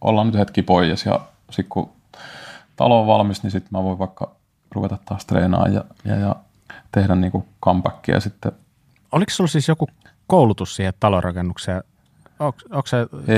[0.00, 1.20] ollaan nyt hetki pois ja
[1.50, 1.90] sitten kun
[2.76, 4.30] talo on valmis, niin sitten mä voin vaikka
[4.72, 6.36] ruveta taas treenaamaan ja, ja, ja
[6.92, 8.52] tehdä niinku comebackia sitten.
[9.12, 9.88] Oliko sulla siis joku
[10.26, 10.94] koulutus siihen
[12.40, 12.70] talonrakennukseen?
[12.72, 12.86] Onko
[13.26, 13.32] se,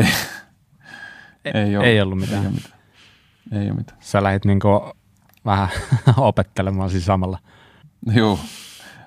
[1.45, 2.43] Ei, ei, ole, ei ollut mitään?
[2.43, 2.79] Ei ole mitään.
[3.53, 3.99] Ei ole mitään.
[4.01, 4.61] Sä lähdit niin
[5.45, 5.69] vähän
[6.17, 7.39] opettelemaan siis samalla.
[8.15, 8.39] Joo,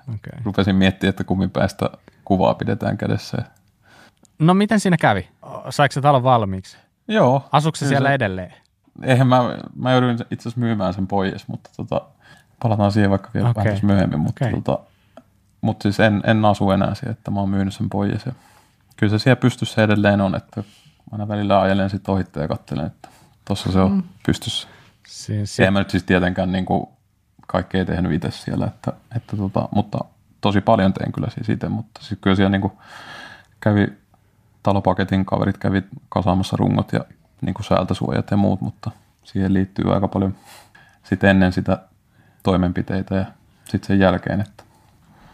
[0.08, 0.42] Okay.
[0.44, 1.90] rupesin miettimään, että kummin päästä
[2.24, 3.38] kuvaa pidetään kädessä.
[4.38, 5.28] No miten siinä kävi?
[5.70, 6.76] Saiko se talon valmiiksi?
[7.08, 7.48] Joo.
[7.52, 8.54] Asuuko se siellä se- edelleen?
[9.02, 9.38] Eihän mä,
[9.76, 12.00] mä joudun itse asiassa myymään sen pois, mutta tota,
[12.62, 13.64] palataan siihen vaikka vielä okay.
[13.64, 14.20] vähän myöhemmin.
[14.20, 14.60] Mutta, Okei.
[14.62, 14.78] tota,
[15.60, 18.26] mutta siis en, en asu enää siihen, että mä oon myynyt sen pois.
[18.26, 18.32] Ja
[18.96, 20.64] kyllä se siellä pystyssä edelleen on, että
[21.12, 23.08] aina välillä ajelen sitten ohitte ja katselen, että
[23.44, 24.02] tuossa se on mm.
[24.26, 24.68] pystyssä.
[25.06, 26.88] Siis, En mä nyt siis tietenkään niin kuin
[27.46, 29.98] kaikki ei tehnyt itse siellä, että, että tota, mutta
[30.40, 32.72] tosi paljon tein kyllä siis itse, mutta siis kyllä siellä niin kuin
[33.60, 33.86] kävi
[34.62, 37.00] talopaketin kaverit kävi kasaamassa rungot ja
[37.40, 38.90] niin kuin säältäsuojat ja muut, mutta
[39.24, 40.36] siihen liittyy aika paljon
[41.02, 41.78] sit ennen sitä
[42.42, 43.24] toimenpiteitä ja
[43.64, 44.40] sitten sen jälkeen.
[44.40, 44.64] Että.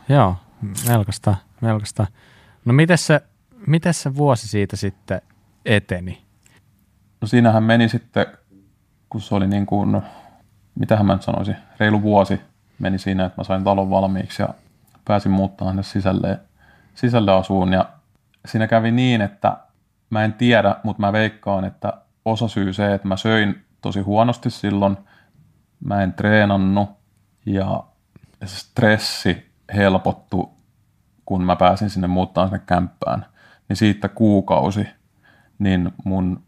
[0.09, 0.37] Joo,
[0.89, 2.07] melkoista, melkoista.
[2.65, 3.21] No miten se,
[3.67, 5.23] miten se vuosi siitä sitten
[5.65, 6.23] eteni?
[7.21, 8.27] No siinähän meni sitten,
[9.09, 10.03] kun se oli niin kuin,
[10.79, 12.41] mitähän mä nyt sanoisin, reilu vuosi
[12.79, 14.49] meni siinä, että mä sain talon valmiiksi ja
[15.05, 16.41] pääsin muuttamaan sinne sisälle,
[16.95, 17.89] sisälle asuun ja
[18.47, 19.57] siinä kävi niin, että
[20.11, 21.93] mä en tiedä, mutta mä veikkaan, että
[22.25, 24.97] osa syy se, että mä söin tosi huonosti silloin,
[25.85, 26.91] mä en treenannut
[27.47, 27.85] ja
[28.45, 30.55] stressi helpottu,
[31.25, 33.27] kun mä pääsin sinne muuttaa sinne kämppään.
[33.69, 34.87] Niin siitä kuukausi,
[35.59, 36.43] niin mun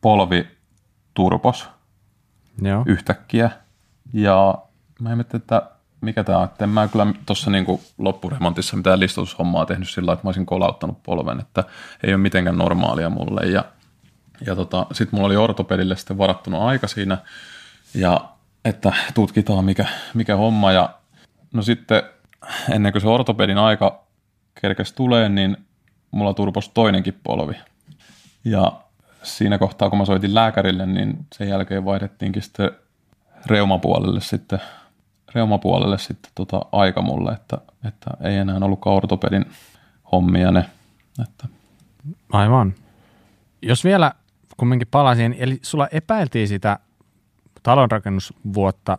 [0.00, 0.48] polvi
[1.14, 1.68] turpos
[2.62, 2.82] Joo.
[2.86, 3.50] yhtäkkiä.
[4.12, 4.58] Ja
[5.00, 5.62] mä mietin, että
[6.00, 6.44] mikä tämä on.
[6.44, 11.02] Että en mä kyllä tuossa niinku loppuremontissa mitään listutushommaa tehnyt sillä että mä olisin kolauttanut
[11.02, 11.64] polven, että
[12.02, 13.46] ei ole mitenkään normaalia mulle.
[13.46, 13.64] Ja,
[14.46, 17.18] ja tota, sitten mulla oli ortopedille sitten varattuna aika siinä,
[17.94, 18.28] ja
[18.64, 20.72] että tutkitaan mikä, mikä homma.
[20.72, 20.94] Ja
[21.52, 22.02] no sitten
[22.70, 24.04] ennen kuin se ortopedin aika
[24.60, 25.56] kerkesi tulee, niin
[26.12, 27.54] mulla turpos toinenkin polvi.
[28.44, 28.72] Ja
[29.22, 32.70] siinä kohtaa, kun mä soitin lääkärille, niin sen jälkeen vaihdettiinkin sitten
[33.46, 34.58] reumapuolelle sitten
[35.34, 37.58] reumapuolelle sitten tota aika mulle, että,
[37.88, 39.46] että ei enää ollut ortopedin
[40.12, 40.64] hommia ne.
[41.22, 41.48] Että.
[42.32, 42.74] Aivan.
[43.62, 44.12] Jos vielä
[44.56, 46.78] kumminkin palasin, eli sulla epäiltiin sitä
[47.62, 48.98] talonrakennusvuotta,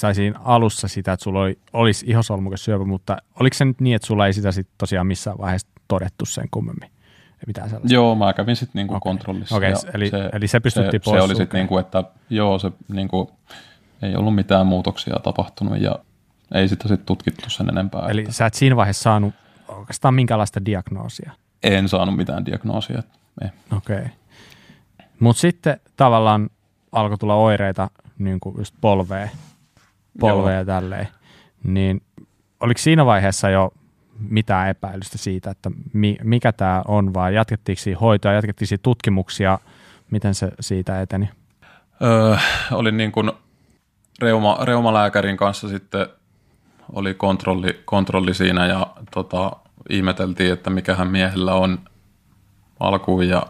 [0.00, 4.06] saisin alussa sitä, että sulla oli, olisi ihosolmukas syöpä, mutta oliko se nyt niin, että
[4.06, 6.90] sulla ei sitä sit tosiaan missään vaiheessa todettu sen kummemmin?
[7.46, 7.94] Mitään sellaista?
[7.94, 9.12] Joo, mä kävin sitten niinku okay.
[9.12, 9.56] kontrollissa.
[9.56, 11.18] Okay, eli, se, eli se pystyttiin se, pois.
[11.18, 13.30] Se oli sitten niinku, että joo, se niinku,
[14.02, 15.98] ei ollut mitään muutoksia tapahtunut ja
[16.54, 18.08] ei sitä sitten tutkittu sen enempää.
[18.08, 18.32] Eli että...
[18.32, 19.34] sä et siinä vaiheessa saanut
[19.68, 21.32] oikeastaan minkälaista diagnoosia?
[21.62, 23.02] En saanut mitään diagnoosia.
[23.76, 23.96] Okei.
[23.96, 24.08] Okay.
[25.20, 26.50] Mutta sitten tavallaan
[26.92, 29.28] alkoi tulla oireita, niin kuin just polvea,
[30.20, 31.08] polvea ja tälleen.
[31.64, 32.02] Niin
[32.60, 33.72] oliko siinä vaiheessa jo
[34.18, 39.58] mitään epäilystä siitä, että mi, mikä tämä on, vai jatkettiinko siinä hoitoa, jatkettiinko siinä tutkimuksia,
[40.10, 41.28] miten se siitä eteni?
[42.02, 42.36] Öö,
[42.72, 43.32] olin niin kuin
[44.22, 46.06] reuma, reumalääkärin kanssa sitten
[46.92, 49.52] oli kontrolli, kontrolli siinä ja tota,
[49.90, 51.78] ihmeteltiin, että mikähän miehellä on
[52.80, 53.46] alkuun ja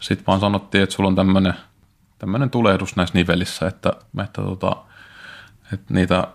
[0.00, 1.54] sitten vaan sanottiin, että sulla on tämmöinen
[2.18, 3.92] tämmöinen tulehdus näissä nivelissä, että,
[4.22, 4.76] että, tota,
[5.72, 6.28] että niitä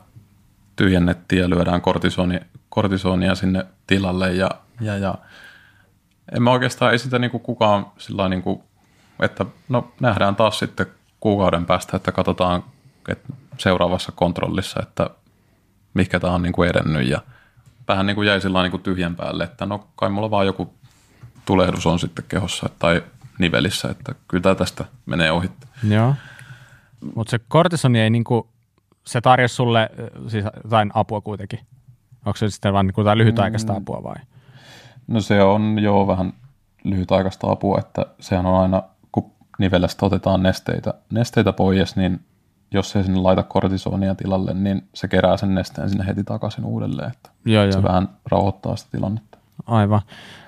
[0.76, 4.50] tyhjennettiin ja lyödään kortisoni, kortisonia sinne tilalle ja,
[4.82, 5.16] ja, ja
[6.36, 8.64] en mä oikeastaan esitä niin kukaan sillä niin kuin,
[9.20, 10.88] että no nähdään taas sitten
[11.20, 12.64] kuukauden päästä, että katsotaan
[13.10, 15.10] että seuraavassa kontrollissa, että
[15.94, 17.22] mikä tämä on niin kuin edennyt ja
[17.88, 20.74] vähän niin kuin jäi sillä niin kuin tyhjän päälle, että no kai mulla vaan joku
[21.46, 23.04] tulehdus on sitten kehossa tai
[23.40, 25.52] nivelissä, että kyllä tästä menee ohi.
[25.90, 26.16] Joo,
[27.16, 28.48] mutta se kortisoni ei niin kuin,
[29.08, 29.89] se tarjosi sulle
[30.28, 31.60] siis jotain apua kuitenkin.
[32.26, 33.78] Onko se sitten vain niin jotain lyhytaikaista mm.
[33.78, 34.16] apua vai?
[35.08, 36.34] No se on jo vähän
[36.84, 42.19] lyhytaikaista apua, että sehän on aina, kun nivelestä otetaan nesteitä, nesteitä pois, niin
[42.72, 47.11] jos ei sinne laita kortisonia tilalle, niin se kerää sen nesteen sinne heti takaisin uudelleen.
[47.11, 47.84] Että joo, se joo.
[47.84, 49.38] vähän rauhoittaa sitä tilannetta.
[49.65, 50.02] Aivan,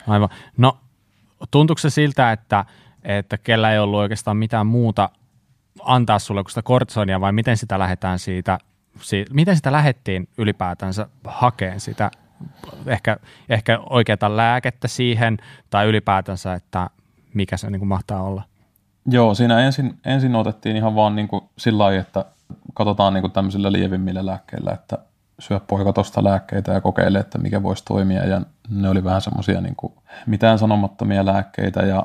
[0.07, 0.29] aivan.
[0.57, 0.77] No
[1.51, 2.65] tuntuuko se siltä, että,
[3.03, 5.09] että kellä ei ollut oikeastaan mitään muuta
[5.83, 8.57] antaa sulle kuin sitä kortisonia vai miten sitä lähdetään siitä,
[9.01, 12.11] siitä miten sitä lähettiin ylipäätänsä hakeen sitä
[12.85, 13.17] ehkä,
[13.49, 15.37] ehkä oikeata lääkettä siihen
[15.69, 16.89] tai ylipäätänsä, että
[17.33, 18.43] mikä se niin kuin mahtaa olla?
[19.05, 22.25] Joo, siinä ensin, ensin otettiin ihan vaan niin kuin sillä lailla, että
[22.73, 24.97] katsotaan niin kuin tämmöisillä lievimmillä lääkkeillä, että
[25.39, 28.25] syö poika tuosta lääkkeitä ja kokeile, että mikä voisi toimia.
[28.25, 29.75] Ja ne oli vähän semmoisia niin
[30.25, 32.03] mitään sanomattomia lääkkeitä ja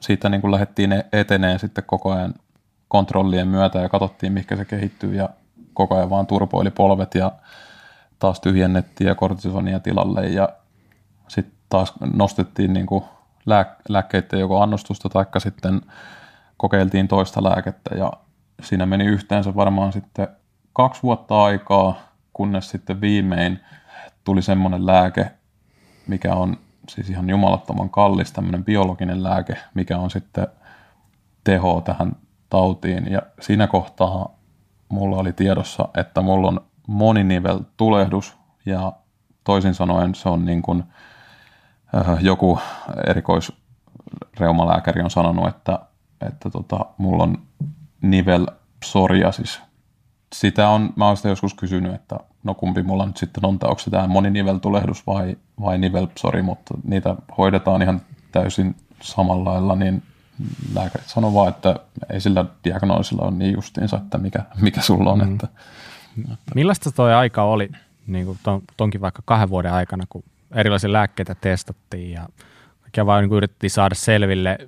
[0.00, 2.34] siitä niin kuin lähdettiin eteneen sitten koko ajan
[2.88, 5.28] kontrollien myötä ja katsottiin, mikä se kehittyy ja
[5.74, 7.32] koko ajan vaan turpoili polvet ja
[8.18, 10.48] taas tyhjennettiin ja kortisonia tilalle ja
[11.28, 13.04] sitten taas nostettiin niin kuin
[13.88, 15.80] lääkkeiden joko annostusta tai sitten
[16.56, 18.12] kokeiltiin toista lääkettä ja
[18.62, 20.28] siinä meni yhteensä varmaan sitten
[20.72, 21.98] kaksi vuotta aikaa,
[22.32, 23.60] kunnes sitten viimein
[24.24, 25.30] tuli semmoinen lääke,
[26.06, 26.56] mikä on
[26.88, 30.46] siis ihan jumalattoman kallis, tämmöinen biologinen lääke, mikä on sitten
[31.44, 32.12] teho tähän
[32.50, 33.12] tautiin.
[33.12, 34.34] Ja siinä kohtaa
[34.88, 38.92] mulla oli tiedossa, että mulla on moninivel tulehdus ja
[39.44, 40.84] toisin sanoen se on niin kuin,
[42.20, 42.58] joku
[43.06, 45.78] erikoisreumalääkäri on sanonut, että
[46.26, 47.38] että tota, mulla on
[48.02, 48.46] nivel
[48.80, 49.60] psoriasis.
[50.34, 53.78] sitä on, mä oon sitä joskus kysynyt, että no kumpi mulla nyt sitten on, onko
[53.78, 58.00] se tämä moniniveltulehdus vai, vai nivelpsori, mutta niitä hoidetaan ihan
[58.32, 60.02] täysin samalla lailla, niin
[60.74, 61.76] lääkärit sanoo vaan, että
[62.12, 65.18] ei sillä diagnoosilla ole niin justiinsa, että mikä, mikä sulla on.
[65.18, 65.32] Mm.
[65.32, 65.48] Että,
[66.54, 67.70] Millaista tuo aika oli
[68.06, 70.24] niin kuin ton, tonkin vaikka kahden vuoden aikana, kun
[70.54, 72.28] erilaisia lääkkeitä testattiin ja
[72.82, 74.58] kaikkea vaan niin yritettiin saada selville,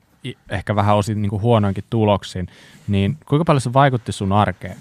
[0.49, 2.49] ehkä vähän osin niin kuin huonoinkin tuloksiin,
[2.89, 4.77] niin kuinka paljon se vaikutti sun arkeen?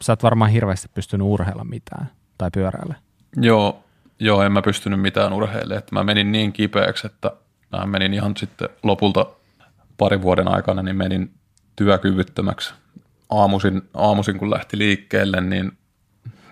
[0.00, 2.94] Sä et varmaan hirveästi pystynyt urheilla mitään tai pyöräillä.
[3.36, 3.84] Joo,
[4.18, 5.82] joo, en mä pystynyt mitään urheilemaan.
[5.92, 7.30] Mä menin niin kipeäksi, että
[7.72, 9.26] mä menin ihan sitten lopulta
[9.98, 11.32] parin vuoden aikana, niin menin
[11.76, 12.74] työkyvyttömäksi.
[13.30, 15.72] Aamuisin, aamuisin kun lähti liikkeelle, niin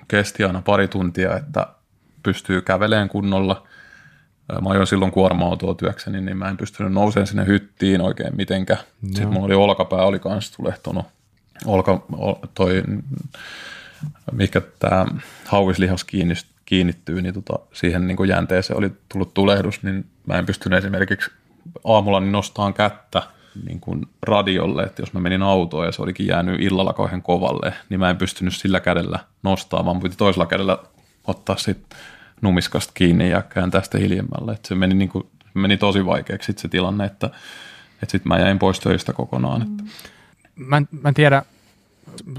[0.08, 1.66] kesti aina pari tuntia, että
[2.22, 3.66] pystyy käveleen kunnolla.
[4.62, 8.74] Mä ajoin silloin kuorma-autoa työkseni, niin mä en pystynyt nousemaan sinne hyttiin oikein mitenkä.
[8.74, 8.84] Joo.
[9.06, 11.06] Sitten mulla oli olkapää, oli kans tulehtunut.
[11.66, 12.06] Olka,
[12.54, 12.82] toi,
[14.32, 15.06] mikä tämä
[15.46, 16.06] hauislihas
[16.64, 21.30] kiinnittyy, niin tota, siihen niin jänteeseen oli tullut tulehdus, niin mä en pystynyt esimerkiksi
[21.84, 23.22] aamulla niin nostaan kättä
[23.66, 27.74] niin kuin radiolle, että jos mä menin autoon ja se olikin jäänyt illalla kauhean kovalle,
[27.88, 30.78] niin mä en pystynyt sillä kädellä nostamaan, vaan piti toisella kädellä
[31.26, 31.94] ottaa sit
[32.40, 34.58] numiskasta kiinni ja kääntää sitä hiljemmälle.
[34.64, 37.26] Se meni, niin kuin, meni tosi vaikeaksi sit se tilanne, että,
[38.02, 39.62] että sitten mä jäin pois töistä kokonaan.
[39.62, 39.84] Että.
[40.56, 41.42] Mä, en, mä en tiedä,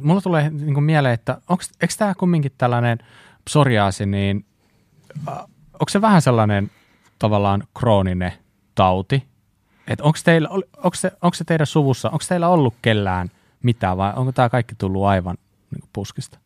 [0.02, 2.98] mulla tulee niin kuin mieleen, että onks, eikö tämä kumminkin tällainen
[3.46, 4.46] psoriaasi, niin
[5.28, 5.38] äh,
[5.74, 6.72] onko se vähän sellainen
[7.20, 8.34] tavallaan krooninen
[8.76, 9.24] tauti,
[9.88, 13.30] että onko, teillä, onko, se, onko se teidän suvussa, onko teillä ollut kellään
[13.64, 15.38] mitään vai onko tämä kaikki tullut aivan
[15.72, 16.40] niin puskista?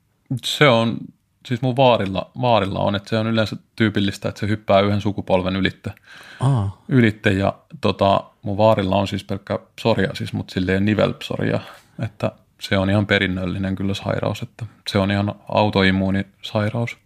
[0.43, 0.97] Se on,
[1.45, 5.55] siis mun vaarilla, vaarilla on, että se on yleensä tyypillistä, että se hyppää yhden sukupolven
[5.55, 5.91] ylitte.
[6.39, 6.81] Aa.
[6.87, 11.59] ylitte ja tota, mun vaarilla on siis pelkkä psoriasis, mutta silleen nivelpsoria,
[12.03, 12.31] että
[12.61, 16.97] se on ihan perinnöllinen kyllä sairaus, että se on ihan autoimmuunisairaus.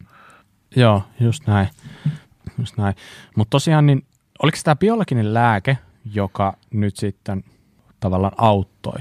[0.75, 1.69] Joo, just näin.
[2.59, 2.95] Just näin.
[3.35, 4.05] Mutta tosiaan, niin
[4.43, 5.77] oliko tämä biologinen lääke,
[6.13, 7.43] joka nyt sitten
[7.99, 8.99] tavallaan auttoi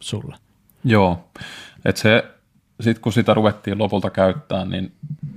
[0.00, 0.36] sulle?
[0.84, 1.28] Joo,
[1.84, 2.24] että se,
[2.80, 4.92] sitten kun sitä ruvettiin lopulta käyttää, niin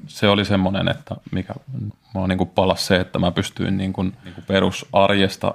[0.08, 1.54] se oli semmoinen, että mikä
[2.14, 5.54] mua niin kuin palasi se, että mä pystyin niin kuin, niin kuin perusarjesta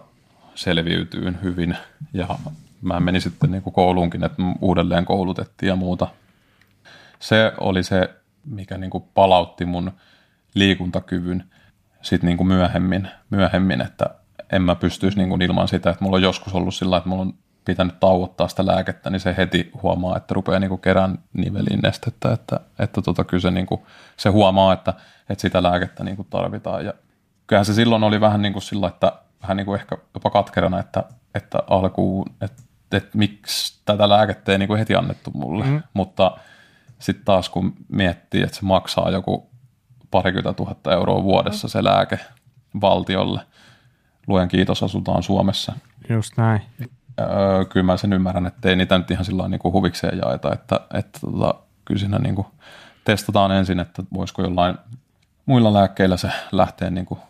[0.54, 1.76] selviytyyn hyvin
[2.12, 2.38] ja
[2.82, 6.08] mä menin sitten niin kuin kouluunkin, että uudelleen koulutettiin ja muuta.
[7.18, 8.10] Se oli se,
[8.44, 9.92] mikä niin kuin palautti mun
[10.54, 11.44] liikuntakyvyn
[12.02, 14.06] sitten niin kuin myöhemmin, myöhemmin, että
[14.52, 17.22] en mä pystyisi niin kuin ilman sitä, että mulla on joskus ollut sillä että mulla
[17.22, 17.34] on
[17.64, 22.32] pitänyt tauottaa sitä lääkettä, niin se heti huomaa, että rupeaa niin kuin kerään niveliin nestettä,
[22.32, 23.80] että, että tota, kyllä se, niin kuin,
[24.16, 24.94] se huomaa, että,
[25.28, 26.84] että sitä lääkettä niin kuin tarvitaan.
[26.84, 26.94] Ja
[27.46, 29.12] kyllähän se silloin oli vähän niin kuin sillä, että
[29.42, 31.04] vähän niin kuin ehkä jopa katkerana, että,
[31.34, 32.62] että alkuun, että,
[32.92, 35.82] että miksi tätä lääkettä ei niin kuin heti annettu mulle, mm.
[35.94, 36.36] mutta
[36.98, 39.51] sitten taas kun miettii, että se maksaa joku
[40.12, 42.18] parikymmentä tuhatta euroa vuodessa se lääke
[42.80, 43.40] valtiolle,
[44.26, 45.72] luojan kiitos, asutaan Suomessa.
[46.08, 46.62] Just näin.
[47.20, 50.52] Öö, kyllä mä sen ymmärrän, että ei niitä nyt ihan sillä niin kuin huvikseen jaeta,
[50.52, 52.46] että, että tota, kyllä siinä niin kuin
[53.04, 54.78] testataan ensin, että voisiko jollain
[55.46, 57.20] muilla lääkkeillä se lähtee niin kuin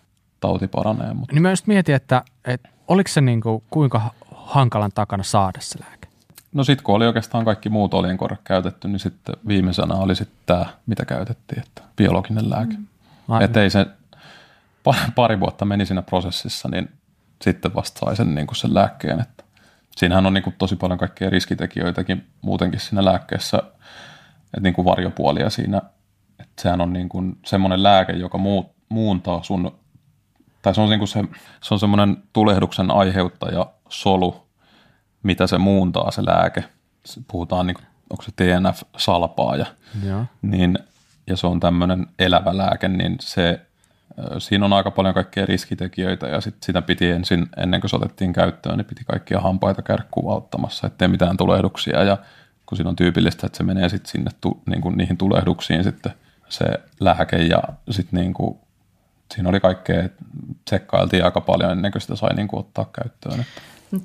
[0.40, 1.14] tauti paranee.
[1.14, 1.34] Mutta.
[1.34, 4.00] Niin mä just mietin, että, että oliko se niin kuin, kuinka
[4.34, 6.08] hankalan takana saada se lääke?
[6.52, 10.66] No sitten kun oli oikeastaan kaikki muut olienkorret käytetty, niin sitten viimeisenä oli sitten tämä,
[10.86, 12.74] mitä käytettiin, että biologinen lääke.
[12.74, 13.40] Mm.
[13.40, 13.86] Että ei se
[15.14, 16.90] pari vuotta meni siinä prosessissa, niin
[17.42, 19.20] sitten vasta sai sen, niin kuin sen lääkkeen.
[19.20, 19.44] Että
[19.96, 23.58] siinähän on niin kuin tosi paljon kaikkea riskitekijöitäkin muutenkin siinä lääkkeessä,
[24.44, 25.82] että niin kuin varjopuolia siinä.
[26.40, 29.78] Että sehän on niin kuin semmoinen lääke, joka muut, muuntaa sun,
[30.62, 31.24] tai se on, niin kuin se,
[31.62, 34.46] se on semmoinen tulehduksen aiheuttaja solu,
[35.22, 36.64] mitä se muuntaa se lääke.
[37.28, 37.76] Puhutaan, niin
[38.10, 39.66] onko se TNF-salpaaja,
[40.04, 40.24] ja.
[40.42, 40.78] Niin,
[41.26, 43.60] ja se on tämmöinen elävä lääke, niin se
[44.38, 48.32] Siinä on aika paljon kaikkia riskitekijöitä ja sit sitä piti ensin, ennen kuin se otettiin
[48.32, 52.18] käyttöön, niin piti kaikkia hampaita käydä kuvauttamassa, ettei mitään tulehduksia ja
[52.66, 56.12] kun siinä on tyypillistä, että se menee sitten sinne tu, niin kuin niihin tulehduksiin sitten
[56.48, 56.64] se
[57.00, 58.58] lääke ja sitten niin kuin,
[59.34, 60.08] siinä oli kaikkea,
[60.64, 63.40] tsekkailtiin aika paljon ennen kuin sitä sai niin kuin ottaa käyttöön.
[63.40, 63.62] Että.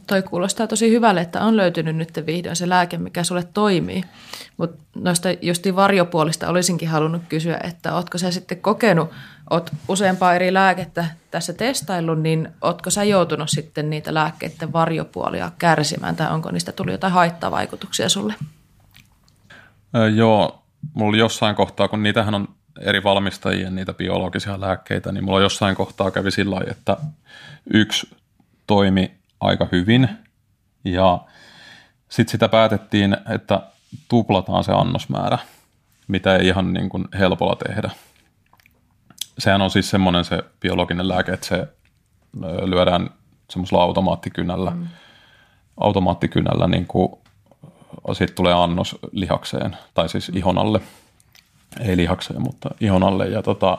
[0.07, 4.03] Toi kuulostaa tosi hyvälle, että on löytynyt nyt vihdoin se lääke, mikä sulle toimii.
[4.57, 9.09] Mutta noista justiin varjopuolista olisinkin halunnut kysyä, että ootko sä sitten kokenut,
[9.49, 16.15] oot useampaa eri lääkettä tässä testaillut, niin ootko sä joutunut sitten niitä lääkkeiden varjopuolia kärsimään
[16.15, 18.33] tai onko niistä tullut jotain haittavaikutuksia sulle?
[19.95, 22.47] Öö, joo, mulla jossain kohtaa, kun niitähän on
[22.81, 26.97] eri valmistajien niitä biologisia lääkkeitä, niin mulla jossain kohtaa kävi sillä että
[27.73, 28.15] yksi
[28.67, 30.09] toimi aika hyvin.
[30.85, 31.19] Ja
[32.09, 33.61] sitten sitä päätettiin, että
[34.07, 35.37] tuplataan se annosmäärä.
[36.07, 37.89] mitä ei ihan niin kuin helpolla tehdä.
[39.39, 41.67] Sehän on siis semmoinen se biologinen lääke, että se
[42.65, 43.09] lyödään
[43.49, 44.87] semmoisella automaattikynällä, mm.
[45.77, 47.11] automaattikynällä niin kuin,
[48.13, 50.81] siitä tulee annos lihakseen, tai siis ihon alle.
[51.79, 53.27] Ei lihakseen, mutta ihon alle.
[53.27, 53.77] Ja tota,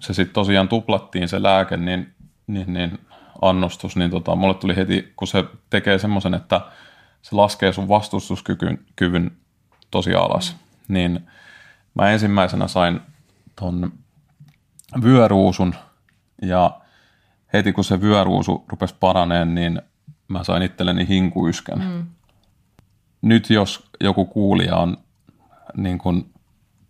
[0.00, 2.14] se sitten tosiaan tuplattiin se lääke, niin,
[2.46, 2.98] niin, niin
[3.42, 6.60] annostus, niin tota, mulle tuli heti, kun se tekee semmoisen, että
[7.22, 9.30] se laskee sun vastustuskyvyn kyvyn
[9.90, 10.56] tosi alas,
[10.88, 10.94] mm.
[10.94, 11.26] niin
[11.94, 13.00] mä ensimmäisenä sain
[13.60, 13.92] ton
[15.02, 15.74] vyöruusun
[16.42, 16.80] ja
[17.52, 19.82] heti kun se vyöruusu rupesi paraneen, niin
[20.28, 21.78] mä sain itselleni hinkuyskän.
[21.78, 22.06] Mm.
[23.22, 24.96] Nyt jos joku kuulija on
[25.76, 26.32] niin kuin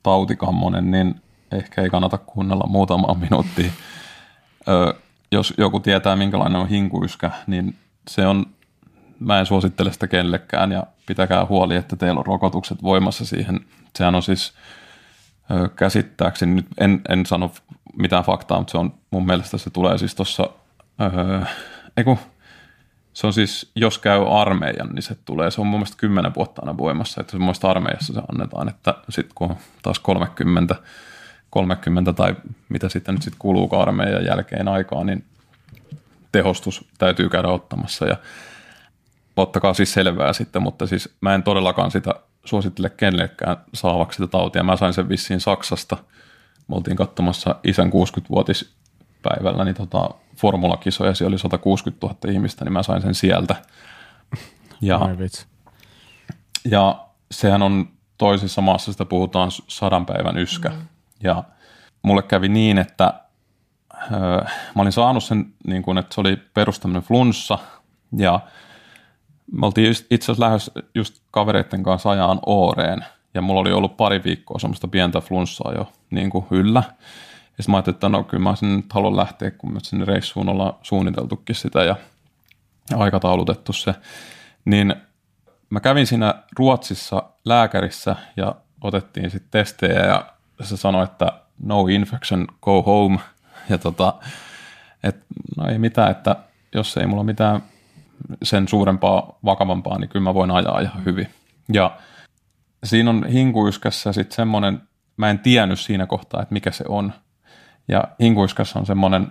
[0.02, 1.20] tautikammonen, niin
[1.52, 3.73] ehkä ei kannata kuunnella muutamaa minuuttia.
[5.32, 7.77] Jos joku tietää, minkälainen on hinkuyskä, niin
[8.09, 8.47] se on,
[9.20, 13.61] mä en suosittele sitä kellekään ja pitäkää huoli, että teillä on rokotukset voimassa siihen.
[13.97, 14.55] Sehän on siis
[15.77, 17.53] käsittääkseni, nyt en, en sano
[17.98, 20.51] mitään faktaa, mutta se on mun mielestä se tulee siis tuossa,
[21.01, 21.40] öö,
[23.16, 26.62] se on siis, jos käy armeijan, niin se tulee, se on mun mielestä 10 vuotta
[26.62, 30.74] aina voimassa, että mun mielestä armeijassa se annetaan, että sitten kun on taas 30,
[31.57, 32.37] 30 tai
[32.69, 35.24] mitä sitten nyt sitten kuluu armeijan jälkeen aikaa, niin
[36.33, 38.16] tehostus täytyy käydä ottamassa ja
[39.37, 42.15] ottakaa siis selvää sitten, mutta siis mä en todellakaan sitä
[42.45, 44.62] suosittele kenellekään saavaksi sitä tautia.
[44.62, 45.97] Mä sain sen vissiin Saksasta.
[46.69, 52.83] Me oltiin katsomassa isän 60-vuotispäivällä niin tota, formulakisoja, siellä oli 160 000 ihmistä, niin mä
[52.83, 53.57] sain sen sieltä.
[54.81, 54.99] Ja,
[56.65, 57.89] ja sehän on
[58.19, 60.69] toisessa maassa, sitä puhutaan sadan päivän yskä.
[60.69, 60.77] Mm.
[61.22, 61.44] Ja
[62.02, 63.14] mulle kävi niin, että
[64.12, 64.44] öö,
[64.74, 67.59] mä olin saanut sen, niin kuin, että se oli perustaminen flunssa,
[68.16, 68.40] ja
[69.52, 74.24] me oltiin itse asiassa lähes just kavereiden kanssa ajaan Ooreen, ja mulla oli ollut pari
[74.24, 76.82] viikkoa semmoista pientä flunssaa jo niin kuin yllä.
[77.56, 80.05] Ja sitten mä ajattelin, että no kyllä mä sinne nyt haluan lähteä, kun me sinne
[80.05, 81.97] reissuun ollaan suunniteltukin sitä ja
[82.97, 83.94] aikataulutettu se.
[84.64, 84.94] Niin
[85.70, 92.47] mä kävin siinä Ruotsissa lääkärissä ja otettiin sitten testejä ja se sanoi, että no infection,
[92.62, 93.19] go home.
[93.69, 94.15] Ja tota,
[95.03, 95.24] että
[95.57, 96.37] no ei mitään, että
[96.74, 97.62] jos ei mulla mitään
[98.43, 101.28] sen suurempaa, vakavampaa, niin kyllä mä voin ajaa ihan hyvin.
[101.73, 101.97] Ja
[102.85, 104.83] siinä on hinkuyskässä sitten semmoinen,
[105.16, 107.12] mä en tiennyt siinä kohtaa, että mikä se on.
[107.89, 109.27] Ja hinkuiskassa on semmoinen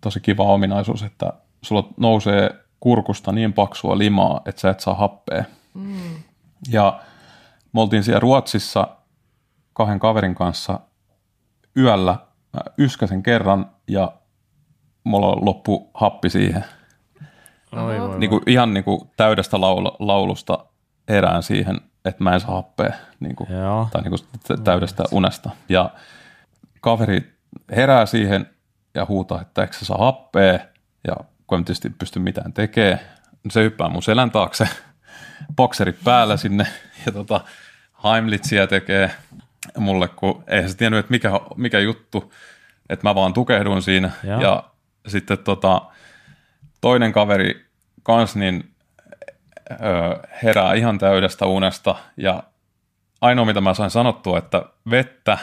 [0.00, 1.32] tosi kiva ominaisuus, että
[1.62, 2.50] sulla nousee
[2.80, 5.44] kurkusta niin paksua limaa, että sä et saa happea.
[5.74, 6.22] Mm.
[6.70, 7.00] Ja
[7.72, 8.88] me oltiin siellä Ruotsissa
[9.72, 10.80] kahden kaverin kanssa
[11.76, 12.16] yöllä.
[12.52, 14.12] Mä yskäsen kerran ja
[15.04, 16.64] mulla loppu happi siihen.
[17.72, 20.66] Oi, voi, niin kuin, ihan niin kuin täydestä laul- laulusta
[21.08, 23.48] erään siihen, että mä en saa happea niin kuin,
[23.90, 25.50] tai niin kuin täydestä unesta.
[25.68, 25.90] Ja
[26.80, 27.38] kaveri
[27.76, 28.50] herää siihen
[28.94, 30.58] ja huutaa, että eikö se saa happea,
[31.08, 31.16] ja
[31.46, 33.00] kun en tietysti pysty mitään tekemään,
[33.50, 34.68] se hyppää mun selän taakse,
[35.56, 36.66] bokserit päällä sinne,
[37.06, 37.40] ja tota,
[38.04, 39.10] Heimlitsiä tekee
[39.78, 42.32] mulle, kun eihän se tiennyt, että mikä, mikä juttu,
[42.88, 44.64] että mä vaan tukehdun siinä, ja, ja
[45.06, 45.82] sitten tota,
[46.80, 47.66] toinen kaveri
[48.02, 48.74] kans niin
[49.70, 49.76] ö,
[50.42, 52.42] herää ihan täydestä unesta, ja
[53.20, 55.38] ainoa mitä mä sain sanottua, että vettä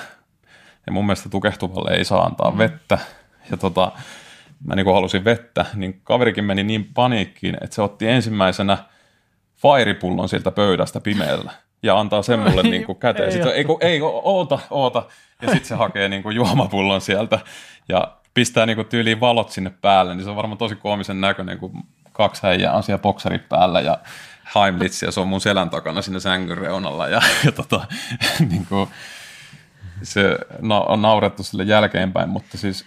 [0.86, 2.58] ja mun mielestä tukehtuvalle ei saa antaa mm.
[2.58, 2.98] vettä.
[3.52, 3.92] Ja tota,
[4.66, 8.78] mä niin halusin vettä, niin kaverikin meni niin paniikkiin, että se otti ensimmäisenä
[9.56, 11.52] fairipullon sieltä pöydästä pimeällä
[11.84, 13.32] ja antaa sen mulle niin kuin käteen.
[13.32, 15.04] Sitten ei, ei, oota, oota.
[15.42, 17.40] Ja sitten se hakee niin kuin juomapullon sieltä
[17.90, 21.58] ja pistää niin kuin tyyliin valot sinne päälle, niin se on varmaan tosi koomisen näköinen,
[21.58, 23.98] kun kaksi häijää on siellä bokserit päällä ja
[24.56, 27.88] Heimlitz ja se on mun selän takana sinne sängyn reunalla ja, ja tota,
[28.50, 28.90] niin kuin,
[30.04, 30.38] se
[30.88, 32.86] on naurettu sille jälkeenpäin, mutta siis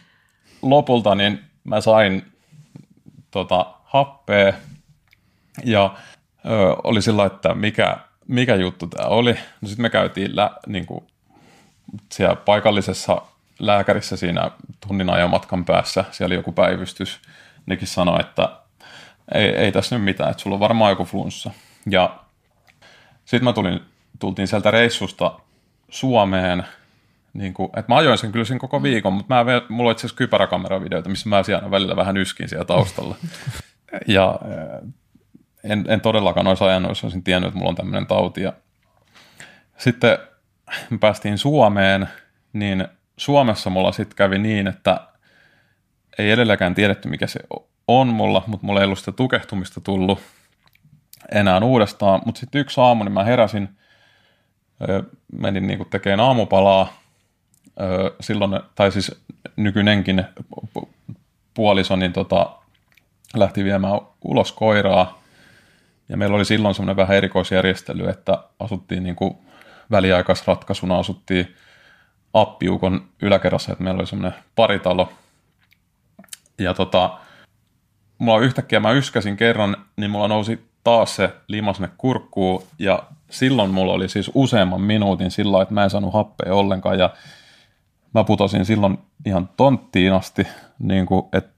[0.62, 2.32] lopulta niin mä sain
[3.30, 4.52] tota, happea
[5.64, 5.94] ja
[6.46, 7.96] ö, oli sillä, että mikä,
[8.28, 9.32] mikä juttu tämä oli.
[9.32, 11.04] No sitten me käytiin lä, niin kuin,
[12.12, 13.22] siellä paikallisessa
[13.58, 14.50] lääkärissä siinä
[14.88, 17.20] tunnin ajan matkan päässä, siellä oli joku päivystys,
[17.66, 18.56] nekin sanoi, että
[19.34, 21.50] ei, ei tässä nyt mitään, että sulla on varmaan joku flunssa.
[21.90, 22.18] Ja
[23.24, 23.80] sitten mä tulin,
[24.18, 25.40] tultiin sieltä reissusta
[25.88, 26.66] Suomeen–
[27.34, 30.00] niin kuin, että mä ajoin sen kyllä sen koko viikon, mutta mä, mulla on itse
[30.00, 33.16] asiassa kypäräkameravideoita, missä mä siellä välillä vähän yskin siellä taustalla.
[34.06, 34.38] ja
[35.64, 38.42] en, en todellakaan olisi ajanut, jos olisin tiennyt, että mulla on tämmöinen tauti.
[38.42, 38.52] Ja
[39.78, 40.18] sitten
[40.90, 42.08] me päästiin Suomeen,
[42.52, 45.00] niin Suomessa mulla sitten kävi niin, että
[46.18, 47.40] ei edelläkään tiedetty, mikä se
[47.88, 50.18] on mulla, mutta mulla ei ollut sitä tukehtumista tullut
[51.32, 52.20] enää uudestaan.
[52.26, 53.68] Mutta sitten yksi aamu, niin mä heräsin
[55.32, 56.92] menin niin kuin tekemään aamupalaa.
[58.20, 59.22] Silloin, tai siis
[59.56, 60.24] nykyinenkin
[61.54, 62.50] puoliso, niin tota,
[63.34, 65.21] lähti viemään ulos koiraa.
[66.12, 69.34] Ja meillä oli silloin semmoinen vähän erikoisjärjestely, että asuttiin niin kuin
[69.90, 71.54] väliaikaisratkaisuna asuttiin
[72.34, 75.12] appiukon yläkerrassa, että meillä oli semmoinen paritalo.
[76.58, 77.18] Ja tota,
[78.18, 83.70] mulla yhtäkkiä mä yskäsin kerran, niin mulla nousi taas se lima sinne kurkkuun ja silloin
[83.70, 87.10] mulla oli siis useamman minuutin sillä että mä en saanut happea ollenkaan ja
[88.14, 90.46] mä putosin silloin ihan tonttiin asti,
[90.78, 91.52] niin kuin, että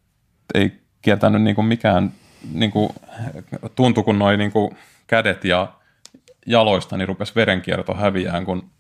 [0.55, 2.13] ei kiertänyt niin kuin mikään,
[2.53, 2.89] niin kuin,
[3.75, 4.77] tuntui kun noin niin kuin
[5.07, 5.73] kädet ja
[6.47, 8.71] jaloista niin rupesi verenkierto häviään, kun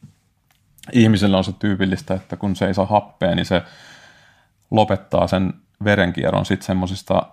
[0.92, 3.62] ihmisellä on se tyypillistä, että kun se ei saa happea, niin se
[4.70, 5.54] lopettaa sen
[5.84, 7.26] verenkierron sitten semmoisista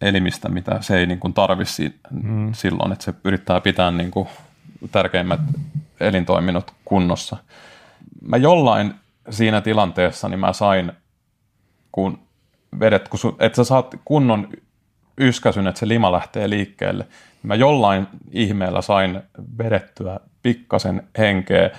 [0.00, 2.52] elimistä, mitä se ei niin kuin tarvisi mm.
[2.52, 4.28] silloin, että se yrittää pitää niin kuin
[4.92, 5.40] tärkeimmät
[6.00, 7.36] elintoiminnot kunnossa.
[8.22, 8.94] Mä jollain
[9.30, 10.92] siinä tilanteessa, niin mä sain,
[11.92, 12.18] kun
[12.80, 14.48] vedet, kun sun, että sä saat kunnon
[15.20, 17.06] yskäsyn, että se lima lähtee liikkeelle,
[17.42, 19.22] mä jollain ihmeellä sain
[19.58, 21.70] vedettyä pikkasen henkeä,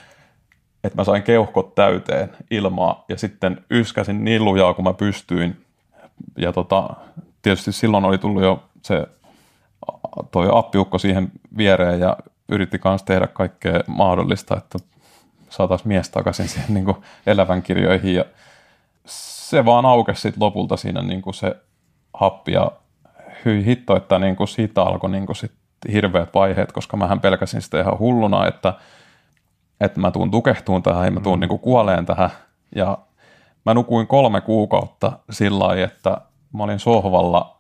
[0.84, 5.66] että mä sain keuhkot täyteen ilmaa ja sitten yskäsin niin lujaa, kun mä pystyin.
[6.38, 6.90] Ja tota,
[7.42, 9.08] tietysti silloin oli tullut jo se
[10.32, 12.18] toi appiukko siihen viereen ja
[12.50, 14.80] yritti myös tehdä kaikkea mahdollista, että
[15.50, 16.96] saataisiin mies takaisin siihen niin
[17.28, 18.26] elävän kirjoihin ja
[19.06, 21.56] se vaan aukesi lopulta siinä niin kuin se
[22.14, 22.72] happi ja
[23.46, 25.52] hyi hitto, että niin kuin siitä alkoi niin kuin sit
[25.92, 28.74] hirveät vaiheet, koska mähän pelkäsin sitä ihan hulluna, että,
[29.82, 31.40] että mä tuun tukehtuun tähän ja mä tuun mm.
[31.40, 32.30] niin kuin kuoleen tähän
[32.76, 32.98] ja
[33.66, 36.22] mä nukuin kolme kuukautta sillä lailla, että
[36.54, 37.58] mä olin sohvalla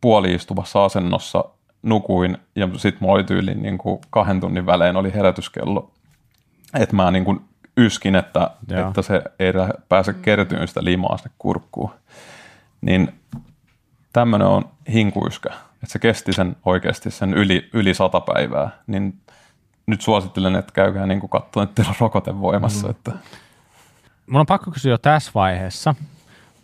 [0.00, 1.44] puoliistuvassa asennossa,
[1.82, 5.90] nukuin ja sitten mulla oli tyyliin niin kuin kahden tunnin välein oli herätyskello.
[6.74, 7.40] Että mä niin kuin
[7.76, 8.50] yskin, että,
[8.90, 9.52] että se ei
[9.88, 11.90] pääse kertyyn sitä limaa sinne kurkkuun.
[12.80, 13.14] Niin
[14.14, 18.70] tämmöinen on hinkuyskä, että se kesti sen oikeasti sen yli, yli sata päivää.
[18.86, 19.20] Niin
[19.86, 22.86] nyt suosittelen, että käykää niin katsomaan, että teillä on rokote voimassa.
[22.86, 22.90] Mm.
[22.90, 23.12] Että.
[24.26, 25.94] Mun on pakko kysyä jo tässä vaiheessa,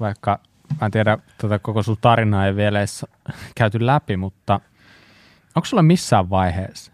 [0.01, 0.39] vaikka
[0.81, 3.07] mä en tiedä, tuota koko sun tarinaa ei vielä edes
[3.55, 4.61] käyty läpi, mutta
[5.55, 6.93] onko sulla missään vaiheessa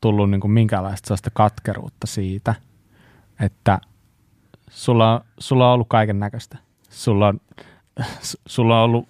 [0.00, 2.54] tullut niin kuin minkälaista sellaista katkeruutta siitä,
[3.40, 3.78] että
[4.70, 6.58] sulla, sulla on ollut kaiken näköistä.
[6.90, 7.40] Sulla on,
[8.46, 9.08] sulla on ollut,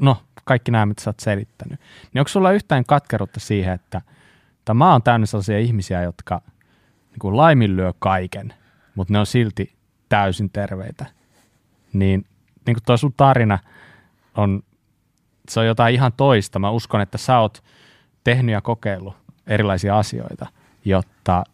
[0.00, 1.80] no kaikki nämä, mitä sä oot selittänyt.
[2.12, 4.02] Niin onko sulla yhtään katkeruutta siihen, että
[4.64, 6.42] tämä on täynnä sellaisia ihmisiä, jotka
[7.10, 8.54] niin kuin laiminlyö kaiken,
[8.94, 9.72] mutta ne on silti
[10.08, 11.06] täysin terveitä.
[11.92, 12.26] Niin
[12.66, 13.58] niin kuin toi sun tarina
[14.36, 14.62] on,
[15.48, 16.58] se on jotain ihan toista.
[16.58, 17.64] Mä uskon, että sä oot
[18.24, 19.16] tehnyt ja kokeillut
[19.46, 20.46] erilaisia asioita,
[20.84, 21.44] jotta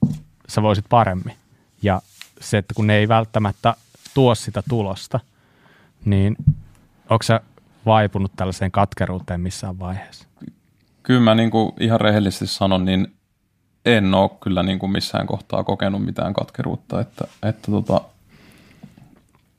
[0.48, 1.36] sä voisit paremmin.
[1.82, 2.02] Ja
[2.40, 3.74] se, että kun ne ei välttämättä
[4.14, 5.20] tuo sitä tulosta,
[6.04, 6.36] niin
[7.10, 7.40] onko sä
[7.86, 10.28] vaipunut tällaiseen katkeruuteen missään vaiheessa?
[11.02, 13.16] Kyllä mä niin kuin ihan rehellisesti sanon, niin
[13.84, 18.00] en ole kyllä niin kuin missään kohtaa kokenut mitään katkeruutta, että, että tota,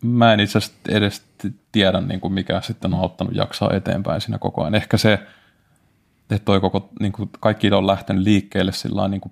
[0.02, 1.26] mä en itse asiassa edes
[1.72, 4.76] tiedä, niin kuin mikä sitten on auttanut jaksaa eteenpäin siinä koko ajan.
[4.76, 5.14] Ehkä se,
[6.32, 9.32] että toi koko, niin kuin kaikki on lähtenyt liikkeelle sillä niin kuin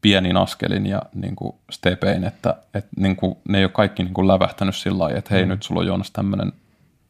[0.00, 4.14] pienin askelin ja niin kuin stepein, että, että niin kuin, ne ei ole kaikki niin
[4.14, 5.48] kuin lävähtänyt sillä lailla, että hei mm.
[5.48, 6.52] nyt sulla on Joonas tämmöinen,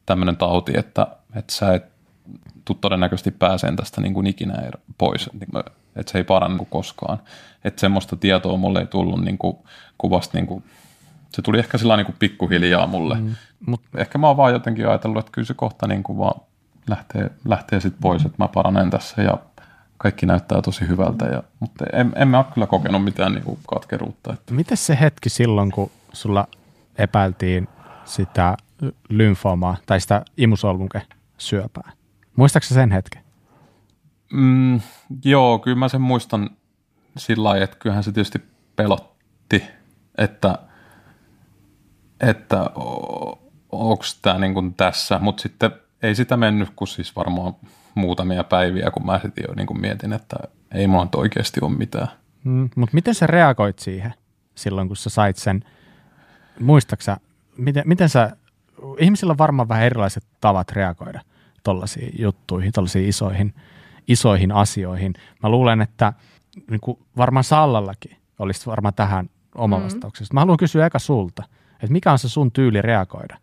[0.05, 1.85] tämmöinen tauti, että, että sä et
[2.65, 5.29] tuu todennäköisesti pääseen tästä niin kuin ikinä pois,
[5.95, 7.19] että se ei parannu niin koskaan.
[7.63, 9.57] Että semmoista tietoa mulle ei tullut niin kuin
[9.97, 10.63] kuvasta niin kuin
[11.35, 13.15] se tuli ehkä sillä niin kuin pikkuhiljaa mulle.
[13.15, 13.35] Mm.
[13.65, 16.41] Mut ehkä mä oon vaan jotenkin ajatellut, että kyllä se kohta niin kuin vaan
[16.89, 19.37] lähtee, lähtee sitten pois, että mä paranen tässä ja
[19.97, 21.25] kaikki näyttää tosi hyvältä.
[21.25, 24.33] Ja, mutta en, en mä ole kyllä kokenut mitään niin kuin katkeruutta.
[24.33, 24.53] Että.
[24.53, 26.47] Miten se hetki silloin, kun sulla
[26.97, 27.67] epäiltiin
[28.05, 28.57] sitä
[29.09, 31.01] lymfomaa tai sitä imusolmuke
[31.37, 31.91] syöpää?
[32.35, 33.21] Muistaaksä sen hetken?
[34.33, 34.79] Mm,
[35.25, 36.49] joo, kyllä mä sen muistan
[37.17, 38.41] sillä lailla, että kyllähän se tietysti
[38.75, 39.63] pelotti,
[40.17, 40.57] että–
[42.19, 42.69] että
[43.71, 45.71] onko tämä niin tässä, mutta sitten
[46.01, 47.55] ei sitä mennyt kuin siis varmaan
[47.95, 50.37] muutamia päiviä, kun mä sitten jo niin kuin mietin, että
[50.73, 52.07] ei mulla oikeasti ole mitään.
[52.43, 54.13] Mm, mutta miten sä reagoit siihen
[54.55, 55.63] silloin, kun sä sait sen,
[56.59, 57.17] muistaksä,
[57.57, 58.35] miten, miten sä,
[58.99, 61.21] ihmisillä on varmaan vähän erilaiset tavat reagoida
[61.63, 63.53] tuollaisiin juttuihin, tuollaisiin isoihin,
[64.07, 65.13] isoihin asioihin.
[65.43, 66.13] Mä luulen, että
[66.69, 70.33] niin kuin varmaan Sallallakin olisi varmaan tähän oma vastauksessa.
[70.33, 71.43] Mä haluan kysyä eka sulta–
[71.75, 73.37] että mikä on se sun tyyli reagoida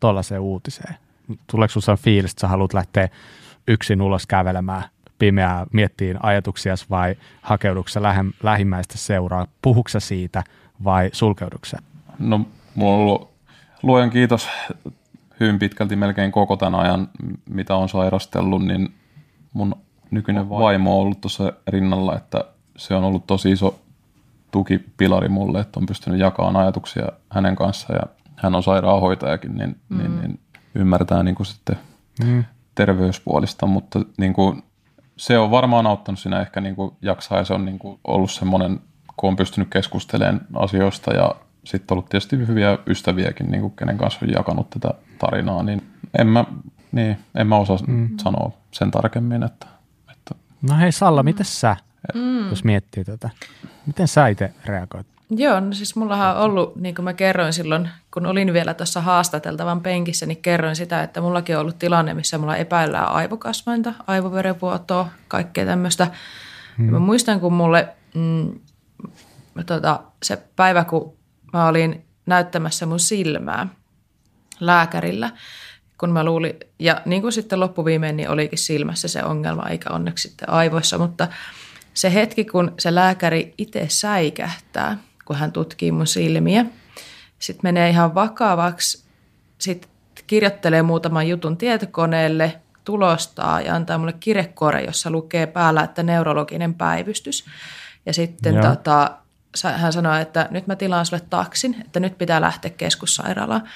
[0.00, 0.94] tuollaiseen uutiseen?
[1.50, 3.08] Tuleeko sinulla fiilis, että sä haluat lähteä
[3.68, 4.84] yksin ulos kävelemään
[5.18, 8.00] pimeää miettii ajatuksias vai hakeuduksa
[8.42, 9.46] lähimmäistä seuraa?
[9.62, 10.44] Puhuksa siitä
[10.84, 11.78] vai sulkeuduksa?
[12.18, 13.35] No mulla on ollut
[13.82, 14.48] luojan kiitos
[15.40, 17.08] hyvin pitkälti melkein koko tämän ajan,
[17.50, 18.94] mitä on sairastellut, niin
[19.52, 19.76] mun
[20.10, 22.44] nykyinen vaimo on ollut tuossa rinnalla, että
[22.76, 23.80] se on ollut tosi iso
[24.50, 29.98] tukipilari mulle, että on pystynyt jakamaan ajatuksia hänen kanssaan ja hän on sairaanhoitajakin, niin, mm.
[29.98, 30.40] niin, niin
[30.74, 31.76] ymmärtää niin kuin sitten
[32.24, 32.44] mm.
[32.74, 34.62] terveyspuolista, mutta niin kuin,
[35.16, 38.30] se on varmaan auttanut siinä ehkä niin kuin jaksaa ja se on niin kuin ollut
[38.30, 38.80] semmoinen,
[39.16, 41.34] kun on pystynyt keskustelemaan asioista ja
[41.66, 45.82] sitten ollut tietysti hyviä ystäviäkin, niin kuin kenen kanssa on jakanut tätä tarinaa, niin
[46.18, 46.44] en mä,
[46.92, 48.08] niin, en mä osaa mm.
[48.22, 49.42] sanoa sen tarkemmin.
[49.42, 49.66] Että,
[50.12, 50.34] että.
[50.62, 51.76] No hei Salla, miten sä,
[52.14, 52.48] mm.
[52.50, 53.30] jos miettii tätä,
[53.86, 55.06] miten sä itse reagoit?
[55.30, 59.00] Joo, no siis mullahan on ollut, niin kuin mä kerroin silloin, kun olin vielä tuossa
[59.00, 65.08] haastateltavan penkissä, niin kerroin sitä, että mullakin on ollut tilanne, missä mulla epäillään aivokasvainta, aivoverenvuotoa,
[65.28, 66.06] kaikkea tämmöistä.
[66.78, 66.90] Hmm.
[66.90, 68.50] Mä muistan, kun mulle mm,
[69.66, 71.16] tota, se päivä, kun
[71.52, 73.68] mä olin näyttämässä mun silmää
[74.60, 75.30] lääkärillä,
[75.98, 80.28] kun mä luulin, ja niin kuin sitten loppuviimein, niin olikin silmässä se ongelma, eikä onneksi
[80.28, 81.28] sitten aivoissa, mutta
[81.94, 86.66] se hetki, kun se lääkäri itse säikähtää, kun hän tutkii mun silmiä,
[87.38, 89.04] sitten menee ihan vakavaksi,
[89.58, 89.90] sitten
[90.26, 97.44] kirjoittelee muutaman jutun tietokoneelle, tulostaa ja antaa mulle kirjekore, jossa lukee päällä, että neurologinen päivystys.
[98.06, 99.16] Ja sitten tota,
[99.64, 103.68] hän sanoi, että nyt mä tilaan sulle taksin, että nyt pitää lähteä keskussairaalaan.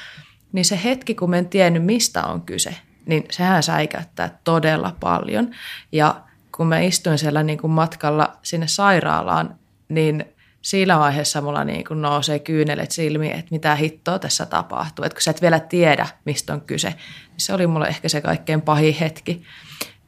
[0.52, 2.76] Niin se hetki, kun mä en tiennyt, mistä on kyse,
[3.06, 5.50] niin sehän säikäyttää todella paljon.
[5.92, 6.20] Ja
[6.56, 9.58] kun mä istuin siellä niin kuin matkalla sinne sairaalaan,
[9.88, 10.24] niin
[10.62, 15.04] siinä vaiheessa mulla niin kuin nousee kyynelet silmiin, että mitä hittoa tässä tapahtuu.
[15.04, 18.20] Että kun sä et vielä tiedä, mistä on kyse, niin se oli mulle ehkä se
[18.20, 19.42] kaikkein pahin hetki.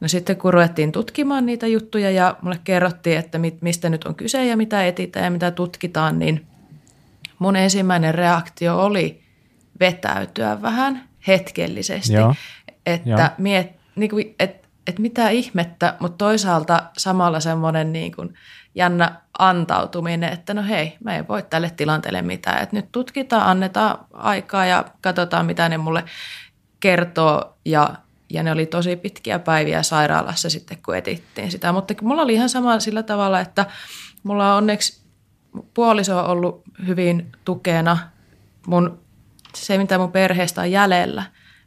[0.03, 4.45] No sitten kun ruvettiin tutkimaan niitä juttuja ja mulle kerrottiin, että mistä nyt on kyse
[4.45, 6.45] ja mitä etitään ja mitä tutkitaan, niin
[7.39, 9.23] mun ensimmäinen reaktio oli
[9.79, 12.13] vetäytyä vähän hetkellisesti.
[12.13, 12.35] Joo.
[12.85, 13.19] Että Joo.
[13.37, 18.33] Miet, niin kuin, et, et mitä ihmettä, mutta toisaalta samalla semmoinen niin kuin
[18.75, 22.63] jännä antautuminen, että no hei, mä en voi tälle tilanteelle mitään.
[22.63, 26.03] Että nyt tutkitaan, annetaan aikaa ja katsotaan, mitä ne mulle
[26.79, 27.95] kertoo ja
[28.33, 31.71] ja ne oli tosi pitkiä päiviä sairaalassa sitten, kun etittiin sitä.
[31.71, 33.65] Mutta mulla oli ihan sama sillä tavalla, että
[34.23, 35.03] mulla on onneksi
[35.73, 37.97] puoliso on ollut hyvin tukena.
[38.67, 38.99] Mun,
[39.55, 41.23] se, mitä mun perheestä on jäljellä,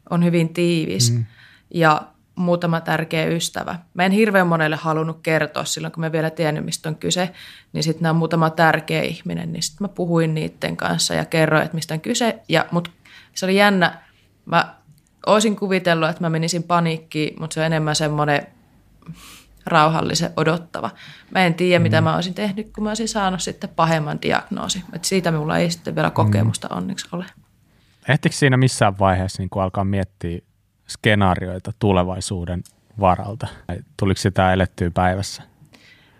[0.09, 1.11] on hyvin tiivis.
[1.11, 1.25] Mm.
[1.73, 2.01] Ja
[2.35, 3.75] muutama tärkeä ystävä.
[3.93, 7.29] Mä en hirveän monelle halunnut kertoa silloin, kun mä vielä tiennyt, mistä on kyse,
[7.73, 11.63] niin sitten nämä on muutama tärkeä ihminen, niin sitten mä puhuin niiden kanssa ja kerroin,
[11.63, 12.39] että mistä on kyse.
[12.49, 12.91] Ja, mut
[13.35, 14.01] se oli jännä.
[14.45, 14.75] Mä
[15.27, 18.47] olisin kuvitellut, että mä menisin paniikkiin, mutta se on enemmän semmoinen
[19.65, 20.89] rauhallisen odottava.
[21.31, 21.83] Mä en tiedä, mm.
[21.83, 24.83] mitä mä olisin tehnyt, kun mä olisin saanut sitten pahemman diagnoosi.
[24.93, 26.77] Et siitä minulla ei sitten vielä kokemusta mm.
[26.77, 27.25] onneksi ole.
[28.09, 30.39] Ehtikö siinä missään vaiheessa niin alkaa miettiä
[30.87, 32.63] skenaarioita tulevaisuuden
[32.99, 33.47] varalta?
[33.97, 35.43] Tuliko sitä elettyä päivässä?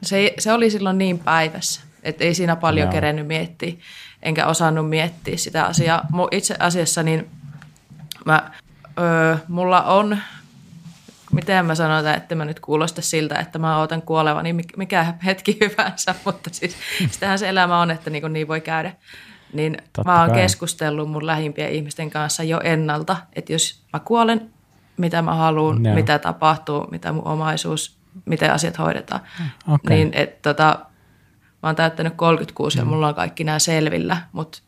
[0.04, 2.92] Se, se oli silloin niin päivässä, että ei siinä paljon Joo.
[2.92, 3.74] kerennyt miettiä,
[4.24, 6.08] enkä osannut miettiä sitä asiaa.
[6.32, 7.30] Itse asiassa niin
[8.26, 8.52] mä
[9.00, 10.18] öö, mulla on,
[11.32, 15.58] miten mä sanon, että mä nyt kuulosta siltä, että mä ootan kuoleva, niin mikä hetki
[15.62, 16.76] hyvänsä, mutta siis
[17.12, 18.94] sitähän se elämä on, että niin, niin voi käydä.
[19.54, 20.42] Niin Totta mä oon kai.
[20.42, 24.52] keskustellut mun lähimpien ihmisten kanssa jo ennalta, että jos mä kuolen,
[24.98, 25.94] mitä mä haluan, no.
[25.94, 29.22] mitä tapahtuu, mitä mun omaisuus, miten asiat hoidetaan.
[29.68, 29.96] Okay.
[29.96, 30.80] Niin että tota,
[31.64, 32.82] mä oon täyttänyt 36 mm.
[32.82, 34.60] ja mulla on kaikki nämä selvillä, mutta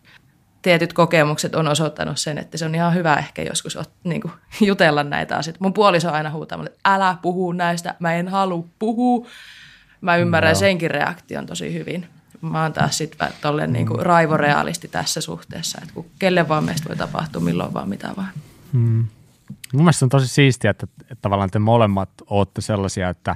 [0.62, 4.32] tietyt kokemukset on osoittanut sen, että se on ihan hyvä ehkä joskus niin kuin,
[4.68, 5.60] jutella näitä asioita.
[5.62, 9.28] Mun puoliso aina huutaa, että älä puhu näistä, mä en halua puhua.
[10.02, 10.60] Mä ymmärrän no.
[10.60, 12.06] senkin reaktion tosi hyvin.
[12.42, 16.90] Mä oon taas sitten tolleen niin kuin raivorealisti tässä suhteessa, että kun kelle vaan meistä
[16.90, 18.30] voi tapahtua, milloin vaan mitä vaan.
[18.74, 19.08] Hmm.
[19.74, 23.36] Mun mielestä on tosi siistiä, että, että tavallaan te molemmat olette sellaisia, että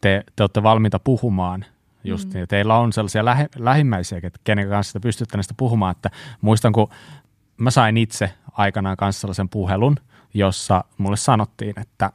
[0.00, 1.64] te, te olette valmiita puhumaan
[2.04, 2.34] just mm.
[2.34, 2.48] niin.
[2.48, 5.90] Teillä on sellaisia lähe, lähimmäisiä, kenen kanssa te pystytte näistä puhumaan.
[5.90, 6.10] Että
[6.40, 6.88] muistan, kun
[7.56, 9.96] mä sain itse aikanaan kanssa sellaisen puhelun,
[10.34, 12.10] jossa mulle sanottiin, että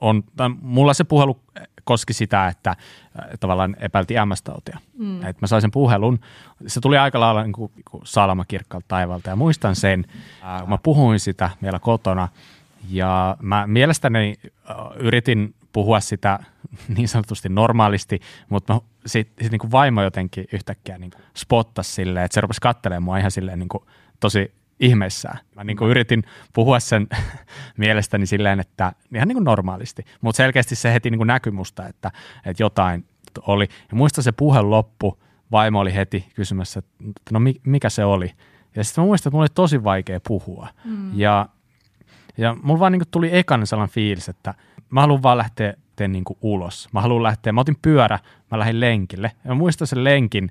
[0.00, 0.22] on,
[0.60, 1.40] mulla se puhelu
[1.84, 2.76] koski sitä, että äh,
[3.40, 4.78] tavallaan epäilti MS-tautia.
[4.98, 5.24] Mm.
[5.26, 6.20] Et mä sain sen puhelun.
[6.66, 10.04] Se tuli aika lailla niin kuin, kuin salama kirkkaalta taivalta ja muistan sen,
[10.44, 12.28] äh, mä puhuin sitä vielä kotona
[12.88, 16.38] ja mä mielestäni äh, yritin puhua sitä
[16.96, 22.40] niin sanotusti normaalisti, mutta sitten sit niin vaimo jotenkin yhtäkkiä niin spottasi silleen, että se
[22.40, 23.84] rupesi katselemaan mua ihan silleen niin kuin
[24.20, 25.38] tosi ihmeissään.
[25.56, 27.08] Mä niin kuin yritin puhua sen
[27.76, 31.86] mielestäni silleen, että ihan niin kuin normaalisti, mutta selkeästi se heti niin kuin näkyi musta,
[31.86, 32.10] että,
[32.46, 33.04] että jotain
[33.46, 33.68] oli.
[33.90, 35.18] Ja muista se puhe loppu,
[35.52, 38.32] vaimo oli heti kysymässä, että no mikä se oli.
[38.76, 40.68] Ja sitten mä muistan, että mulla oli tosi vaikea puhua.
[40.84, 41.18] Mm.
[41.18, 41.48] Ja,
[42.38, 44.54] ja mulla vaan niin tuli ekan sellainen fiilis, että
[44.90, 45.74] mä haluan vaan lähteä
[46.08, 46.88] niin kuin ulos.
[46.92, 48.18] Mä haluan lähteä, mä otin pyörä,
[48.50, 49.32] mä lähdin lenkille.
[49.44, 50.50] Ja mä muistan sen lenkin,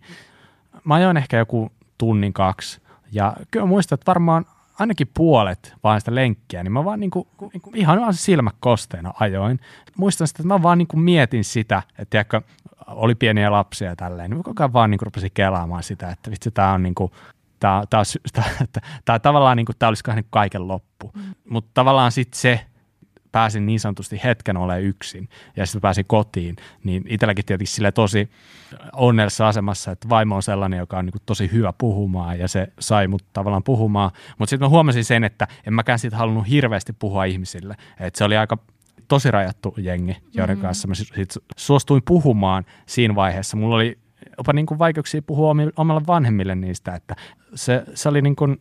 [0.84, 2.82] mä ajoin ehkä joku tunnin kaksi.
[3.12, 4.46] Ja kyllä muistan, että varmaan
[4.80, 8.52] ainakin puolet vaan sitä lenkkiä, niin mä vaan niin kuin, niin kuin ihan vaan silmä
[8.60, 9.60] kosteena ajoin.
[9.98, 12.42] Muistan sitä, että mä vaan niin kuin mietin sitä, että tiedätkö,
[12.88, 16.32] oli pieniä lapsia ja tälleen, niin koko ajan vaan niin kuin rupesin kelaamaan sitä, että
[16.32, 17.12] vitsi, tämä on niin kuin,
[17.60, 18.04] tämä, tämä,
[18.34, 21.12] tämä, tämä, tämä tavallaan niin kuin, tämä olisi niin kaiken loppu.
[21.16, 21.22] Mm.
[21.50, 22.66] Mutta tavallaan sitten se,
[23.32, 28.30] pääsin niin sanotusti hetken olemaan yksin ja sitten pääsin kotiin, niin itselläkin tietysti sille tosi
[28.94, 33.08] onnellisessa asemassa, että vaimo on sellainen, joka on niin tosi hyvä puhumaan ja se sai
[33.08, 37.26] mut tavallaan puhumaan, mutta sitten mä huomasin sen, että en mäkään siitä halunnut hirveästi puhua
[37.26, 38.58] ihmisille, että se oli aika
[39.08, 40.68] tosi rajattu jengi, joiden mm-hmm.
[40.68, 43.58] kanssa mä sit suostuin puhumaan siinä vaiheessa.
[43.58, 43.98] Mulla oli
[44.38, 47.16] jopa niin kuin vaikeuksia puhua omalle vanhemmille niistä, että
[47.56, 48.58] se, se oli niin kuin,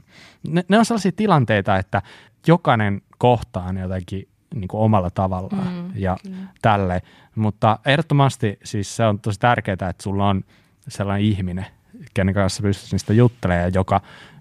[0.49, 2.03] ne, ne on sellaisia tilanteita, että
[2.47, 6.37] jokainen kohtaan jotenkin niin kuin omalla tavallaan mm, ja kyllä.
[6.63, 7.03] tälle.
[7.35, 10.45] Mutta ehdottomasti siis se on tosi tärkeää, että sulla on
[10.89, 11.67] sellainen ihminen,
[12.15, 14.01] kenen kanssa pystyt niistä juttelemaan, joka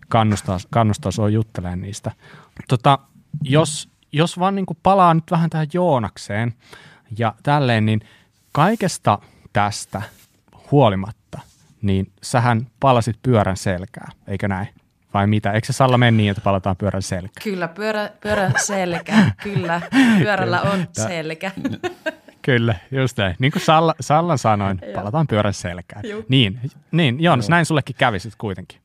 [0.09, 2.11] kannustaa, kannustaa sinua juttelemaan niistä.
[2.67, 2.99] Tota,
[3.43, 6.53] jos, jos vaan niin kuin palaa nyt vähän tähän Joonakseen
[7.17, 8.01] ja tälleen, niin
[8.51, 9.19] kaikesta
[9.53, 10.01] tästä
[10.71, 11.39] huolimatta,
[11.81, 14.67] niin sähän palasit pyörän selkää, eikö näin?
[15.13, 15.51] Vai mitä?
[15.51, 17.41] Eikö se Salla mene niin, että palataan pyörän selkä?
[17.43, 19.13] Kyllä, pyörä, pyörän selkä.
[19.43, 19.81] Kyllä,
[20.19, 21.51] pyörällä on selkä.
[22.41, 23.35] Kyllä, just näin.
[23.39, 26.09] Niin kuin Salla, Sallan sanoin, palataan pyörän selkään.
[26.09, 26.25] Juh.
[26.29, 26.59] Niin,
[26.91, 28.81] niin Joonas, näin sullekin kävi sitten kuitenkin.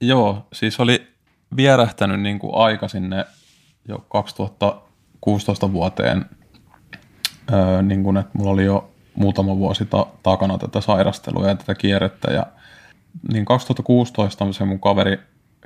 [0.00, 1.06] Joo, siis oli
[1.56, 3.24] vierähtänyt niin kuin aika sinne
[3.88, 6.24] jo 2016 vuoteen,
[7.52, 11.74] öö, niin kuin, että mulla oli jo muutama vuosi ta- takana tätä sairastelua ja tätä
[11.74, 12.46] kierrettä ja
[13.32, 15.18] niin 2016 se mun kaveri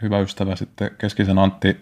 [0.03, 1.81] hyvä ystävä sitten Keskisen Antti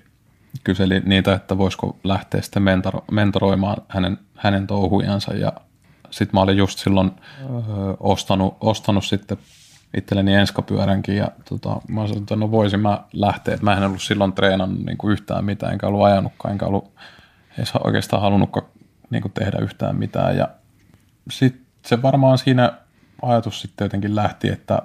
[0.65, 5.53] kyseli niitä, että voisiko lähteä sitten mentor, mentoroimaan hänen, hänen touhujansa ja
[6.11, 7.11] sitten mä olin just silloin
[7.41, 7.51] ö,
[8.01, 9.39] ostanut, ostanut sitten
[9.97, 14.03] itselleni enskapyöränkin ja tota, mä sanoin, että no voisin mä lähteä, että mä en ollut
[14.03, 16.93] silloin treenannut niin kuin yhtään mitään, enkä ollut ajanutkaan, enkä ollut
[17.59, 18.67] edes oikeastaan halunnutkaan
[19.11, 20.37] niin kuin tehdä yhtään mitään.
[20.37, 20.49] Ja
[21.31, 22.73] sitten se varmaan siinä
[23.23, 24.83] ajatus sitten jotenkin lähti, että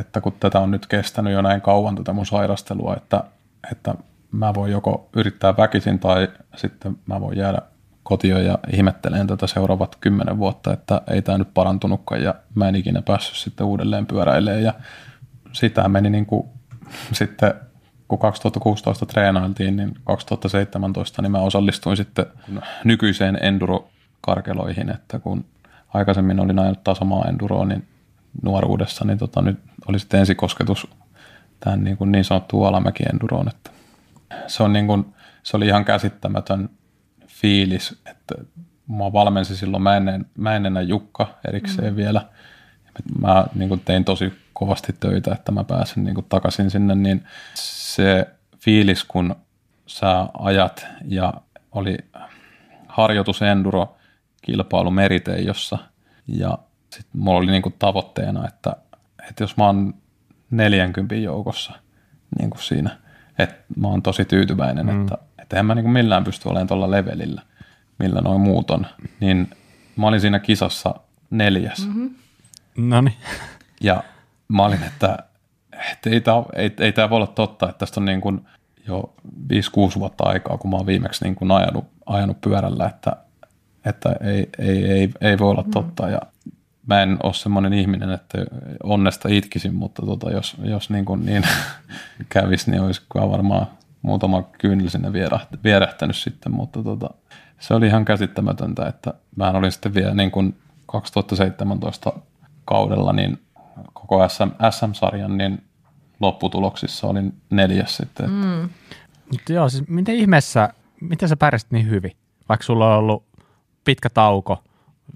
[0.00, 3.24] että kun tätä on nyt kestänyt jo näin kauan tätä mun sairastelua, että,
[3.72, 3.94] että
[4.32, 7.58] mä voin joko yrittää väkisin tai sitten mä voin jäädä
[8.02, 12.76] kotiin ja ihmetteleen tätä seuraavat kymmenen vuotta, että ei tämä nyt parantunutkaan ja mä en
[12.76, 14.62] ikinä päässyt sitten uudelleen pyöräilemään.
[14.62, 14.74] Ja
[15.52, 16.48] sitä meni niin kuin
[17.12, 17.54] sitten
[18.08, 22.26] kun 2016 treenailtiin, niin 2017 niin mä osallistuin sitten
[22.84, 25.44] nykyiseen enduro-karkeloihin, että kun
[25.94, 27.86] aikaisemmin olin ajanut taas omaa enduroa, niin
[28.42, 29.58] nuoruudessa, niin tota, nyt
[29.88, 30.86] oli sitten ensikosketus
[31.60, 33.48] tähän niin, kuin niin sanottuun alamäki-enduroon.
[33.48, 33.70] Että
[34.46, 36.70] se, on niin kuin, se oli ihan käsittämätön
[37.26, 38.34] fiilis, että
[38.88, 41.96] mä valmensin silloin Mäinen, Mäinenä Jukka erikseen mm.
[41.96, 42.22] vielä.
[43.20, 47.24] Mä niin kuin tein tosi kovasti töitä, että mä pääsen niin kuin takaisin sinne, niin
[47.54, 48.26] se
[48.58, 49.36] fiilis, kun
[49.86, 51.34] sä ajat ja
[51.72, 51.98] oli
[52.88, 53.96] harjoitus enduro
[54.42, 55.78] kilpailu Meriteijossa
[56.26, 56.58] ja
[56.90, 58.76] sitten mulla oli niinku tavoitteena, että,
[59.28, 59.94] että jos mä oon
[60.50, 61.72] 40 joukossa
[62.38, 62.98] niin kuin siinä,
[63.38, 65.00] että mä oon tosi tyytyväinen, mm.
[65.00, 67.42] että, että en mä niin millään pysty olemaan tuolla levelillä,
[67.98, 68.86] millä noin muut on,
[69.20, 69.50] niin
[69.96, 70.94] mä olin siinä kisassa
[71.30, 71.86] neljäs.
[71.86, 72.14] Mm-hmm.
[72.76, 73.02] No
[73.80, 74.04] Ja
[74.48, 75.18] mä olin, että,
[75.92, 78.46] että ei, tämä, ei, ei tämä voi olla totta, että tästä on niin kuin
[78.86, 79.14] jo
[79.96, 83.16] 5-6 vuotta aikaa, kun mä oon viimeksi niin kuin ajanut, ajanut pyörällä, että,
[83.84, 85.70] että ei, ei, ei, ei voi olla mm.
[85.70, 86.06] totta.
[86.06, 86.12] Mm.
[86.12, 86.20] Ja
[86.88, 88.38] mä en ole semmoinen ihminen, että
[88.82, 91.42] onnesta itkisin, mutta tota, jos, jos niin, kuin niin
[92.28, 93.66] kävisi, niin olisi varmaan
[94.02, 95.12] muutama kyynel sinne
[95.64, 97.10] vierähtänyt sitten, mutta tota,
[97.58, 100.56] se oli ihan käsittämätöntä, että mä olin sitten vielä niin kuin
[100.86, 102.12] 2017
[102.64, 103.38] kaudella niin
[103.92, 105.62] koko SM, SM-sarjan niin
[106.20, 108.30] lopputuloksissa olin neljäs sitten.
[108.30, 108.68] Mm.
[109.32, 112.12] Mutta joo, siis miten ihmeessä, miten sä pärjäsit niin hyvin,
[112.48, 113.24] vaikka sulla on ollut
[113.84, 114.62] pitkä tauko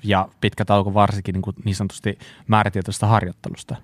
[0.02, 3.76] ja pitkä tauko varsinkin niin, kuin niin sanotusti määrätietoisesta harjoittelusta.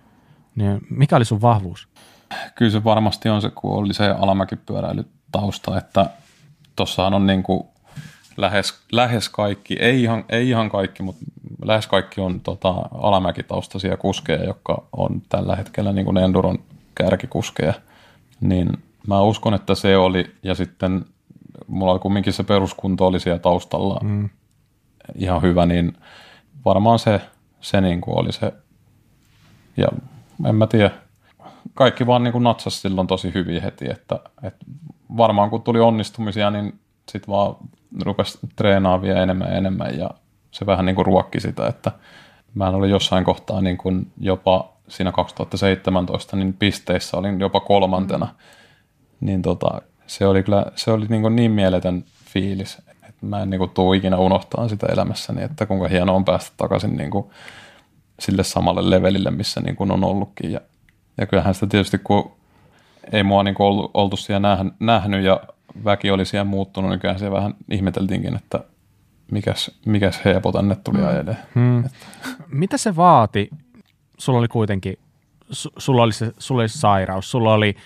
[0.54, 1.88] Niin mikä oli sun vahvuus?
[2.54, 6.10] Kyllä se varmasti on se, kun oli se alamäkipyöräilytausta, että
[6.76, 7.64] tuossahan on niin kuin
[8.36, 11.24] lähes, lähes kaikki, ei ihan, ei ihan kaikki, mutta
[11.64, 16.58] lähes kaikki on tota, alamäkitaustaisia kuskeja, jotka on tällä hetkellä niin kuin Enduron
[16.94, 17.74] kärkikuskeja,
[18.40, 18.72] niin
[19.06, 21.04] mä uskon, että se oli, ja sitten
[21.66, 24.28] mulla oli kumminkin se peruskunto oli siellä taustalla mm.
[25.14, 25.96] Ihan hyvä, niin
[26.64, 27.20] varmaan se,
[27.60, 28.52] se niin kuin oli se,
[29.76, 29.88] ja
[30.46, 30.90] en mä tiedä,
[31.74, 34.66] kaikki vaan niin kuin natsas silloin tosi hyvin heti, että, että
[35.16, 37.56] varmaan kun tuli onnistumisia, niin sitten vaan
[38.02, 40.10] rupesi treenaa vielä enemmän ja enemmän ja
[40.50, 41.92] se vähän niin kuin ruokki sitä, että
[42.54, 49.26] mä olin jossain kohtaa niin kuin jopa siinä 2017 niin pisteissä olin jopa kolmantena, mm.
[49.26, 52.82] niin tota, se oli kyllä se oli niin, kuin niin mieletön fiilis,
[53.20, 56.96] mä en niin kuin tuu ikinä unohtaa sitä elämässäni, että kuinka hienoa on päästä takaisin
[56.96, 57.26] niin kuin
[58.20, 60.60] sille samalle levelille, missä niin kuin on ollutkin ja,
[61.18, 62.32] ja kyllähän sitä tietysti kun
[63.12, 65.40] ei mua niin kuin oltu siellä nähnyt ja
[65.84, 68.60] väki oli siellä muuttunut, niin kyllähän se vähän ihmeteltiinkin, että
[69.30, 71.08] mikäs, mikäs heepo tänne tuli mm.
[71.08, 71.36] ajelee.
[71.54, 71.84] Hmm.
[72.48, 73.50] Mitä se vaati?
[74.18, 74.98] Sulla oli kuitenkin,
[75.50, 77.76] su, sulla oli, se, sulla oli sairaus, sulla oli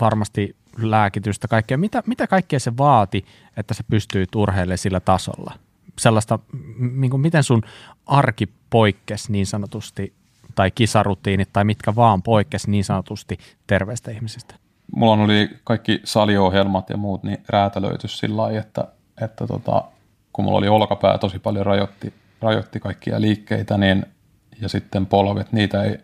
[0.00, 1.78] varmasti lääkitystä, kaikkea.
[1.78, 3.24] Mitä, mitä kaikkea se vaati,
[3.56, 5.54] että se pystyy urheilemaan sillä tasolla?
[5.98, 6.38] Sellaista,
[6.78, 7.62] niin kuin, miten sun
[8.06, 10.12] arki poikkesi niin sanotusti,
[10.54, 14.54] tai kisarutiinit tai mitkä vaan poikkesi niin sanotusti terveistä ihmisistä?
[14.96, 18.88] Mulla oli kaikki saliohjelmat ja muut niin räätälöity sillä lailla, että,
[19.20, 19.84] että tota,
[20.32, 24.06] kun mulla oli olkapää tosi paljon rajoitti, rajoitti kaikkia liikkeitä, niin,
[24.60, 25.98] ja sitten polvet, niitä ei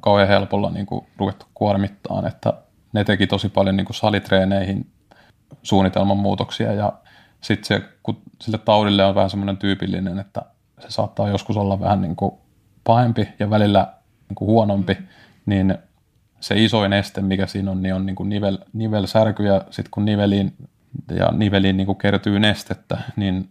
[0.00, 2.52] kauhean helpolla niin kuin, ruvettu kuormittaan, että
[2.92, 4.86] ne teki tosi paljon niin kuin salitreeneihin
[5.62, 6.92] suunnitelman muutoksia ja
[7.40, 10.42] sitten se, kun sille taudille on vähän semmoinen tyypillinen, että
[10.78, 12.34] se saattaa joskus olla vähän niin kuin
[12.84, 13.92] pahempi ja välillä
[14.28, 14.98] niin kuin huonompi,
[15.46, 15.78] niin
[16.40, 20.04] se isoin este, mikä siinä on, niin on niin kuin nivel, nivelsärky ja sitten kun
[20.04, 20.54] niveliin
[21.10, 23.48] ja niveliin niin kuin kertyy nestettä, niin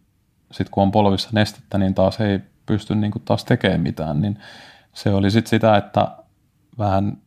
[0.51, 4.39] sitten kun on polvissa nestettä, niin taas ei pysty niin kuin taas tekemään mitään, niin
[4.93, 6.07] se oli sitten sitä, että
[6.77, 7.17] vähän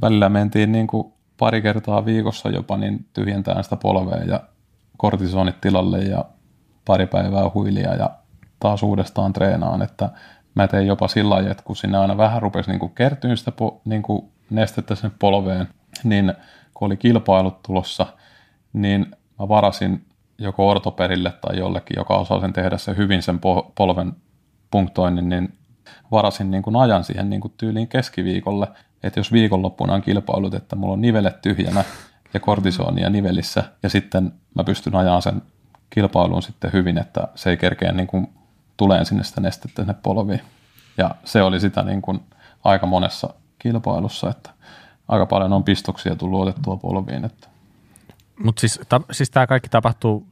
[0.00, 4.40] välillä mentiin niin kuin pari kertaa viikossa jopa niin tyhjentää sitä polvea ja
[4.96, 6.24] kortisonit tilalle ja
[6.84, 8.10] pari päivää huilia ja
[8.60, 10.08] taas uudestaan treenaan, että
[10.54, 13.80] mä tein jopa sillä lailla, että kun sinne aina vähän rupesi niin kertyä sitä po,
[13.84, 15.68] niin kuin nestettä sinne polveen,
[16.04, 16.34] niin
[16.74, 18.06] kun oli kilpailut tulossa,
[18.72, 19.06] niin
[19.38, 20.06] mä varasin
[20.38, 23.40] joko ortoperille tai jollekin, joka osaa sen tehdä se hyvin sen
[23.74, 24.12] polven
[24.70, 25.57] punktoinnin, niin
[26.10, 28.66] varasin niin kuin ajan siihen niin kuin tyyliin keskiviikolle,
[29.02, 31.84] että jos viikonloppuna on kilpailut, että mulla on nivelet tyhjänä
[32.34, 35.42] ja kortisonia nivelissä, ja sitten mä pystyn ajamaan sen
[35.90, 38.28] kilpailuun sitten hyvin, että se ei kerkeä niin kuin
[38.76, 40.40] tuleen sinne sitä nestettä sinne polviin.
[40.98, 42.20] Ja se oli sitä niin kuin
[42.64, 44.50] aika monessa kilpailussa, että
[45.08, 47.24] aika paljon on pistoksia tullut otettua polviin.
[47.24, 47.48] Että.
[48.44, 50.26] Mutta siis, ta, siis tämä kaikki tapahtuu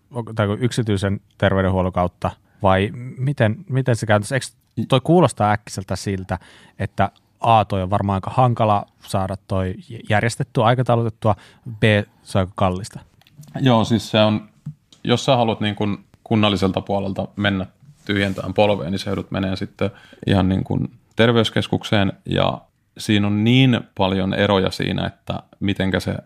[0.59, 2.31] yksityisen terveydenhuollon kautta
[2.63, 4.35] vai miten, miten se käytännössä?
[4.35, 4.47] Eikö
[4.89, 6.39] toi kuulostaa äkkiseltä siltä,
[6.79, 9.75] että A, toi on varmaan aika hankala saada toi
[10.11, 11.35] järjestettyä, aikataulutettua,
[11.71, 11.83] B,
[12.23, 13.01] se on aika kallista.
[13.61, 14.49] Joo, siis se on,
[15.05, 17.67] jos sä haluat niin kun kunnalliselta puolelta mennä
[18.05, 19.91] tyhjentämään polveen, niin se joudut menee sitten
[20.27, 22.61] ihan niin kuin terveyskeskukseen ja
[22.99, 26.17] siinä on niin paljon eroja siinä, että mitenkä se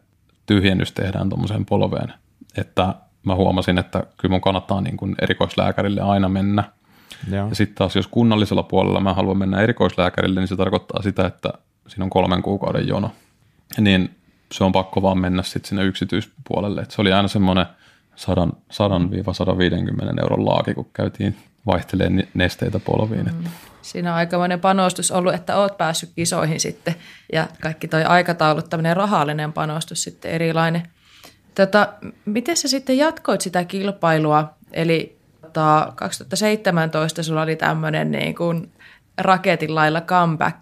[0.46, 2.12] tyhjennys tehdään tuommoiseen polveen,
[2.56, 6.64] että mä huomasin, että kyllä mun kannattaa niin kuin erikoislääkärille aina mennä.
[7.30, 7.48] Joo.
[7.48, 11.52] Ja sitten taas jos kunnallisella puolella mä haluan mennä erikoislääkärille, niin se tarkoittaa sitä, että
[11.88, 13.12] siinä on kolmen kuukauden jono.
[13.78, 14.16] Niin
[14.52, 16.80] se on pakko vaan mennä sitten sinne yksityispuolelle.
[16.80, 17.66] Et se oli aina semmoinen
[18.16, 18.20] 100-150
[20.22, 21.36] euron laaki, kun käytiin
[21.66, 23.24] vaihtelee nesteitä polviin.
[23.24, 23.44] Mm.
[23.82, 26.94] Siinä on aikamoinen panostus ollut, että oot päässyt kisoihin sitten
[27.32, 30.82] ja kaikki toi aikatauluttaminen rahallinen panostus sitten erilainen.
[31.54, 31.88] Tota,
[32.24, 34.54] miten sä sitten jatkoit sitä kilpailua?
[34.72, 35.19] Eli
[35.52, 38.72] tota, 2017 sulla oli tämmöinen niin kuin
[39.18, 40.58] raketin lailla comeback.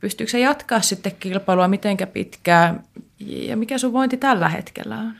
[0.00, 2.82] Pystyykö se jatkaa sitten kilpailua mitenkä pitkään
[3.20, 5.14] ja mikä sun vointi tällä hetkellä on?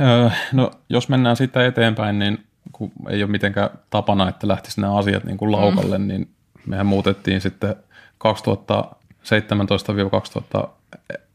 [0.00, 4.96] Öö, no jos mennään sitten eteenpäin, niin kun ei ole mitenkään tapana, että lähtisi nämä
[4.96, 6.06] asiat niin kuin laukalle, mm.
[6.06, 6.28] niin
[6.66, 7.76] mehän muutettiin sitten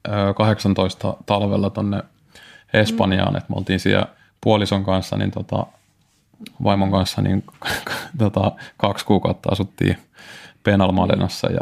[0.07, 0.11] 2017-2018
[1.25, 2.03] talvella tonne
[2.73, 3.37] Espanjaan, mm.
[3.37, 4.05] että me oltiin siellä
[4.41, 5.65] puolison kanssa, niin tota,
[6.63, 7.43] vaimon kanssa niin
[8.17, 9.97] tota, kaksi kuukautta asuttiin
[10.63, 11.61] Penalmadenassa ja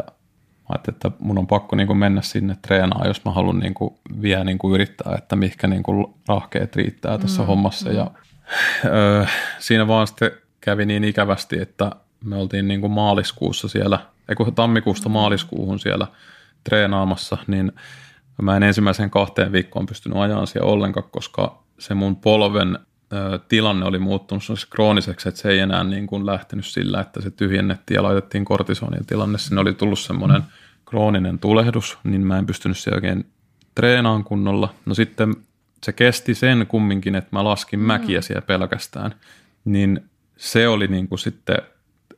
[0.68, 3.94] ajattelin, että mun on pakko niin kuin mennä sinne treenaan, jos mä haluan niin kuin
[4.22, 7.88] vielä niin kuin yrittää, että mihinkä niin kuin rahkeet riittää tässä mm, hommassa.
[7.88, 7.96] Mm.
[7.96, 8.10] Ja,
[8.84, 9.26] ö,
[9.58, 10.30] siinä vaan sitten
[10.60, 11.90] kävi niin ikävästi, että
[12.24, 13.98] me oltiin niin kuin maaliskuussa siellä,
[14.28, 15.12] ei kun tammikuusta mm.
[15.12, 16.06] maaliskuuhun siellä
[16.64, 17.72] treenaamassa, niin
[18.42, 22.78] mä en ensimmäisen kahteen viikkoon pystynyt ajaa siellä ollenkaan, koska se mun polven
[23.48, 27.96] tilanne oli muuttunut krooniseksi, että se ei enää niin kuin lähtenyt sillä, että se tyhjennettiin
[27.96, 29.38] ja laitettiin kortisonin tilanne.
[29.38, 30.42] Sinne oli tullut semmoinen
[30.84, 33.26] krooninen tulehdus, niin mä en pystynyt siellä oikein
[33.74, 34.74] treenaan kunnolla.
[34.86, 35.36] No sitten
[35.84, 37.86] se kesti sen kumminkin, että mä laskin mm.
[37.86, 39.14] mäkiä siellä pelkästään,
[39.64, 40.00] niin
[40.36, 41.58] se oli niin kuin sitten,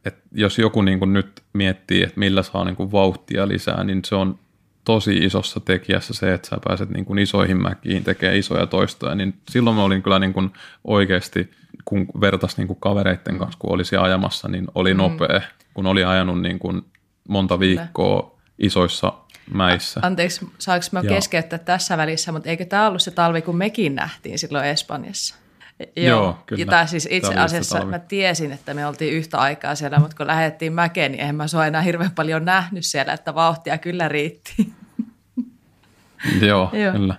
[0.04, 4.04] että jos joku niin kuin nyt miettii, että millä saa niin kuin vauhtia lisää, niin
[4.04, 4.38] se on
[4.84, 9.34] tosi isossa tekijässä se, että sä pääset niin kuin isoihin mäkiin tekemään isoja toistoja, niin
[9.50, 10.50] silloin mä olin kyllä niin kuin
[10.84, 11.50] oikeasti,
[11.84, 14.98] kun vertas niin kuin kavereiden kanssa, kun olisi ajamassa, niin oli mm.
[14.98, 15.64] nopea, mm.
[15.74, 16.82] kun oli ajanut niin kuin
[17.28, 19.12] monta viikkoa isoissa
[19.50, 20.00] mäissä.
[20.02, 21.08] Anteeksi, saanko mä ja.
[21.08, 25.41] keskeyttää tässä välissä, mutta eikö tämä ollut se talvi, kun mekin nähtiin silloin Espanjassa?
[25.96, 26.76] Joo, Joo kyllä.
[26.76, 30.72] Ja siis itse asiassa mä tiesin, että me oltiin yhtä aikaa siellä, mutta kun lähdettiin
[30.72, 34.72] mäkeen, niin eihän mä sua enää hirveän paljon nähnyt siellä, että vauhtia kyllä riitti.
[36.46, 36.92] Joo, Joo.
[36.92, 37.14] kyllä.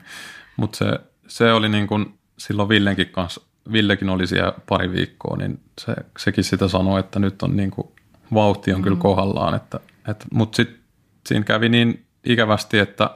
[0.57, 0.85] Mutta se,
[1.27, 6.43] se oli niin kuin silloin Villenkin kanssa, Villekin oli siellä pari viikkoa, niin se, sekin
[6.43, 7.87] sitä sanoi, että nyt on niin kuin,
[8.33, 8.83] vauhti on mm.
[8.83, 9.55] kyllä kohdallaan.
[9.55, 10.79] Että, et, Mutta sitten
[11.27, 13.09] siinä kävi niin ikävästi, että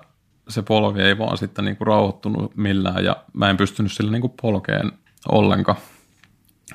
[0.49, 4.21] se polvi ei vaan sitten niin kuin rauhoittunut millään ja mä en pystynyt sillä niin
[4.21, 4.91] kuin polkeen
[5.31, 5.77] ollenkaan.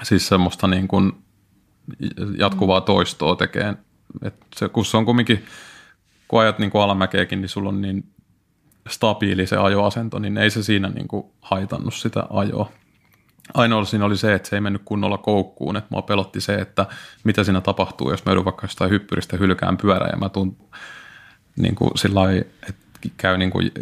[0.02, 1.12] Siis semmoista niin kuin
[2.38, 3.78] jatkuvaa toistoa tekeen.
[4.22, 5.44] Et se, kun se on kumminkin,
[6.28, 8.04] kun ajat niin kuin alamäkeekin, niin sulla on niin
[8.88, 12.72] stabiili se ajoasento, niin ei se siinä niin kuin haitannut sitä ajoa.
[13.54, 16.86] Ainoa siinä oli se, että se ei mennyt kunnolla koukkuun, että mua pelotti se, että
[17.24, 20.56] mitä siinä tapahtuu, jos mä joudun vaikka jostain hyppyristä hylkään pyörä ja mä tuun
[21.56, 22.20] niin kuin sillä
[22.68, 22.81] että
[23.16, 23.72] käy niin kuin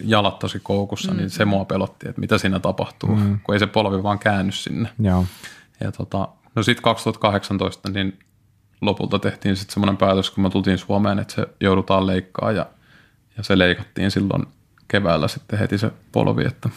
[0.00, 1.16] jalat tosi koukussa, mm.
[1.16, 3.40] niin se mua pelotti, että mitä siinä tapahtuu, mm.
[3.42, 4.88] kun ei se polvi vaan käänny sinne.
[4.98, 5.26] Joo.
[5.80, 8.18] Ja tota, no sitten 2018 niin
[8.80, 12.66] lopulta tehtiin sitten semmoinen päätös, kun me tultiin Suomeen, että se joudutaan leikkaa ja,
[13.36, 14.46] ja se leikattiin silloin
[14.88, 16.68] keväällä sitten heti se polvi, että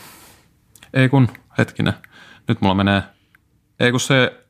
[0.94, 1.28] ei kun
[1.58, 1.94] hetkinen,
[2.48, 3.04] nyt mulla menee,
[3.80, 4.44] ei kun se,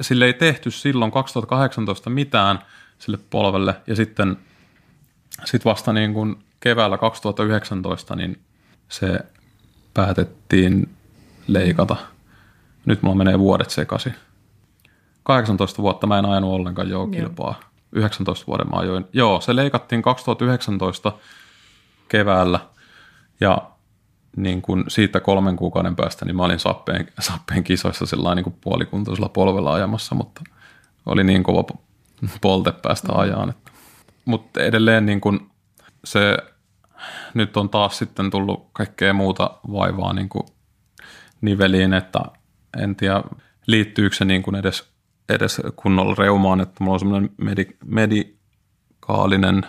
[0.00, 2.58] sille ei tehty silloin 2018 mitään
[2.98, 4.36] sille polvelle ja sitten
[5.44, 8.40] sit vasta niin kuin keväällä 2019 niin
[8.88, 9.18] se
[9.94, 10.88] päätettiin
[11.46, 11.96] leikata.
[12.84, 14.14] Nyt mulla menee vuodet sekaisin.
[15.22, 17.60] 18 vuotta mä en ajanut ollenkaan joo kilpaa.
[17.92, 19.06] 19 vuoden mä ajoin.
[19.12, 21.12] Joo, se leikattiin 2019
[22.08, 22.60] keväällä
[23.40, 23.70] ja
[24.36, 29.28] niin kun siitä kolmen kuukauden päästä niin mä olin Sappeen, Sappeen kisoissa sellainen niin puolikuntoisella
[29.28, 30.40] polvella ajamassa, mutta
[31.06, 31.64] oli niin kova
[32.40, 33.54] polte päästä ajaan.
[34.24, 35.50] Mutta edelleen niin kun
[36.06, 36.36] se
[37.34, 40.46] nyt on taas sitten tullut kaikkea muuta vaivaa niin kuin
[41.40, 42.20] niveliin, että
[42.78, 43.22] en tiedä
[43.66, 44.88] liittyykö se niin kuin edes,
[45.28, 49.62] edes kunnolla reumaan, että mulla on semmoinen medi, medikaalinen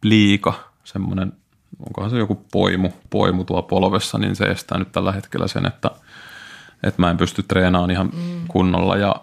[0.00, 1.32] pliika, semmoinen,
[1.86, 5.90] onkohan se joku poimu, poimu tuo polvessa, niin se estää nyt tällä hetkellä sen, että,
[6.82, 8.48] että mä en pysty treenaamaan ihan mm.
[8.48, 9.16] kunnolla ja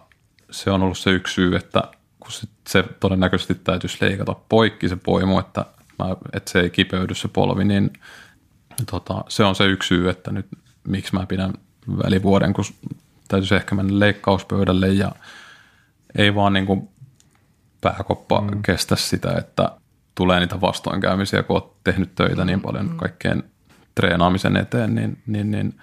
[0.52, 1.84] se on ollut se yksi syy, että
[2.20, 2.32] kun
[2.68, 5.66] se todennäköisesti täytyisi leikata poikki se poimu, että
[6.00, 7.94] mä, että se ei kipeydy se polvi, niin
[8.92, 10.48] tota, se on se yksi syy, että nyt
[10.88, 11.54] miksi mä pidän
[12.04, 12.66] välivuoden, kun
[13.28, 15.12] täytyisi ehkä mennä leikkauspöydälle ja
[16.18, 16.90] ei vaan niin kuin
[17.82, 18.62] pääkoppa mm.
[18.62, 19.72] kestä sitä, että
[20.16, 22.98] tulee niitä vastoinkäymisiä, kun olet tehnyt töitä niin paljon mm.
[22.98, 23.44] kaikkeen
[23.96, 25.80] treenaamisen eteen, niin, niin, niin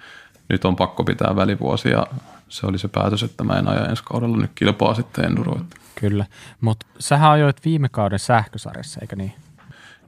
[0.49, 2.07] nyt on pakko pitää välivuosi ja
[2.49, 5.61] se oli se päätös, että mä en aja ensi kaudella nyt kilpaa sitten enduro.
[5.95, 6.25] Kyllä,
[6.61, 9.33] mutta sähän ajoit viime kauden sähkösarjassa, eikö niin?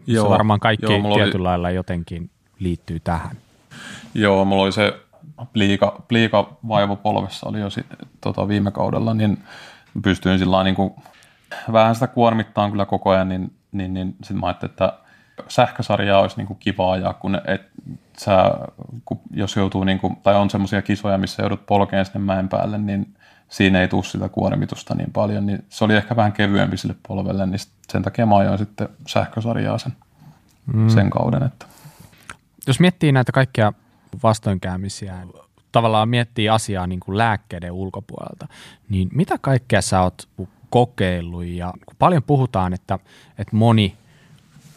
[0.07, 1.44] Joo, se varmaan kaikki joo, tietyllä oli...
[1.44, 2.30] lailla jotenkin
[2.60, 3.38] liittyy tähän.
[4.14, 4.94] Joo, mulla oli se
[5.53, 7.86] pliika, pliika vaivo polvessa oli jo sit,
[8.22, 9.44] tota, viime kaudella, niin
[10.03, 10.94] pystyin sillä niin kuin,
[11.72, 14.94] vähän sitä kuormittaa kyllä koko ajan, niin, niin, niin sitten mä ajattelin, että
[15.48, 17.61] sähkösarjaa olisi niin kuin kiva ajaa, kun et,
[18.18, 18.52] sä,
[19.06, 22.77] kun jos joutuu, niin kuin, tai on semmoisia kisoja, missä joudut polkeen sinne mäen päälle,
[22.77, 23.15] niin
[23.49, 27.45] siinä ei tule sitä kuormitusta niin paljon, niin se oli ehkä vähän kevyempi sille polvelle,
[27.45, 27.59] niin
[27.89, 29.93] sen takia mä ajoin sitten sähkösarjaa sen,
[30.73, 30.89] mm.
[30.89, 31.43] sen kauden.
[31.43, 31.65] Että.
[32.67, 33.73] Jos miettii näitä kaikkia
[34.23, 35.15] vastoinkäymisiä,
[35.72, 38.47] tavallaan miettii asiaa niin kuin lääkkeiden ulkopuolelta,
[38.89, 40.27] niin mitä kaikkea sä oot
[40.69, 42.99] kokeillut ja paljon puhutaan, että,
[43.38, 43.97] että moni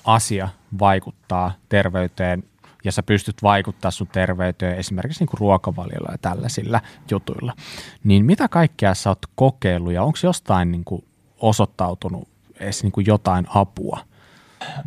[0.04, 2.42] asia vaikuttaa terveyteen
[2.88, 7.52] ja sä pystyt vaikuttaa sun terveyteen esimerkiksi niin ruokavaliolla ja tällaisilla jutuilla,
[8.04, 11.04] niin mitä kaikkea sä oot kokeillut ja onko jostain niin kuin
[11.40, 12.28] osoittautunut
[12.60, 13.98] edes niin kuin jotain apua?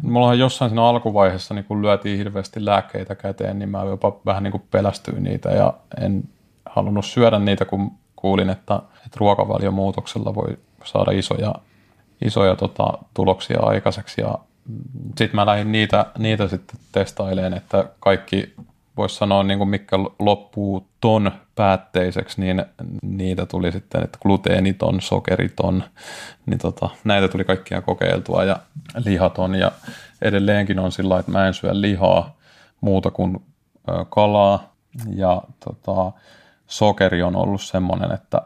[0.02, 4.44] Mulla on jossain siinä alkuvaiheessa, niin kun lyötiin hirveästi lääkkeitä käteen, niin mä jopa vähän
[4.44, 6.23] niin pelästyin niitä ja en
[6.65, 11.56] halunnut syödä niitä, kun kuulin, että, että ruokavaliomuutoksella voi saada isoja,
[12.22, 14.40] isoja tota, tuloksia aikaiseksi ja
[15.18, 18.53] sitten mä lähdin niitä, niitä sitten testailemaan, että kaikki
[18.98, 22.65] voisi sanoa, niin kuin mikä loppuu ton päätteiseksi, niin
[23.02, 25.84] niitä tuli sitten, että gluteeniton, sokeriton,
[26.45, 28.57] niin tota, näitä tuli kaikkia kokeiltua ja
[29.06, 29.56] lihaton.
[29.56, 29.72] Ja
[30.22, 32.38] edelleenkin on sillä että mä en syö lihaa
[32.81, 33.43] muuta kuin
[34.10, 34.72] kalaa,
[35.15, 36.11] Ja tota,
[36.68, 38.41] sokeri on ollut semmoinen, että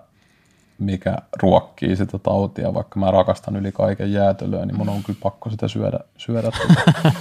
[0.78, 5.50] mikä ruokkii sitä tautia, vaikka mä rakastan yli kaiken jäätelöä, niin mun on kyllä pakko
[5.50, 7.12] sitä syödä, syödä tota,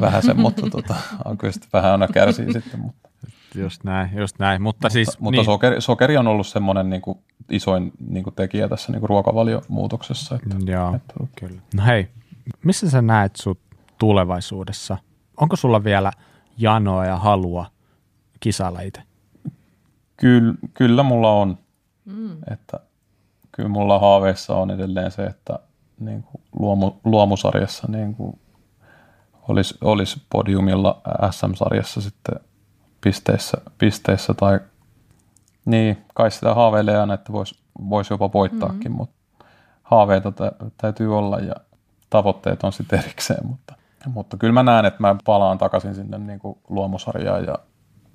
[0.00, 0.94] vähän sen, mutta tota,
[1.38, 2.80] kyllä sitä vähän aina kärsii sitten.
[2.80, 3.08] Mutta,
[3.54, 4.62] Just näin, just näin.
[4.62, 7.18] Mutta, mutta, siis, mutta niin, sokeri, sokeri, on ollut semmoinen niin kuin,
[7.50, 10.34] isoin niin kuin tekijä tässä niin kuin ruokavaliomuutoksessa.
[10.34, 11.60] Että, Joo, että, kyllä.
[11.74, 12.08] No hei,
[12.64, 13.60] missä sä näet sut
[13.98, 14.96] tulevaisuudessa?
[15.40, 16.12] Onko sulla vielä
[16.58, 17.66] janoa ja halua
[18.40, 19.02] kisailla itse?
[20.16, 21.58] Kyllä, kyllä mulla on.
[22.04, 22.36] Mm.
[22.50, 22.80] Että,
[23.52, 25.58] kyllä mulla haaveissa on edelleen se, että
[26.00, 28.38] niin kuin luomu, luomusarjassa niin kuin
[29.48, 31.00] olisi, olisi podiumilla
[31.30, 32.34] SM-sarjassa sitten
[33.00, 34.60] pisteissä, pisteissä tai
[35.64, 37.58] niin, kai sitä haaveilee aina, että voisi
[37.90, 38.96] vois jopa voittaakin, mm-hmm.
[38.96, 39.44] mutta
[39.82, 41.54] haaveita t- täytyy olla ja
[42.10, 43.74] tavoitteet on sitten erikseen, mutta,
[44.06, 47.58] mutta kyllä mä näen, että mä palaan takaisin sinne niin kuin luomusarjaan ja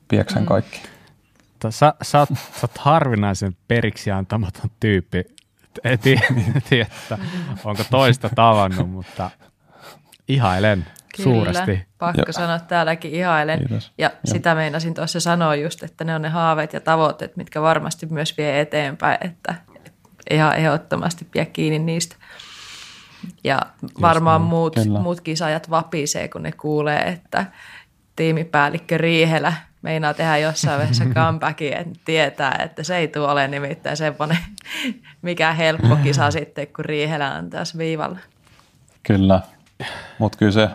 [0.07, 0.45] pieksen mm.
[0.45, 0.81] kaikki.
[1.69, 5.23] Sä, sä, oot, sä oot harvinaisen periksi antamaton tyyppi.
[5.83, 7.17] En tiedä, että
[7.63, 9.29] onko toista tavannut, mutta
[10.27, 10.85] ihailen
[11.17, 11.87] Kyllä, suuresti.
[11.97, 12.33] pakko ja.
[12.33, 13.59] sanoa täälläkin ihailen.
[13.59, 13.91] Kiitos.
[13.97, 17.61] Ja, ja sitä meinasin tuossa sanoa just, että ne on ne haaveet ja tavoitteet, mitkä
[17.61, 19.55] varmasti myös vie eteenpäin, että
[20.29, 22.15] ihan ehdottomasti pidä kiinni niistä.
[23.43, 23.61] Ja
[24.01, 27.45] varmaan muut, muut kisajat vapisee, kun ne kuulee, että
[28.15, 33.97] tiimipäällikkö Riihelä meinaa tehdä jossain vaiheessa comebackin, että tietää, että se ei tule ole nimittäin
[33.97, 34.37] semmoinen,
[35.21, 38.19] mikä helppo kisa sitten, kun Riihelä on taas viivalla.
[39.03, 39.41] Kyllä,
[40.19, 40.69] mutta kyllä se,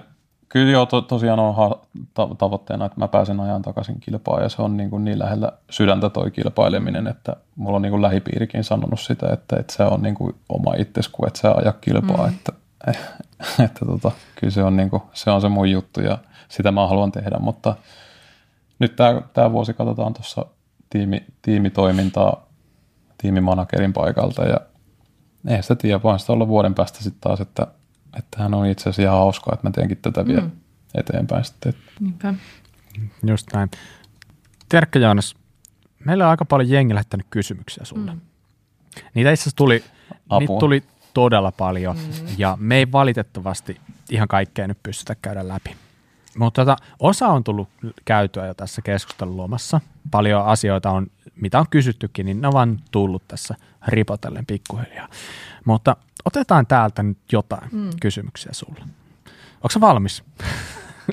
[0.48, 1.78] kyllä jo to, tosiaan on ha,
[2.14, 5.52] ta, tavoitteena, että mä pääsen ajan takaisin kilpaan ja se on niin, kuin niin lähellä
[5.70, 10.02] sydäntä toi kilpaileminen, että mulla on niin kuin lähipiirikin sanonut sitä, että, että se on
[10.02, 12.34] niin kuin oma itsesku, että sä aja kilpaa, mm.
[12.34, 12.52] että,
[13.64, 16.18] että tota, kyllä se on, niin kuin, se on se mun juttu ja
[16.48, 17.74] sitä mä haluan tehdä, mutta
[18.82, 20.46] nyt tämä, tämä vuosi katsotaan tuossa
[20.90, 22.46] tiimi, tiimitoimintaa
[23.18, 24.56] tiimimanagerin paikalta ja
[25.48, 27.66] ei sitä tiedä, vaan sitä olla vuoden päästä sitten taas, että,
[28.18, 30.50] että hän on itse asiassa ihan hauskaa, että mä teenkin tätä vielä mm.
[30.94, 31.74] eteenpäin sitten.
[32.00, 32.34] Niinpä.
[33.26, 33.70] Just näin.
[34.68, 35.34] Terkkä Joonas,
[36.04, 38.14] meillä on aika paljon jengi lähettänyt kysymyksiä sulle.
[38.14, 38.20] Mm.
[39.14, 39.84] Niitä itse asiassa tuli,
[40.38, 40.82] niitä tuli
[41.14, 42.26] todella paljon mm.
[42.38, 43.80] ja me ei valitettavasti
[44.10, 45.76] ihan kaikkea nyt pystytä käydä läpi.
[46.38, 47.68] Mutta tota, osa on tullut
[48.04, 49.80] käytyä jo tässä keskustelun luomassa.
[50.10, 53.54] Paljon asioita on, mitä on kysyttykin, niin ne on vaan tullut tässä
[53.86, 55.08] ripotellen pikkuhiljaa.
[55.64, 57.90] Mutta otetaan täältä nyt jotain mm.
[58.00, 58.80] kysymyksiä sulle.
[59.54, 60.24] Onko valmis?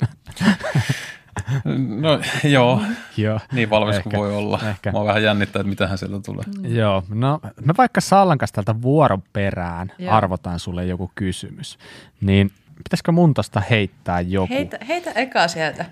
[2.00, 2.82] No joo,
[3.16, 3.40] joo.
[3.52, 4.60] niin valmis ehkä, kuin voi olla.
[4.68, 4.92] Ehkä.
[4.92, 6.44] Mä vähän jännittää, että mitähän sieltä tulee.
[6.58, 6.76] Mm.
[6.76, 10.14] Joo, no me vaikka Sallan kanssa tältä vuoron perään joo.
[10.14, 11.78] arvotaan sulle joku kysymys,
[12.20, 12.50] niin
[12.84, 14.54] pitäisikö mun tosta heittää joku?
[14.54, 15.84] Heitä, heitä eka sieltä.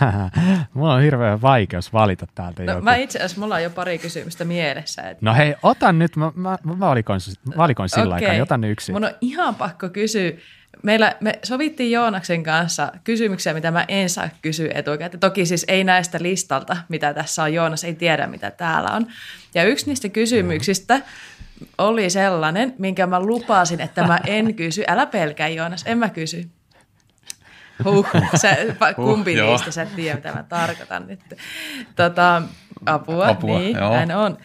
[0.74, 2.84] mulla on hirveä vaikeus valita täältä no, joku.
[2.84, 5.02] Mä itse asiassa, mulla on jo pari kysymystä mielessä.
[5.02, 5.26] Että...
[5.26, 7.20] No hei, otan nyt, mä, mä, mä valikoin,
[7.56, 8.28] valikoin sillä okay.
[8.28, 8.92] aikaa, otan yksi.
[8.92, 10.32] Mun on ihan pakko kysyä.
[10.82, 15.20] Meillä, me sovittiin Joonaksen kanssa kysymyksiä, mitä mä en saa kysyä etukäteen.
[15.20, 17.54] Toki siis ei näistä listalta, mitä tässä on.
[17.54, 19.06] Joonas ei tiedä, mitä täällä on.
[19.54, 21.00] Ja yksi niistä kysymyksistä
[21.78, 24.84] oli sellainen, minkä mä lupasin, että mä en kysy.
[24.88, 26.50] Älä pelkää, Joonas, en mä kysy.
[27.84, 31.20] Huh, se, kumpi huh, niistä sä et tiedä, mitä mä tarkoitan nyt.
[31.96, 32.42] Tota,
[32.86, 33.90] apua, apua niin, joo.
[33.90, 34.38] näin on.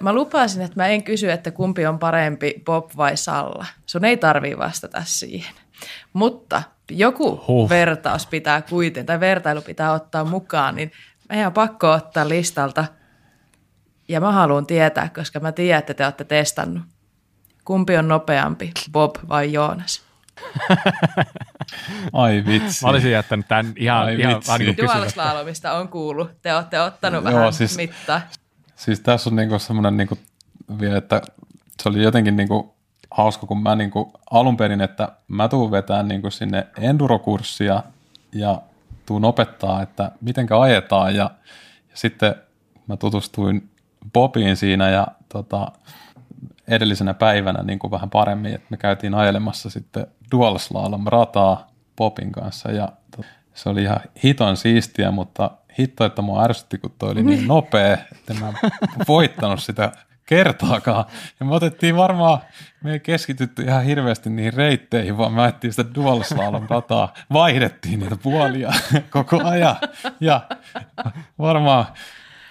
[0.00, 3.66] Mä lupasin, että mä en kysy, että kumpi on parempi, Bob vai Salla.
[3.86, 5.54] Sun ei tarvii vastata siihen.
[6.12, 7.70] Mutta joku huh.
[7.70, 10.92] vertaus pitää kuitenkin, tai vertailu pitää ottaa mukaan, niin
[11.28, 12.84] meidän on pakko ottaa listalta–
[14.08, 16.82] ja mä haluan tietää, koska mä tiedän, että te olette testannut.
[17.64, 20.02] Kumpi on nopeampi, Bob vai Joonas?
[22.12, 22.84] Ai vitsi.
[22.84, 26.30] Mä olisin jättänyt tämän ihan, Ai ihan vaan niin Dual on kuullut.
[26.42, 28.20] Te olette ottanut Joo, vähän siis, mittaa.
[28.76, 30.18] Siis tässä on niinku semmoinen niinku
[30.80, 31.22] vielä, että
[31.82, 32.74] se oli jotenkin niinku
[33.10, 37.82] hauska, kun mä niinku alun perin, että mä tuun vetämään niinku sinne endurokurssia
[38.32, 38.62] ja
[39.06, 41.30] tuun opettaa, että mitenkä ajetaan ja,
[41.90, 42.34] ja sitten
[42.86, 43.70] mä tutustuin
[44.12, 45.72] Bobiin siinä ja tota,
[46.68, 51.66] edellisenä päivänä niin kuin vähän paremmin, että me käytiin ajelemassa sitten dual slalom rataa
[51.96, 52.88] Popin kanssa ja
[53.54, 57.98] se oli ihan hiton siistiä, mutta hitto, että mua ärsytti, kun toi oli niin nopea,
[58.12, 58.52] että mä
[59.08, 59.92] voittanut sitä
[60.26, 61.04] kertaakaan.
[61.40, 62.38] Ja me otettiin varmaan,
[62.82, 68.00] me ei keskitytty ihan hirveästi niihin reitteihin, vaan me ajettiin sitä dual slalom rataa, vaihdettiin
[68.00, 68.72] niitä puolia
[69.10, 69.76] koko ajan.
[70.20, 70.40] Ja
[71.38, 71.86] varmaan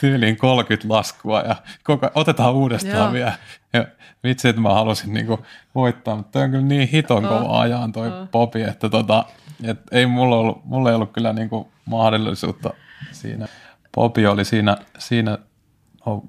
[0.03, 3.13] tyyliin 30 laskua ja koko, otetaan uudestaan Joo.
[3.13, 3.34] vielä.
[3.73, 3.85] Ja
[4.23, 7.59] vitsi, että mä halusin niinku voittaa, mutta on kyllä niin hiton kova oh.
[7.59, 8.30] ajan toi oh.
[8.31, 9.25] popi, että tota,
[9.63, 12.73] et ei mulla, ollut, mulla ei ollut kyllä niinku mahdollisuutta
[13.11, 13.47] siinä.
[13.95, 15.38] Popi oli siinä, siinä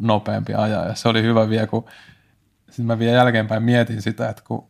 [0.01, 0.95] nopeampi ajaja.
[0.95, 1.85] Se oli hyvä vielä, kun
[2.67, 4.69] sitten mä vielä jälkeenpäin mietin sitä, että kun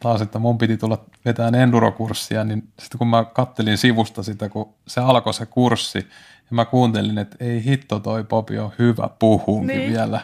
[0.00, 4.74] taas, että mun piti tulla vetämään endurokurssia, niin sitten kun mä kattelin sivusta sitä, kun
[4.86, 6.08] se alkoi se kurssi,
[6.52, 9.92] ja mä kuuntelin, että ei hitto toi Popi on hyvä puhuunkin niin.
[9.92, 10.20] vielä.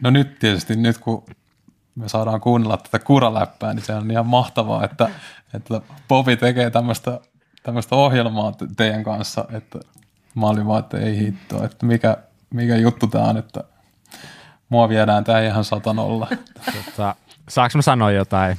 [0.00, 1.24] No nyt tietysti, nyt kun
[1.94, 5.08] me saadaan kuunnella tätä kuraläppää, niin se on ihan mahtavaa, että,
[5.54, 7.20] että Popi tekee tämmöistä,
[7.62, 9.78] tämmöistä ohjelmaa teidän kanssa, että
[10.34, 12.16] mä olin vaan, että ei hitto, että mikä,
[12.50, 13.64] mikä juttu tämä on, että
[14.68, 16.28] mua viedään tää ihan satanolla.
[16.64, 17.14] Tota,
[17.48, 18.58] saanko mä sanoa jotain?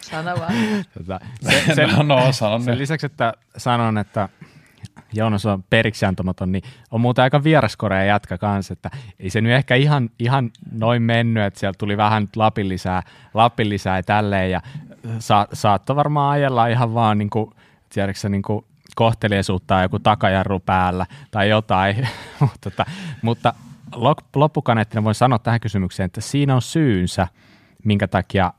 [0.00, 0.54] Sano vaan.
[0.98, 4.28] Tota, se, se, no, sanon sen lisäksi, että sanon, että
[5.14, 9.52] Joonas on periksi antamaton, niin on muuten aika vieraskorea jätkä kanssa, että ei se nyt
[9.52, 13.02] ehkä ihan, ihan noin mennyt, että sieltä tuli vähän lapin lisää,
[13.34, 14.60] lapin lisää ja tälleen, ja
[15.18, 17.50] sa, saattoi varmaan ajella ihan vaan niin kuin,
[17.88, 18.64] tiedätkö, niin kuin
[18.94, 21.96] kohteliaisuutta joku takajarru päällä tai jotain,
[22.40, 22.84] mutta, tota,
[23.22, 23.54] mutta
[24.34, 27.28] loppukaneettina voin sanoa tähän kysymykseen, että siinä on syynsä,
[27.84, 28.52] minkä takia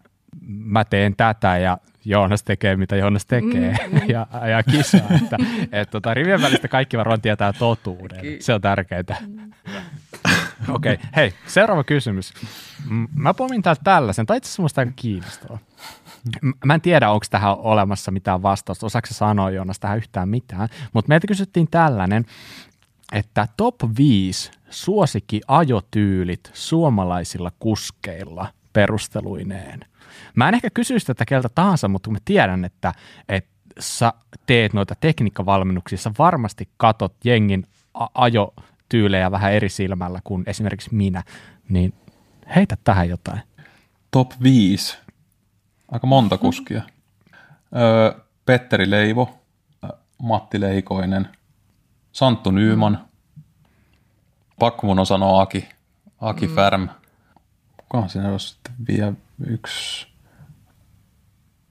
[0.48, 4.10] mä teen tätä ja Joonas tekee, mitä Joonas tekee mm, mm.
[4.10, 5.00] ja, ja kisaa.
[5.24, 5.38] Että,
[5.72, 8.22] et, tota, rivien välistä kaikki varmaan tietää totuuden.
[8.22, 9.04] Ky- Se on tärkeää.
[9.28, 9.52] Mm.
[10.76, 11.08] Okei, okay.
[11.16, 12.34] hei, seuraava kysymys.
[13.16, 15.60] Mä pomin täältä tällaisen, tai itse asiassa musta aika kiinnostavaa.
[16.66, 21.10] Mä en tiedä, onko tähän olemassa mitään vastausta, osaako sanoa Joonas tähän yhtään mitään, mutta
[21.10, 22.26] meiltä kysyttiin tällainen,
[23.14, 29.86] että top 5 suosikki ajotyylit suomalaisilla kuskeilla perusteluineen.
[30.36, 32.94] Mä en ehkä kysyisi tätä keltä tahansa, mutta kun mä tiedän, että,
[33.30, 34.14] että sä
[34.46, 37.66] teet noita tekniikkavalmennuksissa, varmasti katot jengin
[38.14, 41.24] ajotyylejä vähän eri silmällä kuin esimerkiksi minä,
[41.70, 41.94] niin
[42.56, 43.42] heitä tähän jotain.
[44.12, 44.98] Top 5.
[45.92, 46.82] Aika monta kuskia.
[47.76, 49.40] Öö, Petteri Leivo,
[50.18, 51.30] Matti Leikoinen,
[52.12, 53.06] Santtu Nyyman,
[54.60, 55.70] pakko mun on sanoa Aki,
[56.22, 56.56] Aki mm.
[56.56, 56.90] Färm.
[57.78, 59.14] Kukahan siinä olisi sitten vielä
[59.48, 60.08] yksi?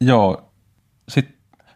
[0.01, 0.53] Joo,
[1.09, 1.35] sitten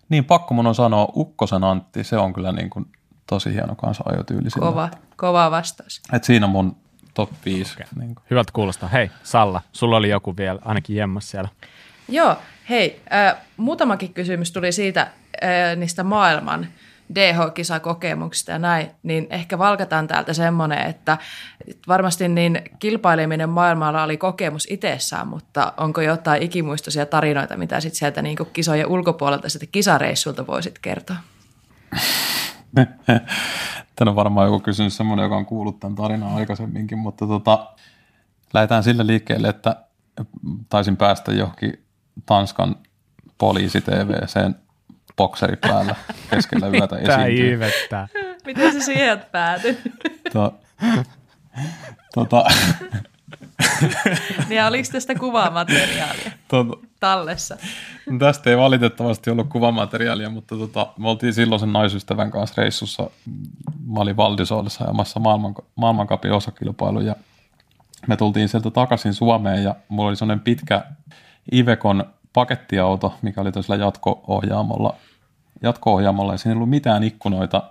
[0.08, 2.86] niin pakko mun on sanoa Ukkosen Antti, se on kyllä niin kuin
[3.26, 4.48] tosi hieno kanssa ajotyyli.
[4.50, 6.02] Kova, kova vastaus.
[6.12, 6.76] Et siinä on mun
[7.14, 7.72] top 5.
[7.72, 7.86] Okay.
[7.96, 8.88] Niin Hyvältä kuulostaa.
[8.88, 11.48] Hei Salla, sulla oli joku vielä, ainakin Jemmas siellä.
[12.08, 12.36] Joo,
[12.68, 16.66] hei, äh, muutamakin kysymys tuli siitä äh, niistä maailman
[17.14, 21.18] DH-kisakokemuksista ja näin, niin ehkä valkataan täältä semmoinen, että
[21.88, 28.22] varmasti niin kilpaileminen maailmalla oli kokemus itsessään, mutta onko jotain ikimuistoisia tarinoita, mitä sitten sieltä
[28.22, 31.16] niin kisojen ulkopuolelta sitten kisareissulta voisit kertoa?
[33.96, 37.68] Tämä on varmaan joku kysymys semmoinen, joka on kuullut tämän tarinan aikaisemminkin, mutta tota,
[38.54, 39.76] lähdetään sille liikkeelle, että
[40.68, 41.84] taisin päästä johonkin
[42.26, 42.76] Tanskan
[43.38, 44.54] poliisi TVCen
[45.18, 45.94] bokseri päällä
[46.30, 48.08] keskellä yötä esiintyä.
[48.46, 49.78] Miten se siihen päätyi?
[50.32, 50.54] To,
[52.14, 52.44] tota,
[54.48, 57.56] niin oliko tästä kuvamateriaalia tota, tallessa?
[58.10, 63.10] No tästä ei valitettavasti ollut kuvamateriaalia, mutta tota, me oltiin silloin sen naisystävän kanssa reissussa.
[63.86, 67.16] Mä olin Valdisoolissa ajamassa maailman, maailmankapin osakilpailu ja
[68.06, 70.84] me tultiin sieltä takaisin Suomeen ja mulla oli sellainen pitkä
[71.52, 74.96] Ivekon pakettiauto, mikä oli tosiaan jatko-ohjaamolla,
[75.62, 77.62] jatko-ohjaamolla ja siinä ei ollut mitään ikkunoita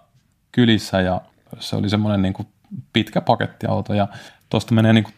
[0.51, 1.21] kylissä ja
[1.59, 2.47] se oli semmoinen niin kuin
[2.93, 4.07] pitkä pakettiauto ja
[4.49, 5.13] tuosta menee niin kuin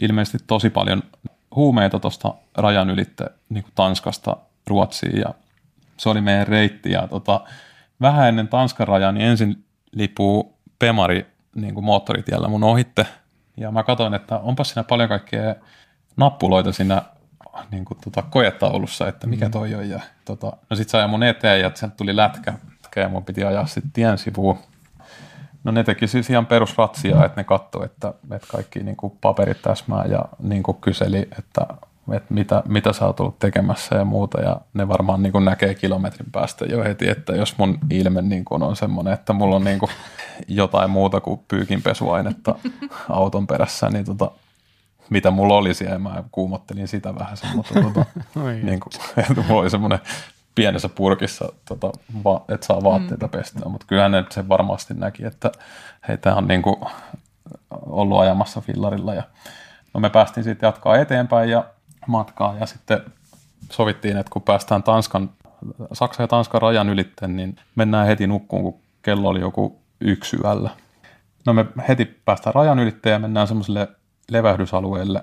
[0.00, 1.02] ilmeisesti tosi paljon
[1.54, 5.34] huumeita tuosta rajan ylitte niin kuin Tanskasta Ruotsiin ja
[5.96, 7.40] se oli meidän reitti ja tota,
[8.00, 13.06] vähän ennen Tanskan rajaa niin ensin lipuu Pemari niin kuin moottoritiellä mun ohitte
[13.56, 15.54] ja mä katsoin, että onpa siinä paljon kaikkea
[16.16, 17.02] nappuloita siinä
[17.70, 19.50] niin kuin, tota, kojetaulussa, että mikä mm.
[19.50, 19.88] toi on.
[19.88, 22.52] Ja, tota, no sit sai mun eteen ja sieltä tuli lätkä
[23.00, 24.58] ja mun piti ajaa sitten tien sivuun.
[25.64, 29.62] No ne teki siis ihan perusratsia, että ne katsoi, että, että kaikki niin kuin paperit
[29.62, 31.66] täsmää ja niin kuin kyseli, että,
[32.12, 34.40] että mitä, mitä sä oot ollut tekemässä ja muuta.
[34.40, 38.44] Ja ne varmaan niin kuin näkee kilometrin päästä jo heti, että jos mun ilme niin
[38.44, 39.90] kuin on semmoinen, että mulla on niin kuin
[40.48, 42.54] jotain muuta kuin pyykinpesuainetta
[43.08, 44.30] auton perässä, niin tota,
[45.10, 48.06] mitä mulla oli siellä, mä kuumottelin sitä vähän, mutta tota,
[48.62, 49.98] niin kuin, että mulla oli semmoinen
[50.54, 51.90] pienessä purkissa, tota,
[52.24, 53.30] va, että saa vaatteita mm.
[53.30, 55.52] pestä, mutta kyllähän ne se varmasti näki, että
[56.08, 56.76] hei, tämä on niin kuin
[57.70, 59.22] ollut ajamassa fillarilla ja
[59.94, 61.64] no me päästiin sitten jatkaa eteenpäin ja
[62.06, 63.00] matkaa ja sitten
[63.70, 65.30] sovittiin, että kun päästään Tanskan,
[65.92, 70.70] Saksan ja Tanskan rajan ylitten, niin mennään heti nukkuun, kun kello oli joku yksi yöllä.
[71.46, 73.88] No me heti päästään rajan ylitteen ja mennään semmoiselle
[74.30, 75.22] levähdysalueelle.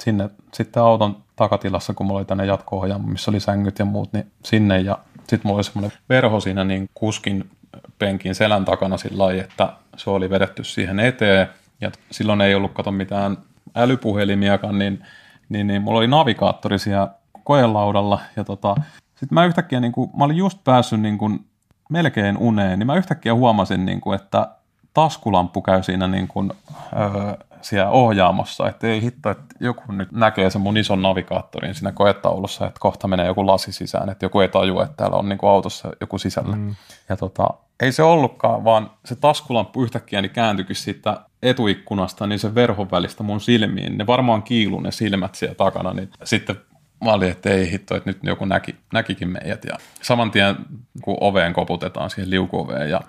[0.00, 4.32] Sinne sitten auton takatilassa, kun mulla oli tänne jatko missä oli sängyt ja muut, niin
[4.44, 4.80] sinne.
[4.80, 7.50] Ja sitten mulla oli semmoinen verho siinä niin kuskin
[7.98, 11.48] penkin selän takana sillä lailla, että se oli vedetty siihen eteen.
[11.80, 13.36] Ja silloin ei ollut kato mitään
[13.74, 15.04] älypuhelimiakaan, niin,
[15.48, 17.08] niin, niin mulla oli navigaattori siellä
[17.44, 18.74] koelaudalla ja tota,
[19.14, 21.44] sitten mä yhtäkkiä, niin kuin, mä olin just päässyt niin kuin,
[21.88, 24.48] melkein uneen, niin mä yhtäkkiä huomasin, niin kuin, että
[24.94, 26.52] taskulamppu käy siinä niin kuin,
[26.92, 31.92] öö, siellä ohjaamossa, että ei hitto, että joku nyt näkee sen mun ison navigaattorin siinä
[31.92, 35.38] koetaulussa, että kohta menee joku lasi sisään, että joku ei tajua, että täällä on niin
[35.38, 36.56] kuin autossa joku sisällä.
[36.56, 36.74] Mm.
[37.08, 37.48] Ja tota,
[37.80, 43.22] ei se ollutkaan, vaan se taskulamppu yhtäkkiä niin kääntyikin siitä etuikkunasta niin se verhon välistä
[43.22, 43.98] mun silmiin.
[43.98, 46.56] Ne varmaan kiilu ne silmät siellä takana, niin sitten
[47.04, 49.64] mä olin, että ei hitto, että nyt joku näki, näkikin meidät.
[49.64, 50.56] Ja saman tien,
[51.02, 53.00] kun oveen koputetaan siihen liukuoveen ja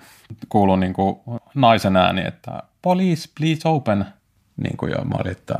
[0.49, 1.15] kuuluu niin kuin
[1.55, 4.05] naisen ääni, että police, please open.
[4.57, 5.55] Niin kuin jo, mä olin, että,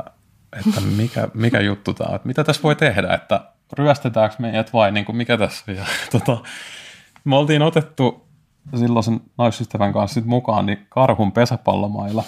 [0.66, 3.40] että mikä, mikä juttu tämä on, että mitä tässä voi tehdä, että
[3.72, 5.76] ryöstetäänkö meidät vai niin kuin mikä tässä on.
[5.76, 6.38] Ja, tota,
[7.24, 8.28] me oltiin otettu
[8.76, 12.24] silloisen naisystävän kanssa sit mukaan niin karhun pesäpallomailla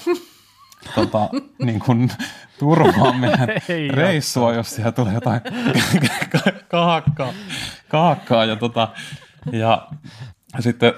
[0.95, 1.29] tota,
[1.59, 2.11] niin kuin,
[2.59, 5.41] turvaa meidän Ei reissua, jos siellä tulee jotain
[6.69, 7.33] kahakkaa,
[7.89, 8.89] kahakkaa ja, tota,
[9.53, 9.89] ja
[10.61, 10.93] sitten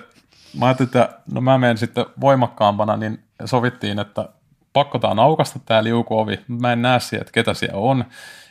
[0.58, 4.28] mä ajattelin, että no mä menen sitten voimakkaampana, niin sovittiin, että
[4.78, 6.40] pakko tää aukasta tämä liukuovi.
[6.48, 8.04] Mä en näe siellä, että ketä siellä on.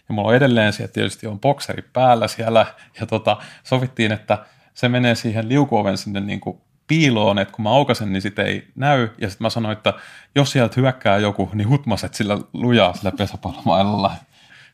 [0.10, 2.66] Ja mulla on edelleen siellä tietysti on bokseri päällä siellä.
[3.00, 4.38] Ja tota, sovittiin, että
[4.74, 8.68] se menee siihen liukuoven sinne niin kuin piiloon, että kun mä aukasen, niin sitä ei
[8.76, 9.10] näy.
[9.18, 9.94] Ja sitten mä sanoin, että
[10.36, 14.12] jos sieltä hyökkää joku, niin hutmaset sillä lujaa sillä pesäpallomailalla.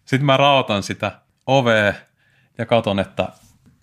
[0.06, 1.12] Sitten mä raotan sitä
[1.48, 1.94] ovea
[2.58, 3.30] ja katon, että,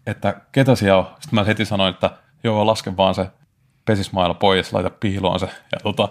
[0.07, 1.07] että ketä siellä on.
[1.07, 2.11] Sitten mä heti sanoin, että
[2.45, 3.27] joo, laske vaan se
[3.85, 5.47] pesismailla pois, laita piiloon se.
[5.73, 6.09] Ja tota,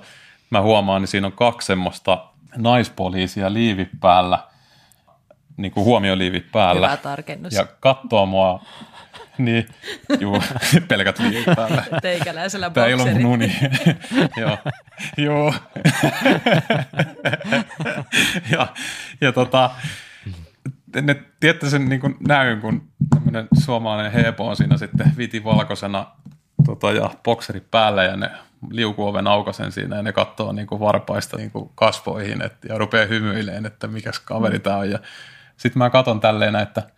[0.50, 2.26] mä huomaan, niin siinä on kaksi semmoista
[2.58, 4.40] naispoliisia liivi päällä,
[5.58, 6.88] niin kuin huomioliivi päällä.
[6.88, 7.54] Hyvä tarkennus.
[7.54, 8.64] Ja katsoo mua
[9.38, 9.68] niin,
[10.20, 10.44] juu,
[10.88, 11.84] pelkät liivit päällä.
[12.02, 13.56] Teikäläisellä Tämä ei ole mun uni.
[14.38, 14.58] joo,
[15.18, 15.54] joo.
[18.52, 18.68] ja,
[19.22, 19.70] ja tota,
[21.02, 26.08] ne tiedätte sen niin kuin näyn, kun tämmöinen suomalainen hepo on siinä sitten viti valkoisena
[26.66, 28.32] tota, ja bokseri päällä ja ne
[28.72, 33.06] liukuoven aukasen siinä ja ne katsoo niin kuin varpaista niin kuin kasvoihin et, ja rupeaa
[33.06, 34.90] hymyilemään, että mikäs kaveri tämä on.
[34.90, 35.00] Ja
[35.58, 36.84] sitten mä katson tälleen, että–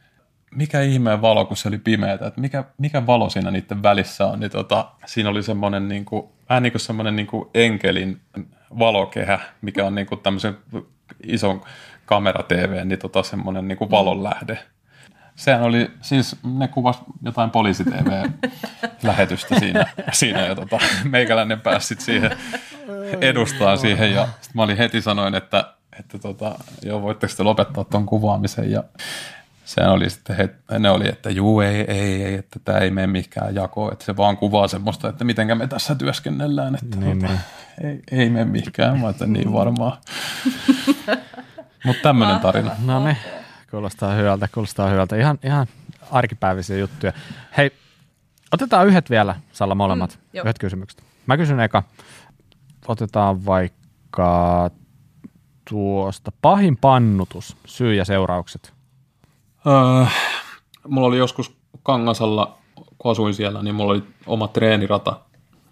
[0.56, 4.40] mikä ihmeen valo, kun se oli pimeätä, että mikä, mikä valo siinä niiden välissä on,
[4.40, 8.22] niin tota, siinä oli semmoinen niin kuin, vähän niin kuin semmoinen niin kuin enkelin
[8.80, 10.58] valokehä, mikä on niin kuin tämmöisen
[11.24, 11.62] ison
[12.06, 13.92] kamera TV, niin tota semmoinen niin kuin mm.
[13.92, 14.60] valonlähde.
[15.42, 22.32] Sehän oli, siis ne kuvas jotain poliisi TV-lähetystä siinä, siinä ja tota, meikäläinen pääsi siihen
[23.22, 27.84] edustaan siihen ja sitten mä olin heti sanoin, että, että tota, joo, voitteko te lopettaa
[27.84, 28.84] tuon kuvaamisen ja
[29.66, 30.50] se oli sitten, he,
[30.80, 34.18] ne oli, että juu, ei, ei, ei, että tämä ei mene mihinkään jakoon, että se
[34.18, 37.92] vaan kuvaa semmoista, että miten me tässä työskennellään, että niin, tota, niin.
[37.92, 39.98] Ei, ei mene mihinkään, mä että niin varmaan.
[41.86, 42.72] Mutta tämmöinen tarina.
[42.86, 43.18] No niin,
[43.72, 45.16] kuulostaa hyvältä, kuulostaa hyvältä.
[45.16, 45.68] Ihan, ihan
[46.12, 47.14] arkipäiväisiä juttuja.
[47.58, 47.72] Hei,
[48.52, 50.20] otetaan yhdet vielä, Salla, molemmat.
[50.34, 51.04] Mm, yhdet kysymykset.
[51.26, 51.84] Mä kysyn eka,
[52.88, 54.70] otetaan vaikka
[55.70, 58.74] tuosta pahin pannutus, syy ja seuraukset–
[59.68, 60.06] Öö,
[60.88, 62.58] mulla oli joskus Kangasalla,
[62.98, 65.20] kun asuin siellä, niin mulla oli oma treenirata.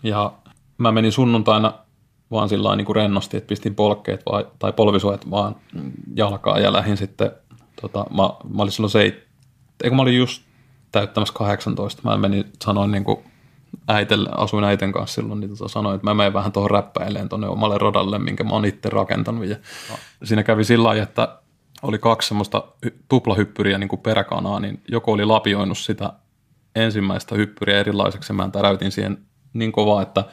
[0.03, 0.33] Ja
[0.77, 1.73] mä menin sunnuntaina
[2.31, 5.55] vaan sillä niin kuin rennosti, että pistin polkkeet vai, tai polvisuojat vaan
[6.15, 7.31] jalkaan ja lähdin sitten,
[7.81, 8.23] tota, mä,
[8.55, 9.15] mä olin silloin seit,
[9.83, 10.43] eikö mä olin just
[10.91, 13.19] täyttämässä 18, mä menin, sanoin niin kuin
[13.87, 17.47] äitelle, asuin äiten kanssa silloin, niin tota sanoin, että mä menen vähän tuohon räppäileen tuonne
[17.47, 19.45] omalle radalle, minkä mä oon itse rakentanut.
[19.45, 19.55] Ja
[19.89, 19.95] no.
[20.23, 21.39] Siinä kävi sillä lailla, että
[21.81, 22.63] oli kaksi semmoista
[23.09, 26.13] tuplahyppyriä niin kuin peräkanaa, niin joku oli lapioinut sitä
[26.75, 28.33] ensimmäistä hyppyriä erilaiseksi.
[28.33, 29.17] Mä täräytin siihen
[29.53, 30.23] niin kovaa, että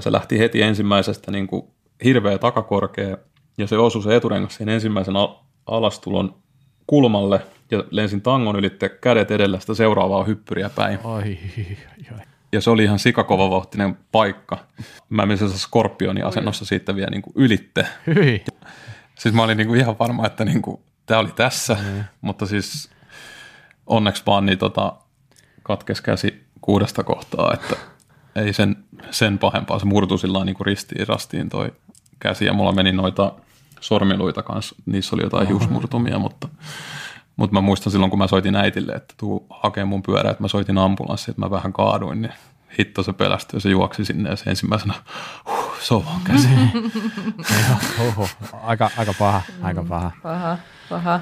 [0.00, 1.62] se lähti heti ensimmäisestä niin kuin
[2.04, 3.16] hirveä takakorkea
[3.58, 5.14] ja se osui se eturengas siihen ensimmäisen
[5.66, 6.34] alastulon
[6.86, 7.40] kulmalle
[7.70, 10.98] ja lensin tangon ylitte kädet edellä sitä seuraavaa hyppyriä päin.
[11.04, 11.38] Ai,
[12.16, 12.26] ai.
[12.52, 14.58] Ja se oli ihan sikakovavohtinen paikka.
[15.08, 17.86] Mä menin skorpioni asennossa siitä vielä niin kuin ylitte.
[18.06, 18.44] Hyi.
[19.14, 22.04] Siis mä olin niinku ihan varma, että niinku, tämä oli tässä, mm.
[22.20, 22.90] mutta siis
[23.86, 24.92] onneksi vaan niin tota,
[25.62, 27.76] katkesi käsi kuudesta kohtaa, että
[28.36, 28.76] ei sen,
[29.10, 29.78] sen pahempaa.
[29.78, 31.72] Se murtui sillä niinku ristiin rastiin toi
[32.18, 33.32] käsi ja mulla meni noita
[33.86, 34.76] sormiluita kanssa.
[34.86, 36.48] Niissä oli jotain hiusmurtumia, mutta,
[37.36, 40.48] mutta mä muistan silloin, kun mä soitin äitille, että tuu hakemaan mun pyörää, että mä
[40.48, 42.32] soitin ambulanssi, että mä vähän kaaduin, niin
[42.78, 44.94] hitto se pelästyi ja se juoksi sinne ja se ensimmäisenä
[45.46, 46.48] huh, sovaan käsi.
[48.08, 48.28] Oho,
[48.62, 50.10] aika, aika paha, aika paha.
[50.22, 50.58] Paha,
[50.88, 51.20] paha.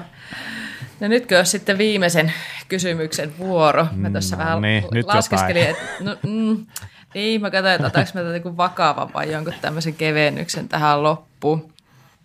[0.99, 2.33] No nytkö olisi sitten viimeisen
[2.67, 3.87] kysymyksen vuoro?
[3.91, 6.65] Mä tuossa no, vähän niin, nyt laskeskelin, että no, mm,
[7.13, 11.74] Niin, mä katsoin, että otetaanko me tätä joku vakavan vai jonkun tämmöisen kevennyksen tähän loppuun.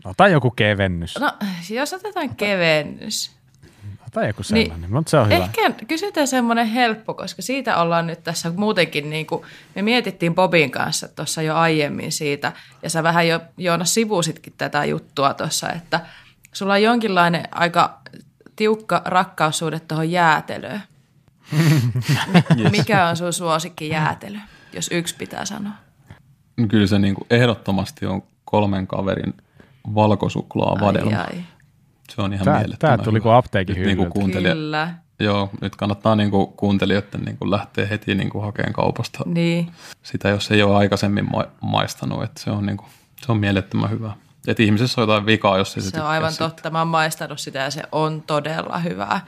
[0.05, 1.19] Ota joku kevennys.
[1.21, 1.33] No,
[1.71, 3.41] jos otetaan kevennys.
[4.07, 5.45] Ota joku sellainen, niin, mutta se on hyvä.
[5.45, 9.43] Ehkä kysytään semmoinen helppo, koska siitä ollaan nyt tässä muutenkin, niin kuin,
[9.75, 12.53] me mietittiin Bobin kanssa tuossa jo aiemmin siitä,
[12.83, 16.01] ja sä vähän jo Joonas sivusitkin tätä juttua tuossa, että
[16.53, 18.01] sulla on jonkinlainen aika
[18.57, 20.83] tiukka rakkaussuhde tuohon jäätelöön.
[22.59, 22.71] yes.
[22.71, 24.39] Mikä on sun suosikki jäätelö,
[24.73, 25.73] jos yksi pitää sanoa?
[26.69, 29.35] Kyllä se niin kuin ehdottomasti on kolmen kaverin
[29.95, 31.17] valkosuklaa vadelma.
[31.17, 31.45] Ai, ai.
[32.11, 34.95] Se on ihan tämä, mielettömän Tämä tuli kuin apteekin nyt, niin kuin kuuntelija, Kyllä.
[35.21, 39.73] Joo, nyt kannattaa niin kuin kuuntelijoiden niin kuin lähteä heti niin kuin hakemaan kaupasta niin.
[40.03, 41.29] sitä, jos ei ole aikaisemmin
[41.61, 42.23] maistanut.
[42.23, 44.13] Että se, on niin kuin, se on mielettömän hyvä.
[44.47, 46.49] Että ihmisessä on jotain vikaa, jos ei se Se on aivan siitä.
[46.49, 46.71] totta.
[46.71, 49.21] Mä oon maistanut sitä ja se on todella hyvää.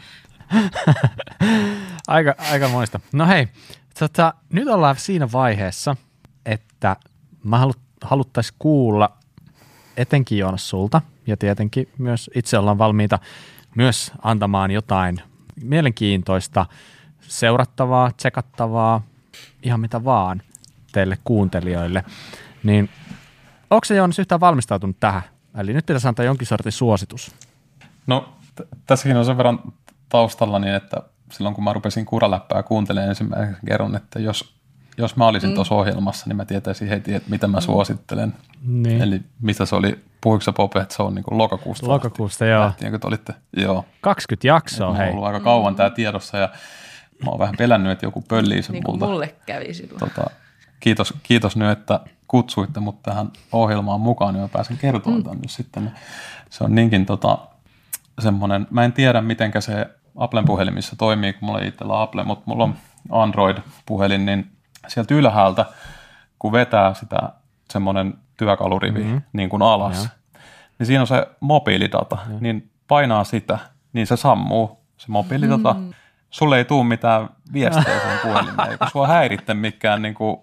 [2.08, 3.00] aika, aika moista.
[3.12, 3.48] No hei,
[3.98, 5.96] tota, nyt ollaan siinä vaiheessa,
[6.46, 6.96] että
[7.44, 7.72] mä halu,
[8.04, 9.16] haluttaisiin kuulla
[9.96, 13.18] etenkin Joonas sulta ja tietenkin myös itse ollaan valmiita
[13.74, 15.20] myös antamaan jotain
[15.62, 16.66] mielenkiintoista,
[17.20, 19.02] seurattavaa, tsekattavaa,
[19.62, 20.42] ihan mitä vaan
[20.92, 22.04] teille kuuntelijoille.
[22.62, 22.88] Niin
[23.70, 25.22] onko se Joonas yhtään valmistautunut tähän?
[25.58, 27.34] Eli nyt pitäisi antaa jonkin sortin suositus.
[28.06, 29.58] No t- tässäkin on sen verran
[30.08, 30.96] taustalla niin, että
[31.30, 34.54] silloin kun mä rupesin kuraläppää kuuntelemaan ensimmäisen kerran, että jos,
[34.98, 35.54] jos mä olisin mm.
[35.54, 37.62] tuossa ohjelmassa, niin mä tietäisin heti, että mitä mä mm.
[37.62, 38.34] suosittelen.
[38.66, 39.02] Niin.
[39.02, 42.64] Eli mitä se oli, puhuiko sä Pope, että se on niin kuin lokakuusta Lokakuusta, joo.
[42.64, 43.84] Lähtien, kun olitte, joo.
[44.00, 45.08] 20 jaksoa, hei.
[45.08, 45.76] On ollut aika kauan mm.
[45.76, 46.48] tämä tiedossa ja
[47.24, 49.06] mä oon vähän pelännyt, että joku pöllii sen niin multa.
[49.06, 49.98] mulle kävi silloin.
[49.98, 50.30] Tota,
[50.80, 55.24] kiitos, kiitos nyt, että kutsuitte mut tähän ohjelmaan mukaan, niin mä pääsen kertomaan mm.
[55.24, 55.92] tämän nyt sitten.
[56.50, 57.38] Se on niinkin tota,
[58.18, 59.86] semmoinen, mä en tiedä mitenkä se
[60.16, 62.74] Applen puhelimissa toimii, kun mulla ei itsellä Apple, mutta mulla on
[63.10, 64.50] Android-puhelin, niin
[64.88, 65.66] sieltä ylhäältä,
[66.38, 67.18] kun vetää sitä
[67.70, 69.22] semmoinen työkalurivi mm-hmm.
[69.32, 70.10] niin kuin alas, ja.
[70.78, 72.40] niin siinä on se mobiilidata, ja.
[72.40, 73.58] niin painaa sitä,
[73.92, 75.74] niin se sammuu, se mobiilidata.
[75.74, 75.92] Mm.
[76.30, 80.36] Sulle ei tule mitään viestejä sen puhelimeen, eikä sua häiritte mikään niin kuin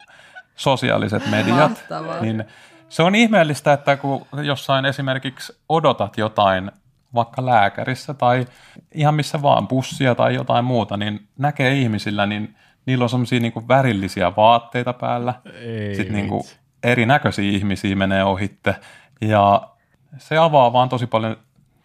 [0.55, 1.69] sosiaaliset mediat.
[1.69, 2.21] Mahtavaa.
[2.21, 2.43] Niin
[2.89, 6.71] se on ihmeellistä, että kun jossain esimerkiksi odotat jotain
[7.13, 8.45] vaikka lääkärissä tai
[8.93, 13.67] ihan missä vaan, bussia tai jotain muuta, niin näkee ihmisillä, niin niillä on semmoisia niin
[13.67, 15.33] värillisiä vaatteita päällä.
[15.53, 16.43] Ei Sitten niin kuin
[16.83, 18.75] erinäköisiä ihmisiä menee ohitte
[19.21, 19.69] ja
[20.17, 21.37] se avaa vaan tosi paljon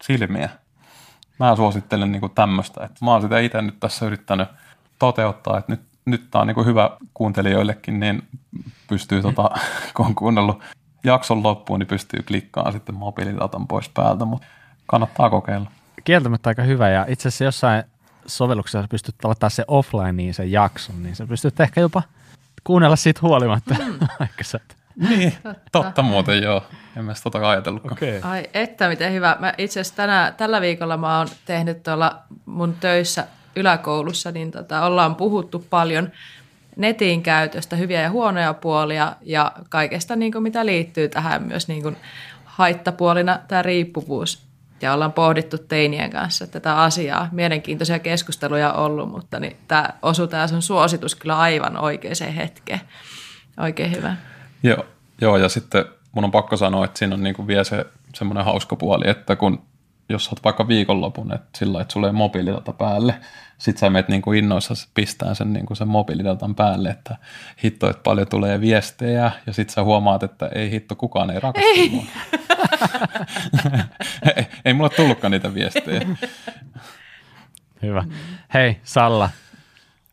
[0.03, 0.49] silmiä.
[1.39, 4.47] Mä suosittelen niin tämmöistä, että mä oon sitä itse nyt tässä yrittänyt
[4.99, 8.23] toteuttaa, että nyt, nyt tämä on niin hyvä kuuntelijoillekin, niin
[8.87, 9.49] pystyy, tota,
[9.95, 10.63] kun on kuunnellut
[11.03, 14.47] jakson loppuun, niin pystyy klikkaamaan sitten mobiilidatan pois päältä, mutta
[14.85, 15.71] kannattaa kokeilla.
[16.03, 17.83] Kieltämättä aika hyvä ja itse asiassa jossain
[18.27, 22.03] sovelluksessa pystyt aloittaa se offline sen jakson, niin sä pystyt ehkä jopa
[22.63, 24.07] kuunnella siitä huolimatta, mm.
[24.41, 24.59] sä.
[25.09, 25.69] Niin, totta.
[25.71, 26.63] totta muuten joo.
[26.97, 27.93] En mä sitä tota ajatellutkaan.
[27.93, 28.19] Okay.
[28.21, 29.37] Ai että miten hyvä.
[29.39, 34.85] Mä itse asiassa tänä, tällä viikolla mä oon tehnyt tuolla mun töissä yläkoulussa, niin tota,
[34.85, 36.11] ollaan puhuttu paljon
[36.75, 41.83] netin käytöstä, hyviä ja huonoja puolia ja kaikesta niin kuin mitä liittyy tähän myös niin
[41.83, 41.97] kuin
[42.45, 44.44] haittapuolina tämä riippuvuus
[44.81, 47.29] ja ollaan pohdittu teinien kanssa tätä asiaa.
[47.31, 52.81] Mielenkiintoisia keskusteluja on ollut, mutta niin tämä osuu tämä sun suositus kyllä aivan oikeaan hetkeen.
[53.59, 54.15] Oikein hyvä.
[54.63, 54.85] Joo,
[55.21, 57.85] joo ja sitten mun on pakko sanoa, että siinä on niin kuin vielä se
[58.15, 59.63] semmoinen hauska puoli, että kun
[60.09, 63.15] jos olet vaikka viikonlopun, että sillä että sulle ei mobiilidata päälle,
[63.57, 67.17] sit sä menet niin kuin innoissa pistää sen, niin kuin sen mobiilidatan päälle, että
[67.63, 71.69] hitto, että paljon tulee viestejä, ja sit sä huomaat, että ei hitto, kukaan ei rakastu
[71.69, 71.89] ei.
[71.89, 72.03] mua.
[74.35, 76.01] ei, ei mulle tullutkaan niitä viestejä.
[77.81, 78.03] Hyvä.
[78.53, 79.29] Hei, Salla.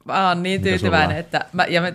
[0.04, 1.92] Mä oon niin tyytyväinen, että mä, ja mä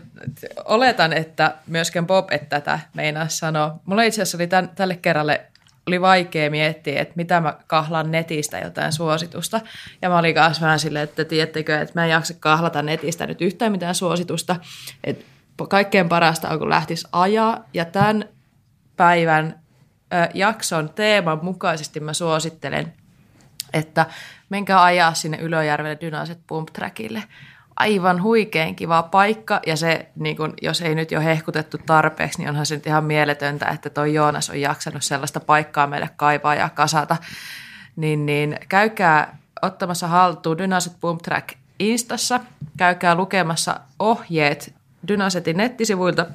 [0.66, 3.80] oletan, että myöskin Bob että tätä meinaa sanoa.
[3.86, 5.46] Mulla itse asiassa oli tämän, tälle kerralle
[5.88, 9.62] oli vaikea miettiä, että mitä mä kahlan netistä jotain suositusta.
[10.02, 13.42] Ja mä olin kanssa vähän silleen, että tiedättekö, että mä en jaksa kahlata netistä nyt
[13.42, 14.56] yhtään mitään suositusta.
[15.04, 15.26] Että
[15.70, 17.64] kaikkein parasta on, kun lähtisi ajaa.
[17.74, 18.26] Ja tämän
[18.98, 19.60] päivän
[20.14, 22.94] ö, jakson teeman mukaisesti mä suosittelen,
[23.74, 24.06] että
[24.50, 27.24] menkää ajaa sinne Ylöjärvelle Dynaiset Pump Trackille
[27.80, 29.60] aivan huikein kiva paikka.
[29.68, 33.04] Ja se, niin kun, jos ei nyt jo hehkutettu tarpeeksi, niin onhan se nyt ihan
[33.04, 37.18] mieletöntä, että toi Joonas on jaksanut sellaista paikkaa meille kaivaa ja kasata.
[37.96, 41.50] Niin, niin käykää ottamassa haltuun Dynaset Boom Track
[41.80, 42.40] Instassa,
[42.78, 44.74] käykää lukemassa ohjeet
[45.08, 46.26] Dynasetin nettisivuilta.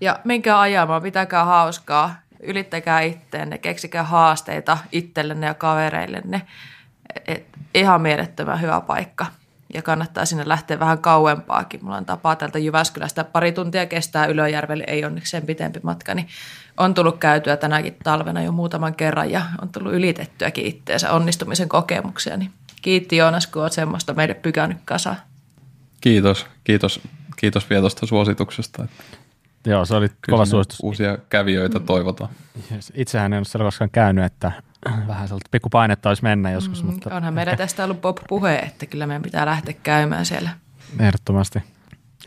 [0.00, 6.42] Ja menkää ajamaan, pitäkää hauskaa, ylittäkää itteenne, keksikää haasteita itsellenne ja kavereillenne.
[7.26, 9.26] Et ihan mielettömän hyvä paikka
[9.74, 11.84] ja kannattaa sinne lähteä vähän kauempaakin.
[11.84, 16.28] Mulla on tapaa täältä Jyväskylästä pari tuntia kestää Ylöjärvelle, ei onneksi sen pitempi matka, niin
[16.76, 22.36] on tullut käytyä tänäkin talvena jo muutaman kerran ja on tullut ylitettyäkin itteensä onnistumisen kokemuksia.
[22.36, 22.52] Niin
[22.82, 25.16] kiitti Joonas, kun olet semmoista meille pykännyt kasaan.
[26.00, 27.00] Kiitos, kiitos,
[27.36, 28.88] kiitos vielä tuosta suosituksesta.
[29.66, 30.80] Joo, se oli kova suositus.
[30.82, 32.30] Uusia kävijöitä toivotaan.
[32.94, 34.52] Itsehän en ole siellä koskaan käynyt, että
[35.08, 36.84] vähän sellaista pikkupainetta olisi mennä joskus.
[36.84, 40.50] Mm, mutta onhan meillä tästä ollut pop-puhe, että kyllä meidän pitää lähteä käymään siellä.
[40.98, 41.62] Ehdottomasti.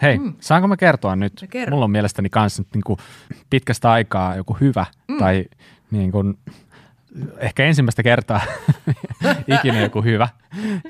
[0.02, 0.34] Hei, mm.
[0.40, 1.34] saanko mä kertoa nyt?
[1.42, 3.00] No Mulla on mielestäni kanssa nyt niin kuin
[3.50, 5.18] pitkästä aikaa joku hyvä mm.
[5.18, 5.46] tai
[5.92, 6.38] niin kuin,
[7.38, 8.42] ehkä ensimmäistä kertaa
[9.60, 10.30] ikinä joku hyvä.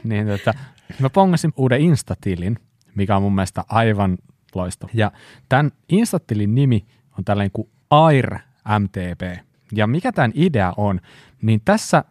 [0.03, 0.53] niin tota,
[0.99, 2.60] mä pongasin uuden Instatilin,
[2.95, 4.18] mikä on mun mielestä aivan
[4.56, 4.91] loistava.
[4.94, 5.11] Ja
[5.49, 6.85] tämän Instatilin nimi
[7.18, 8.38] on tällainen kuin AIR
[8.80, 9.44] MTP.
[9.72, 11.02] Ja mikä tämän idea on,
[11.43, 12.03] niin tässä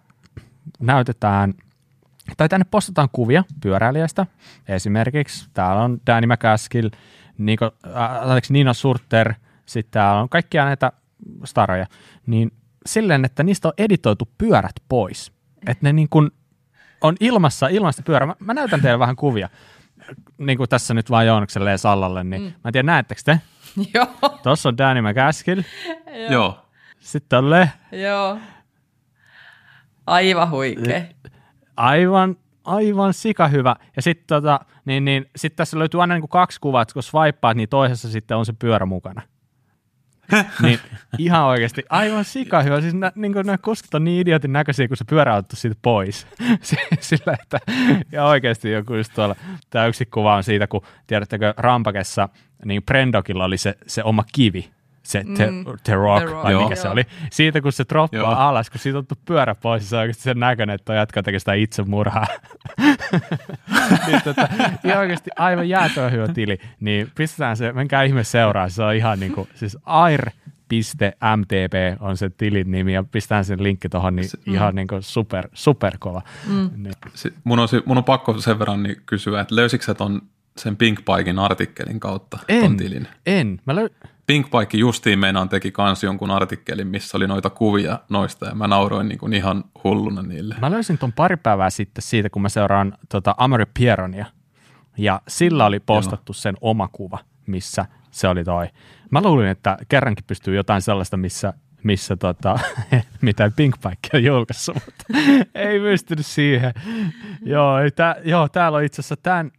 [0.80, 1.54] näytetään,
[2.36, 4.26] tai tänne postataan kuvia pyöräilijästä.
[4.68, 6.88] Esimerkiksi täällä on Danny McCaskill,
[7.38, 9.34] Niko, äh, Nina Surter,
[9.66, 10.92] sitten täällä on kaikkia näitä
[11.44, 11.86] staroja.
[12.26, 12.52] Niin
[12.86, 15.32] silleen, että niistä on editoitu pyörät pois.
[15.66, 16.30] Että ne niin kuin
[17.00, 18.26] on ilmassa, ilmasta pyörä.
[18.26, 19.48] Mä, mä näytän teille vähän kuvia.
[20.38, 22.46] Niin kuin tässä nyt vaan Joonakselle Sallalle, niin mm.
[22.46, 23.40] mä en tiedä, näettekö te?
[23.94, 24.38] Joo.
[24.42, 25.62] Tuossa on Danny McCaskill.
[26.30, 26.58] Joo.
[26.98, 27.70] Sitten on Le.
[27.92, 28.38] Joo.
[30.06, 31.02] Aivan huikea.
[31.76, 33.76] Aivan, aivan sika hyvä.
[33.96, 37.02] Ja sitten tota, niin, niin, sit tässä löytyy aina niin kuin kaksi kuvaa, että kun
[37.02, 39.22] swipeaat, niin toisessa sitten on se pyörä mukana.
[40.62, 40.78] niin
[41.18, 42.80] ihan oikeasti aivan sika hyvä.
[42.80, 46.26] Siis nä, niin nämä kuskit on niin idiotin näköisiä, kun se pyörä on siitä pois.
[47.00, 47.58] Sillä, että,
[48.12, 49.36] ja oikeasti joku just tuolla,
[49.70, 52.28] tämä yksi kuva on siitä, kun tiedättekö Rampakessa,
[52.64, 54.70] niin Prendokilla oli se, se oma kivi,
[55.02, 55.34] se mm.
[55.34, 55.48] The,
[55.84, 56.44] the Rock, the rock.
[56.44, 56.76] vai mikä Joo.
[56.76, 57.04] se oli.
[57.30, 58.30] Siitä kun se droppaa Joo.
[58.30, 61.54] alas, kun siitä on pyörä pois, se on oikeasti sen näköinen, että jatkaa tekee sitä
[61.54, 62.26] itsemurhaa.
[64.06, 64.48] niin, tota,
[64.84, 66.58] ihan oikeasti aivan jäätöä hyvä tili.
[66.80, 70.30] Niin pistetään se, menkää ihme seuraa, se on ihan niin kuin, siis air
[71.36, 74.76] .mtp on se tilin nimi ja pistetään sen linkki tuohon, niin se, ihan mm.
[74.76, 76.22] niin kuin super, super kova.
[76.46, 76.70] Mm.
[76.76, 76.94] Niin.
[77.14, 80.22] Se, mun, on, mun on pakko sen verran niin kysyä, että löysitkö sä ton
[80.56, 83.08] sen Pink Piken artikkelin kautta en, ton tilin?
[83.26, 88.46] En, mä löy- Pinkpaikki justiin meinaan teki kans jonkun artikkelin, missä oli noita kuvia noista
[88.46, 90.54] ja mä nauroin niin kuin ihan hulluna niille.
[90.60, 94.26] Mä löysin ton pari päivää sitten siitä, kun mä seuraan tota Amari Pieronia
[94.98, 96.34] ja sillä oli postattu Joo.
[96.34, 98.68] sen oma kuva, missä se oli toi.
[99.10, 102.58] Mä luulin, että kerrankin pystyy jotain sellaista, missä missä tota,
[103.20, 103.76] mitä Pink
[104.14, 105.04] on julkaissut, mutta
[105.54, 106.72] ei pystynyt siihen.
[107.42, 109.50] joo, tää, joo, täällä on itse asiassa tämän,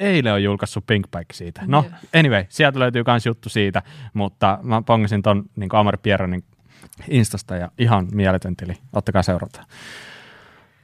[0.00, 1.62] eilen on julkaissut Pinkback siitä.
[1.66, 1.84] No,
[2.18, 3.82] anyway, sieltä löytyy myös juttu siitä,
[4.14, 6.44] mutta mä pongasin ton niin Amari Pierronin
[7.08, 8.74] Instasta ja ihan mieletön tili.
[8.92, 9.64] Ottakaa seurata.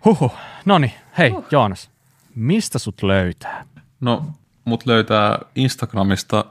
[0.05, 0.33] Huhu.
[0.65, 1.45] No niin, hei huh.
[1.51, 1.91] Joonas,
[2.35, 3.67] mistä sut löytää?
[4.01, 4.27] No,
[4.65, 6.45] mut löytää Instagramista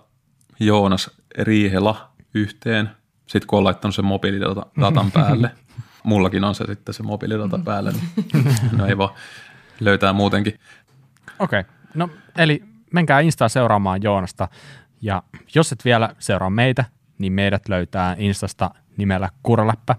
[0.60, 2.90] Joonas Riihela yhteen,
[3.28, 5.52] sitten kun on laittanut sen mobiilidatan päälle.
[6.04, 8.46] Mullakin on se sitten se mobiilidata päälle, niin
[8.78, 9.14] no ei vaan
[9.80, 10.60] löytää muutenkin.
[11.40, 11.60] Okei.
[11.60, 11.81] Okay.
[11.96, 12.64] No, eli
[12.94, 14.48] menkää Instaa seuraamaan Joonasta.
[15.02, 15.24] Ja
[15.56, 16.86] jos et vielä seuraa meitä,
[17.18, 19.96] niin meidät löytää Instasta nimellä Kuraläppä.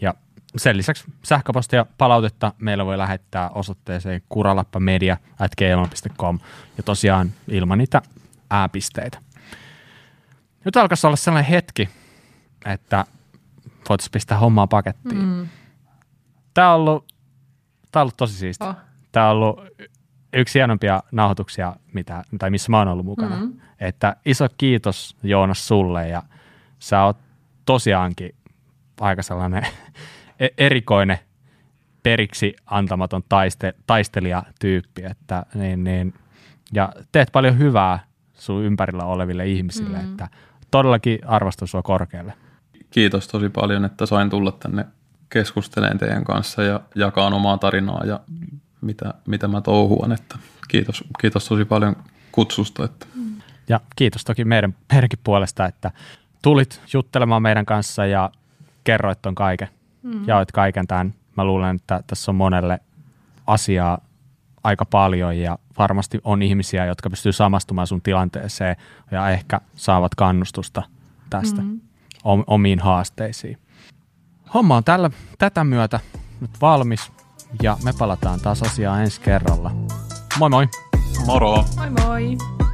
[0.00, 0.14] Ja
[0.56, 6.38] sen lisäksi sähköpostia palautetta meillä voi lähettää osoitteeseen kuralappamedia.gmail.com
[6.76, 8.02] ja tosiaan ilman niitä
[8.50, 9.18] ääpisteitä.
[10.64, 11.88] Nyt alkaisi olla sellainen hetki,
[12.64, 13.04] että
[13.88, 15.22] voitaisiin pistää hommaa pakettiin.
[15.22, 15.48] Mm.
[16.54, 17.12] Tämä on ollut,
[17.92, 18.64] tämä on ollut tosi siisti.
[18.64, 18.74] Oh.
[19.12, 19.60] Tämä on ollut
[20.32, 23.36] yksi hienompia nauhoituksia, mitä, tai missä mä oon ollut mukana.
[23.36, 23.60] Mm-hmm.
[23.80, 26.22] Että iso kiitos Joonas sulle ja
[26.78, 27.16] sä oot
[27.64, 28.34] tosiaankin
[29.00, 29.66] aika sellainen
[30.40, 31.18] e-, erikoinen
[32.02, 36.14] periksi antamaton taiste, taistelijatyyppi, että niin, niin,
[36.72, 37.98] ja teet paljon hyvää
[38.34, 40.10] sun ympärillä oleville ihmisille, mm-hmm.
[40.10, 40.28] että
[40.70, 42.32] todellakin arvostan sua korkealle.
[42.90, 44.86] Kiitos tosi paljon, että sain tulla tänne
[45.28, 48.20] keskustelemaan teidän kanssa ja jakaa omaa tarinaa ja
[48.82, 50.12] mitä, mitä mä touhuan.
[50.12, 50.38] Että
[50.68, 51.96] kiitos, kiitos tosi paljon
[52.32, 52.84] kutsusta.
[52.84, 53.06] Että.
[53.68, 55.90] Ja kiitos toki meidän, meidänkin puolesta, että
[56.42, 58.30] tulit juttelemaan meidän kanssa ja
[58.84, 59.68] kerroit ton kaiken.
[60.02, 60.28] Mm.
[60.28, 61.14] Jaoit kaiken tämän.
[61.36, 62.80] Mä luulen, että tässä on monelle
[63.46, 63.98] asiaa
[64.64, 68.76] aika paljon ja varmasti on ihmisiä, jotka pystyy samastumaan sun tilanteeseen
[69.10, 70.82] ja ehkä saavat kannustusta
[71.30, 71.80] tästä mm.
[72.46, 73.58] omiin haasteisiin.
[74.54, 76.00] Homma on tällä, tätä myötä
[76.40, 77.12] nyt valmis
[77.62, 79.70] ja me palataan taas asiaan ensi kerralla.
[80.38, 80.68] Moi moi!
[81.26, 81.64] Moro!
[81.76, 82.71] Moi moi!